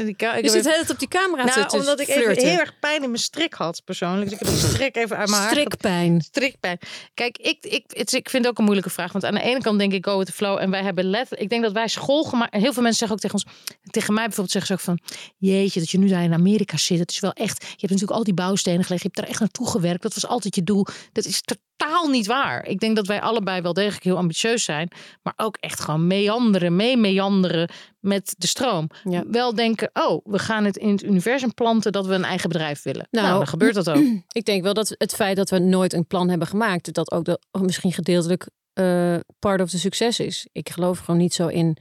hele 0.48 0.62
tijd 0.62 0.90
op 0.90 1.00
die 1.00 1.08
camera 1.08 1.44
Nou, 1.44 1.70
omdat 1.70 2.00
ik 2.00 2.08
even 2.08 2.22
flirten. 2.22 2.48
heel 2.48 2.60
erg 2.60 2.80
pijn 2.80 3.04
in 3.04 3.10
mijn 3.10 3.22
strik 3.22 3.54
had, 3.54 3.82
persoonlijk. 3.86 4.30
Dus 4.30 4.40
ik 4.40 4.46
heb 4.46 4.56
de 4.56 4.68
strik 4.68 4.96
even 4.96 5.18
uit 5.18 5.30
mijn 5.30 5.42
haar 5.42 5.52
Strikpijn. 5.52 6.22
strikpijn. 6.22 6.80
Kijk, 7.14 7.38
ik, 7.38 7.66
ik, 7.66 7.84
het, 7.88 8.14
ik 8.14 8.30
vind 8.30 8.44
het 8.44 8.52
ook 8.52 8.58
een 8.58 8.64
moeilijke 8.64 8.90
vraag. 8.90 9.12
Want 9.12 9.26
aan 9.26 9.34
de 9.34 9.42
ene 9.42 9.62
kant 9.62 9.80
denk 9.80 9.94
ik 9.94 10.06
go 10.06 10.18
with 10.18 10.28
the 10.28 10.34
flow. 10.34 10.58
En 10.58 10.70
wij 10.70 10.84
hebben 10.84 11.04
letterlijk... 11.04 11.42
Ik 11.42 11.50
denk 11.50 11.62
dat 11.62 11.72
wij 11.72 11.88
school 11.88 12.24
gemaakt... 12.24 12.54
En 12.54 12.62
heel 12.62 12.74
veel 12.74 12.82
mensen 12.82 13.08
zeggen 13.08 13.18
ook 13.18 13.22
tegen 13.22 13.36
ons... 13.36 13.72
Tegen 13.92 14.14
mij 14.14 14.24
bijvoorbeeld 14.24 14.52
zeggen 14.52 14.78
ze 14.78 14.92
ook 14.94 15.00
van... 15.00 15.20
Jeetje, 15.38 15.80
dat 15.80 15.90
je 15.90 15.98
nu 15.98 16.08
daar 16.08 16.24
in 16.24 16.34
Amerika 16.34 16.78
zit. 16.78 17.00
Het 17.00 17.12
is 17.12 17.20
wel 17.20 17.34
echt... 17.34 17.62
Je 17.62 17.68
hebt 17.68 17.82
natuurlijk 17.82 18.12
al 18.18 18.24
die 18.24 18.34
bouwstenen 18.34 18.84
gelegd. 18.84 19.02
Je 19.02 19.08
hebt 19.08 19.20
daar 19.20 19.30
echt 19.30 19.40
naartoe 19.40 19.70
gewerkt. 19.70 20.02
Dat 20.02 20.14
was 20.14 20.28
altijd 20.28 20.56
je 20.56 20.64
doel. 20.64 20.86
Dat 21.12 21.26
is 21.26 21.42
totaal 21.82 22.10
niet 22.10 22.28
waar. 22.28 22.68
Ik 22.68 22.80
denk 22.80 22.96
dat 22.96 23.08
wij 23.08 23.22
allebei 23.22 23.62
wel 23.62 23.74
degelijk 23.74 24.04
heel 24.04 24.18
ambitieus 24.18 24.64
zijn. 24.64 24.90
Maar 25.22 25.34
ook 25.36 25.58
echt 25.60 25.80
gewoon 25.80 26.08
meanderen. 26.08 26.76
Mee 26.76 26.98
meanderen 26.98 27.70
met 28.00 28.36
de 28.38 28.48
stroom. 28.48 28.90
Ja. 29.04 29.24
Wel 29.28 29.56
denken... 29.56 29.90
Oh, 29.94 30.26
we 30.26 30.40
gaan 30.40 30.66
het 30.66 30.78
in 30.78 30.90
het 30.90 31.04
universum 31.04 31.54
planten 31.54 31.92
dat 31.92 32.06
we 32.06 32.14
een 32.14 32.24
eigen 32.24 32.50
bedrijf 32.50 32.84
willen. 32.84 33.08
Nou, 33.12 33.26
Nou, 33.26 33.38
dan 33.38 33.48
gebeurt 33.48 33.76
dat 33.76 33.90
ook. 33.90 34.04
Ik 34.32 34.46
denk 34.46 34.64
wel 34.64 34.74
dat 34.74 34.96
het 34.98 35.14
feit 35.16 35.36
dat 35.36 35.50
we 35.50 35.60
nooit 35.60 35.94
een 35.94 36.08
plan 36.08 36.30
hebben 36.30 36.48
gemaakt, 36.48 36.94
dat 36.94 37.12
ook 37.12 37.26
de, 37.26 37.40
misschien 37.62 37.94
gedeeltelijk 37.94 38.48
eh, 38.74 39.16
part 39.40 39.62
of 39.62 39.70
the 39.70 39.80
succes 39.80 40.20
is. 40.20 40.48
Ik 40.52 40.70
geloof 40.70 41.00
gewoon 41.00 41.20
niet 41.20 41.34
zo 41.34 41.48
in 41.48 41.78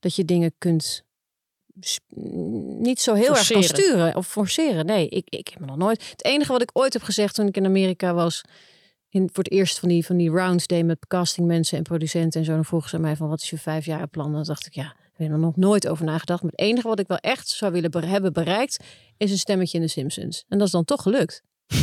dat 0.00 0.14
je 0.14 0.24
dingen 0.24 0.54
kunt 0.58 1.04
niet 2.78 3.00
zo 3.00 3.14
heel 3.14 3.36
erg 3.36 3.48
kan 3.48 3.62
sturen 3.62 4.16
of 4.16 4.26
forceren. 4.26 4.86
Nee, 4.86 5.08
ik, 5.08 5.26
ik 5.28 5.48
heb 5.48 5.60
me 5.60 5.66
nog 5.66 5.76
nooit. 5.76 6.10
Het 6.10 6.24
enige 6.24 6.52
wat 6.52 6.62
ik 6.62 6.70
ooit 6.72 6.92
heb 6.92 7.02
gezegd 7.02 7.34
toen 7.34 7.46
ik 7.46 7.56
in 7.56 7.64
Amerika 7.64 8.14
was, 8.14 8.42
in, 9.12 9.28
voor 9.32 9.44
het 9.44 9.52
eerst 9.52 9.78
van 9.78 9.88
die, 9.88 10.06
van 10.06 10.16
die 10.16 10.30
rounds 10.30 10.66
deed 10.66 10.84
met 10.84 11.06
castingmensen 11.06 11.76
en 11.78 11.82
producenten 11.82 12.40
en 12.40 12.46
zo, 12.46 12.52
dan 12.52 12.64
vroegen 12.64 12.90
ze 12.90 12.98
mij 12.98 13.16
van 13.16 13.28
wat 13.28 13.42
is 13.42 13.50
je 13.50 13.58
vijfjaren 13.58 14.08
plan? 14.08 14.32
Dan 14.32 14.42
dacht 14.44 14.66
ik 14.66 14.74
ja, 14.74 14.84
ik 14.84 15.12
heb 15.16 15.30
er 15.30 15.38
nog 15.38 15.56
nooit 15.56 15.88
over 15.88 16.04
nagedacht. 16.04 16.42
Maar 16.42 16.50
het 16.50 16.60
enige 16.60 16.88
wat 16.88 16.98
ik 16.98 17.06
wel 17.08 17.16
echt 17.18 17.48
zou 17.48 17.72
willen 17.72 17.90
be- 17.90 18.06
hebben 18.06 18.32
bereikt, 18.32 18.84
is 19.16 19.30
een 19.30 19.38
stemmetje 19.38 19.78
in 19.78 19.84
de 19.84 19.90
Simpsons. 19.90 20.44
En 20.48 20.58
dat 20.58 20.66
is 20.66 20.72
dan 20.72 20.84
toch 20.84 21.02
gelukt. 21.02 21.42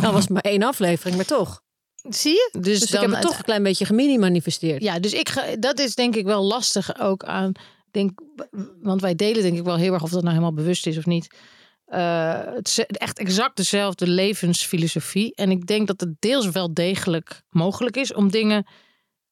Nou 0.00 0.12
was 0.12 0.22
het 0.22 0.30
maar 0.32 0.42
één 0.42 0.62
aflevering, 0.62 1.16
maar 1.16 1.24
toch. 1.24 1.62
Zie 2.08 2.32
je? 2.32 2.48
Dus, 2.60 2.80
Dus 2.80 2.90
dan 2.90 3.02
ik 3.02 3.08
heb 3.08 3.18
het 3.18 3.26
toch 3.28 3.38
een 3.38 3.44
klein 3.44 3.62
beetje 3.62 3.84
gemini-manifesteerd. 3.84 4.82
Ja, 4.82 4.98
dus 4.98 5.12
ik 5.12 5.28
ga, 5.28 5.56
dat 5.56 5.78
is 5.78 5.94
denk 5.94 6.16
ik 6.16 6.24
wel 6.24 6.42
lastig 6.44 7.00
ook 7.00 7.24
aan. 7.24 7.52
Denk, 7.90 8.20
want 8.82 9.00
wij 9.00 9.14
delen 9.14 9.42
denk 9.42 9.56
ik 9.56 9.64
wel 9.64 9.76
heel 9.76 9.92
erg 9.92 10.02
of 10.02 10.10
dat 10.10 10.20
nou 10.22 10.34
helemaal 10.34 10.54
bewust 10.54 10.86
is 10.86 10.98
of 10.98 11.06
niet. 11.06 11.28
Eh, 11.88 12.40
het 12.44 12.68
is 12.68 12.78
echt 12.78 13.18
exact 13.18 13.56
dezelfde 13.56 14.06
levensfilosofie. 14.06 15.34
En 15.34 15.50
ik 15.50 15.66
denk 15.66 15.86
dat 15.86 16.00
het 16.00 16.14
deels 16.18 16.50
wel 16.50 16.74
degelijk 16.74 17.42
mogelijk 17.50 17.96
is 17.96 18.14
om 18.14 18.30
dingen 18.30 18.66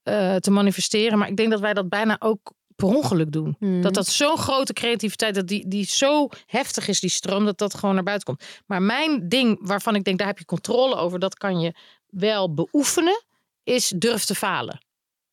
eh, 0.02 0.36
te 0.36 0.50
manifesteren. 0.50 1.18
Maar 1.18 1.28
ik 1.28 1.36
denk 1.36 1.50
dat 1.50 1.60
wij 1.60 1.74
dat 1.74 1.88
bijna 1.88 2.16
ook 2.18 2.52
per 2.76 2.86
ongeluk 2.88 3.32
doen. 3.32 3.56
Mhm. 3.58 3.80
Dat 3.80 3.94
dat 3.94 4.06
zo'n 4.06 4.38
grote 4.38 4.72
creativiteit, 4.72 5.34
dat 5.34 5.46
die, 5.46 5.68
die 5.68 5.84
zo 5.84 6.28
heftig 6.46 6.88
is, 6.88 7.00
die 7.00 7.10
stroom, 7.10 7.44
dat 7.44 7.58
dat 7.58 7.74
gewoon 7.74 7.94
naar 7.94 8.04
buiten 8.04 8.26
komt. 8.26 8.44
Maar 8.66 8.82
mijn 8.82 9.28
ding 9.28 9.58
waarvan 9.60 9.94
ik 9.94 10.04
denk, 10.04 10.18
daar 10.18 10.26
heb 10.26 10.38
je 10.38 10.44
controle 10.44 10.94
over, 10.94 11.18
dat 11.18 11.34
kan 11.34 11.60
je 11.60 11.74
wel 12.06 12.54
beoefenen, 12.54 13.24
is 13.64 13.92
durf 13.96 14.24
te 14.24 14.34
falen. 14.34 14.80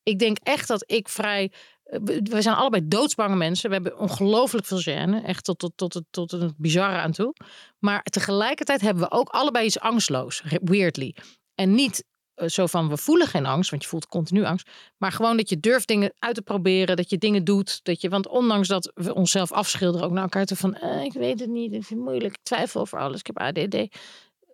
Ik 0.02 0.18
denk 0.18 0.38
echt 0.42 0.68
dat 0.68 0.84
ik 0.86 1.08
vrij. 1.08 1.52
Eh, 1.84 1.98
We 2.22 2.42
zijn 2.42 2.56
allebei 2.56 2.88
doodsbange 2.88 3.36
mensen. 3.36 3.68
We 3.68 3.74
hebben 3.74 3.98
ongelooflijk 3.98 4.66
veel 4.66 4.80
gêne. 4.80 5.24
Echt 5.24 5.44
tot, 5.44 5.58
tot, 5.58 5.72
tot, 5.76 5.94
het, 5.94 6.04
tot 6.10 6.30
het 6.30 6.56
bizarre 6.56 6.98
aan 6.98 7.12
toe. 7.12 7.34
Maar 7.78 8.02
tegelijkertijd 8.02 8.80
hebben 8.80 9.02
we 9.02 9.10
ook 9.10 9.28
allebei 9.28 9.66
iets 9.66 9.80
angstloos. 9.80 10.42
Weirdly. 10.62 11.16
En 11.54 11.74
niet 11.74 12.04
eh, 12.34 12.48
zo 12.48 12.66
van 12.66 12.88
we 12.88 12.96
voelen 12.96 13.26
geen 13.26 13.46
angst, 13.46 13.70
want 13.70 13.82
je 13.82 13.88
voelt 13.88 14.06
continu 14.06 14.44
angst. 14.44 14.70
Maar 14.98 15.12
gewoon 15.12 15.36
dat 15.36 15.48
je 15.48 15.60
durft 15.60 15.88
dingen 15.88 16.14
uit 16.18 16.34
te 16.34 16.42
proberen. 16.42 16.96
Dat 16.96 17.10
je 17.10 17.18
dingen 17.18 17.44
doet. 17.44 17.80
Dat 17.82 18.00
je, 18.00 18.08
want 18.08 18.28
ondanks 18.28 18.68
dat 18.68 18.92
we 18.94 19.14
onszelf 19.14 19.52
afschilderen 19.52 20.06
ook 20.06 20.12
naar 20.12 20.22
elkaar 20.22 20.44
toe 20.44 20.56
van 20.56 20.74
eh, 20.74 21.04
ik 21.04 21.12
weet 21.12 21.40
het 21.40 21.48
niet, 21.48 21.72
ik 21.72 21.84
vind 21.84 22.00
het 22.00 22.08
moeilijk, 22.08 22.34
ik 22.34 22.42
twijfel 22.42 22.80
over 22.80 22.98
alles, 22.98 23.18
ik 23.18 23.26
heb 23.26 23.38
ADD. 23.38 23.96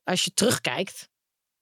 Als 0.04 0.24
je 0.24 0.34
terugkijkt, 0.34 1.08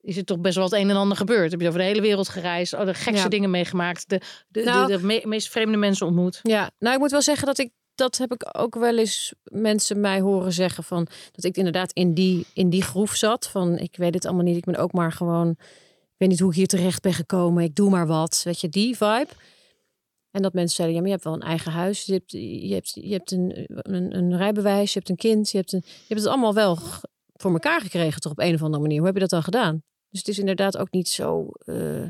is 0.01 0.17
er 0.17 0.25
toch 0.25 0.39
best 0.41 0.55
wel 0.55 0.65
het 0.65 0.73
een 0.75 0.91
en 0.91 0.97
ander 0.97 1.17
gebeurd. 1.17 1.51
Heb 1.51 1.61
je 1.61 1.67
over 1.67 1.79
de 1.81 1.85
hele 1.87 2.01
wereld 2.01 2.29
gereisd, 2.29 2.75
oh, 2.75 2.85
de 2.85 2.95
gekste 2.95 3.23
Ja. 3.23 3.29
dingen 3.29 3.51
meegemaakt, 3.51 4.09
de, 4.09 4.21
de, 4.49 4.63
Nou- 4.65 4.87
de, 4.87 4.99
de 4.99 5.05
me- 5.07 5.23
meest 5.25 5.49
vreemde 5.49 5.77
mensen 5.77 6.07
ontmoet. 6.07 6.41
Ja, 6.43 6.71
nou 6.79 6.95
ik 6.95 7.01
moet 7.01 7.11
wel 7.11 7.23
zeggen 7.23 7.47
dat 7.47 7.59
ik 7.59 7.71
dat 7.95 8.19
heb 8.19 8.33
ik 8.33 8.49
ook 8.53 8.75
wel 8.75 8.99
eens 8.99 9.33
mensen 9.45 10.01
mij 10.01 10.21
horen 10.21 10.53
zeggen 10.53 10.85
van 10.85 11.07
dat 11.33 11.45
ik 11.45 11.57
inderdaad 11.57 11.93
in 11.93 12.15
die 12.15 12.47
in 12.55 12.71
die 12.71 12.83
groef 12.83 13.15
zat 13.15 13.49
van 13.49 13.79
ik 13.79 13.97
weet 13.97 14.15
het 14.15 14.25
allemaal 14.27 14.45
niet, 14.45 14.57
ik 14.57 14.65
ben 14.65 14.77
ook 14.77 14.93
maar 14.93 15.13
gewoon 15.13 15.51
ik 16.03 16.15
weet 16.17 16.29
niet 16.29 16.41
hoe 16.41 16.51
ik 16.51 16.57
hier 16.57 16.67
terecht 16.67 17.03
ben 17.03 17.13
gekomen, 17.15 17.63
ik 17.65 17.75
doe 17.75 17.91
maar 17.91 18.07
wat, 18.07 18.41
weet 18.45 18.61
je 18.61 18.69
die 18.69 18.97
vibe. 18.97 19.29
En 20.31 20.43
dat 20.43 20.53
mensen 20.53 20.77
zeiden 20.77 20.97
ja, 20.97 21.01
maar 21.03 21.11
je 21.11 21.17
hebt 21.17 21.29
wel 21.29 21.35
een 21.37 21.49
eigen 21.49 21.73
huis, 21.73 22.05
je 22.05 22.13
hebt 22.13 22.31
je 22.31 22.75
hebt 22.75 22.91
je 22.95 23.13
hebt 23.13 23.31
een, 23.31 23.67
een, 23.67 24.17
een 24.17 24.37
rijbewijs, 24.37 24.93
je 24.93 24.99
hebt 24.99 25.11
een 25.11 25.17
kind, 25.17 25.51
je 25.51 25.57
hebt 25.59 25.73
een 25.73 25.83
je 25.85 26.05
hebt 26.09 26.21
het 26.21 26.29
allemaal 26.31 26.55
wel 26.55 26.79
voor 27.43 27.53
elkaar 27.53 27.81
gekregen 27.81 28.21
toch 28.21 28.33
op 28.33 28.39
een 28.39 28.55
of 28.55 28.63
andere 28.63 28.83
manier. 28.83 28.97
Hoe 28.97 29.07
heb 29.07 29.15
je 29.15 29.21
dat 29.21 29.31
dan 29.31 29.43
gedaan? 29.43 29.83
Dus 30.11 30.19
het 30.19 30.29
is 30.29 30.39
inderdaad 30.39 30.77
ook 30.77 30.91
niet 30.91 31.09
zo 31.09 31.49
eh, 31.49 32.09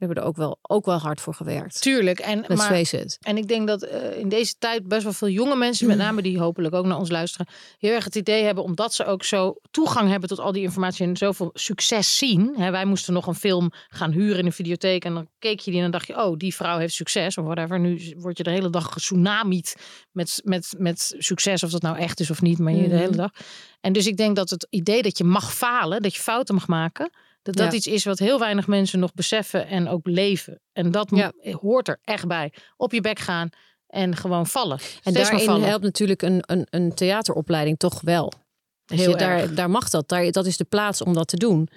we 0.00 0.06
hebben 0.06 0.22
er 0.22 0.28
ook 0.28 0.36
wel, 0.36 0.58
ook 0.62 0.84
wel 0.84 0.98
hard 0.98 1.20
voor 1.20 1.34
gewerkt. 1.34 1.82
Tuurlijk. 1.82 2.18
En, 2.18 2.38
Let's 2.38 2.54
maar, 2.54 2.68
face 2.76 3.00
it. 3.00 3.18
En 3.20 3.36
ik 3.36 3.48
denk 3.48 3.66
dat 3.66 3.82
eh, 3.82 4.18
in 4.18 4.28
deze 4.28 4.54
tijd 4.58 4.88
best 4.88 5.02
wel 5.02 5.12
veel 5.12 5.28
jonge 5.28 5.56
mensen, 5.56 5.86
met 5.86 5.96
name 5.96 6.22
die 6.22 6.38
hopelijk 6.38 6.74
ook 6.74 6.86
naar 6.86 6.98
ons 6.98 7.10
luisteren, 7.10 7.46
heel 7.78 7.92
erg 7.92 8.04
het 8.04 8.14
idee 8.14 8.44
hebben, 8.44 8.64
omdat 8.64 8.94
ze 8.94 9.04
ook 9.04 9.24
zo 9.24 9.56
toegang 9.70 10.10
hebben 10.10 10.28
tot 10.28 10.38
al 10.38 10.52
die 10.52 10.62
informatie 10.62 11.06
en 11.06 11.16
zoveel 11.16 11.50
succes 11.54 12.16
zien. 12.16 12.54
Hè, 12.56 12.70
wij 12.70 12.84
moesten 12.84 13.12
nog 13.12 13.26
een 13.26 13.34
film 13.34 13.70
gaan 13.88 14.10
huren 14.12 14.38
in 14.38 14.46
een 14.46 14.52
videotheek 14.52 15.04
en 15.04 15.14
dan 15.14 15.28
keek 15.38 15.60
je 15.60 15.70
die 15.70 15.76
en 15.80 15.82
dan 15.82 15.92
dacht 15.92 16.06
je, 16.06 16.22
oh, 16.22 16.36
die 16.36 16.54
vrouw 16.54 16.78
heeft 16.78 16.94
succes 16.94 17.38
of 17.38 17.44
whatever. 17.44 17.80
Nu 17.80 18.14
word 18.16 18.36
je 18.36 18.42
de 18.42 18.50
hele 18.50 18.70
dag 18.70 18.92
getsunamied 18.92 19.76
met, 20.12 20.40
met, 20.44 20.74
met 20.78 21.14
succes, 21.18 21.62
of 21.62 21.70
dat 21.70 21.82
nou 21.82 21.96
echt 21.98 22.20
is 22.20 22.30
of 22.30 22.42
niet, 22.42 22.58
maar 22.58 22.72
je 22.72 22.82
de 22.82 22.88
Mhm. 22.88 22.96
hele 22.96 23.16
dag. 23.16 23.30
En 23.80 23.92
dus 23.92 24.06
ik 24.06 24.16
denk 24.16 24.36
dat 24.36 24.50
het 24.50 24.66
idee 24.70 25.02
dat 25.02 25.18
je 25.18 25.24
mag 25.24 25.54
falen, 25.54 26.02
dat 26.02 26.14
je 26.14 26.20
fouten 26.20 26.54
mag 26.54 26.66
maken, 26.66 27.10
dat 27.42 27.54
dat 27.54 27.70
Ja. 27.70 27.76
iets 27.76 27.86
is 27.86 28.04
wat 28.04 28.18
heel 28.18 28.38
weinig 28.38 28.66
mensen 28.66 28.98
nog 28.98 29.14
beseffen 29.14 29.66
en 29.66 29.88
ook 29.88 30.06
leven. 30.06 30.60
En 30.72 30.90
dat 30.90 31.10
Ja. 31.14 31.32
mo- 31.42 31.52
hoort 31.52 31.88
er 31.88 31.98
echt 32.04 32.26
bij. 32.26 32.52
Op 32.76 32.92
je 32.92 33.00
bek 33.00 33.18
gaan 33.18 33.48
en 33.86 34.16
gewoon 34.16 34.46
vallen. 34.46 34.78
En 34.78 34.84
Steeds 34.84 35.04
maar 35.04 35.12
daarin 35.22 35.44
vallen. 35.44 35.68
helpt 35.68 35.84
natuurlijk 35.84 36.22
een, 36.22 36.42
een, 36.46 36.66
een 36.70 36.94
theateropleiding 36.94 37.78
toch 37.78 38.00
wel. 38.00 38.32
Dus 38.84 38.98
Heel 39.00 39.10
je, 39.10 39.16
daar, 39.16 39.54
daar 39.54 39.70
mag 39.70 39.88
dat. 39.90 40.08
Daar, 40.08 40.30
dat 40.30 40.46
is 40.46 40.56
de 40.56 40.64
plaats 40.64 41.02
om 41.02 41.12
dat 41.14 41.28
te 41.28 41.36
doen. 41.36 41.68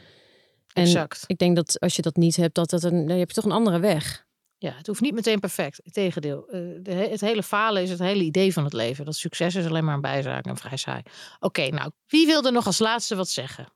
En 0.73 0.83
Exact. 0.83 1.23
ik 1.27 1.37
denk 1.37 1.55
dat 1.55 1.79
als 1.79 1.95
je 1.95 2.01
dat 2.01 2.15
niet 2.15 2.35
hebt, 2.35 2.55
dat 2.55 2.69
dat 2.69 2.83
een, 2.83 3.07
dan 3.07 3.17
heb 3.17 3.27
je 3.27 3.33
toch 3.35 3.45
een 3.45 3.51
andere 3.51 3.79
weg. 3.79 4.25
Ja, 4.57 4.73
het 4.77 4.87
hoeft 4.87 5.01
niet 5.01 5.13
meteen 5.13 5.39
perfect. 5.39 5.79
Integendeel. 5.79 6.47
Eh, 6.47 6.59
de, 6.81 6.91
he- 6.91 7.09
het 7.09 7.21
hele 7.21 7.43
falen 7.43 7.81
is 7.83 7.89
het 7.89 7.99
hele 7.99 8.23
idee 8.23 8.53
van 8.53 8.63
het 8.63 8.73
leven. 8.73 9.05
Dat 9.05 9.15
succes 9.15 9.55
is 9.55 9.65
alleen 9.65 9.85
maar 9.85 9.95
een 9.95 10.01
bijzaak 10.01 10.45
en 10.45 10.57
vrij 10.57 10.77
saai. 10.77 11.01
Oké, 11.39 11.67
nou, 11.69 11.91
wie 12.07 12.25
wil 12.25 12.43
er 12.45 12.51
nog 12.51 12.65
als 12.65 12.79
laatste 12.79 13.15
wat 13.15 13.29
zeggen? 13.29 13.67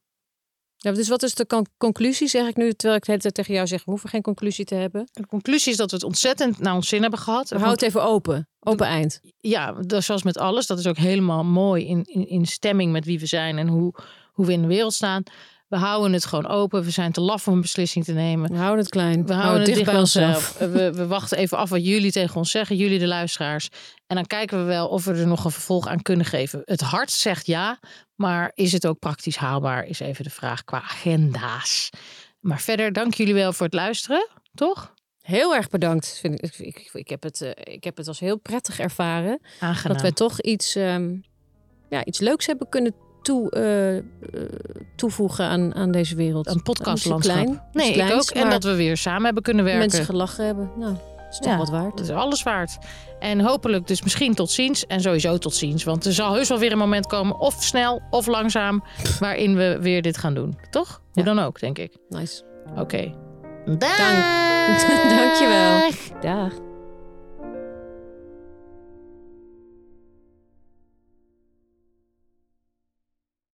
Ja, 0.78 0.92
dus 0.92 1.08
wat 1.08 1.24
is 1.24 1.36
de 1.36 1.46
con- 1.46 1.66
conclusie, 1.78 2.28
zeg 2.28 2.48
ik 2.48 2.56
nu, 2.56 2.74
terwijl 2.74 2.96
ik 3.00 3.06
de 3.06 3.12
hele 3.12 3.22
tijd 3.22 3.34
tegen 3.34 3.54
jou 3.54 3.68
zeg, 3.68 3.86
we 3.86 3.92
hoeven 3.92 4.10
geen 4.10 4.22
conclusie 4.22 4.66
te 4.66 4.76
hebben. 4.76 5.10
De 5.12 5.28
conclusie 5.28 5.72
is 5.72 5.78
dat 5.78 5.90
we 5.90 5.96
het 5.96 6.06
ontzettend 6.06 6.60
naar 6.60 6.76
ons 6.76 6.88
zin 6.88 7.02
hebben 7.02 7.20
gehad. 7.20 7.50
We 7.50 7.56
houden 7.56 7.74
het 7.86 7.88
even 7.96 8.04
open. 8.04 8.48
Open 8.60 8.86
eind. 8.88 9.20
ja, 9.38 9.72
dat, 9.72 10.04
zoals 10.04 10.24
met 10.24 10.38
alles, 10.38 10.68
dat 10.68 10.80
is 10.80 10.88
ook 10.88 10.98
helemaal 10.98 11.44
mooi 11.44 11.86
in, 11.88 12.04
in, 12.04 12.28
in 12.30 12.46
stemming 12.46 12.92
met 12.92 13.06
wie 13.06 13.20
we 13.20 13.26
zijn 13.26 13.58
en 13.58 13.68
hoe, 13.68 13.94
hoe 14.32 14.46
we 14.46 14.52
in 14.52 14.62
de 14.62 14.68
wereld 14.68 14.94
staan. 14.94 15.24
We 15.68 15.78
houden 15.78 16.14
het 16.14 16.26
gewoon 16.26 16.48
open. 16.48 16.84
We 16.84 16.90
zijn 16.90 17.12
te 17.12 17.22
laf 17.22 17.48
om 17.48 17.54
een 17.54 17.62
beslissing 17.62 18.06
te 18.06 18.14
nemen. 18.14 18.52
We 18.52 18.58
houden 18.58 18.80
het 18.80 18.90
klein. 18.90 19.26
We 19.26 19.34
houden 19.34 19.62
het 19.62 19.74
dicht 19.74 19.86
bij 19.86 20.00
onszelf. 20.00 20.58
We, 20.58 20.94
we 20.94 21.08
wachten 21.08 21.38
even 21.38 21.58
af 21.58 21.70
wat 21.70 21.86
jullie 21.86 22.12
tegen 22.12 22.36
ons 22.36 22.52
zeggen, 22.52 22.76
jullie 22.76 23.00
de 23.00 23.08
luisteraars. 23.08 23.70
En 24.08 24.16
dan 24.16 24.26
kijken 24.26 24.58
we 24.58 24.64
wel 24.64 24.88
of 24.88 25.06
we 25.06 25.14
er 25.14 25.28
nog 25.28 25.46
een 25.46 25.52
vervolg 25.52 25.88
aan 25.88 26.02
kunnen 26.02 26.26
geven. 26.26 26.62
Het 26.66 26.82
hart 26.82 27.12
zegt 27.12 27.46
ja, 27.46 27.80
maar 28.16 28.52
is 28.54 28.72
het 28.72 28.88
ook 28.88 29.00
praktisch 29.00 29.36
haalbaar? 29.36 29.86
Is 29.86 30.00
even 30.00 30.24
de 30.24 30.30
vraag 30.30 30.64
qua 30.64 30.82
agenda's. 30.82 31.90
Maar 32.40 32.62
verder, 32.62 32.94
dank 32.94 33.14
jullie 33.14 33.34
wel 33.34 33.54
voor 33.54 33.66
het 33.66 33.76
luisteren, 33.76 34.28
toch? 34.54 34.94
Heel 35.22 35.56
erg 35.56 35.70
bedankt. 35.70 36.18
Vind 36.20 36.44
ik, 36.44 36.58
ik, 36.58 36.90
ik, 36.94 37.10
heb 37.10 37.24
het, 37.24 37.42
eh, 37.42 37.74
ik 37.74 37.84
heb 37.84 37.98
het 37.98 38.08
als 38.08 38.20
heel 38.20 38.38
prettig 38.38 38.80
ervaaren. 38.80 39.40
Aangenaam. 39.60 39.94
Dat 39.94 40.02
wij 40.02 40.12
toch 40.12 40.42
iets, 40.42 40.76
ehm, 40.76 41.16
ja, 41.90 42.06
iets 42.06 42.20
leuks 42.20 42.46
hebben 42.46 42.70
kunnen 42.70 42.96
toe, 43.28 43.50
eh, 43.50 43.98
eh, 43.98 44.04
toevoegen 44.96 45.46
aan, 45.46 45.76
aan 45.76 45.92
deze 45.92 46.16
wereld. 46.16 46.48
een 46.48 46.62
podcastlandschap. 46.64 47.36
Klein, 47.36 47.62
nee, 47.72 47.94
ik 47.94 48.12
ook. 48.14 48.30
En 48.30 48.50
dat 48.50 48.64
we 48.64 48.76
weer 48.76 48.98
samen 48.98 49.24
hebben 49.26 49.44
kunnen 49.44 49.64
werken. 49.64 49.82
mensen 49.82 50.06
gelachen 50.06 50.46
hebben. 50.46 50.70
Nou, 50.78 50.94
dat 50.94 51.28
is 51.32 51.38
toch 51.38 51.52
Ja, 51.52 51.58
wat 51.58 51.70
waard. 51.70 51.98
Dat 51.98 52.06
is 52.08 52.14
alles 52.14 52.44
waard. 52.44 52.78
En 53.20 53.40
hopelijk 53.40 53.88
dus 53.88 54.02
misschien 54.02 54.34
tot 54.34 54.52
ziens. 54.52 54.86
En 54.86 55.02
sowieso 55.02 55.38
tot 55.38 55.54
ziens. 55.56 55.84
Want 55.84 56.06
er 56.06 56.14
zal 56.14 56.34
heus 56.34 56.50
wel 56.50 56.60
weer 56.60 56.72
een 56.72 56.78
moment 56.78 57.08
komen. 57.08 57.40
Of 57.40 57.64
snel 57.64 58.02
of 58.10 58.26
langzaam. 58.28 58.84
Waarin 59.20 59.56
we 59.56 59.78
weer 59.82 60.02
dit 60.02 60.18
gaan 60.18 60.34
doen. 60.34 60.58
Toch? 60.70 61.02
Hoe 61.14 61.24
Ja. 61.24 61.34
dan 61.34 61.40
ook, 61.46 61.60
denk 61.60 61.78
ik. 61.78 61.98
Nice. 62.10 62.44
Oké. 62.78 63.14
Dank. 63.66 63.80
Dankjewel. 65.18 65.90
Dag. 66.22 66.67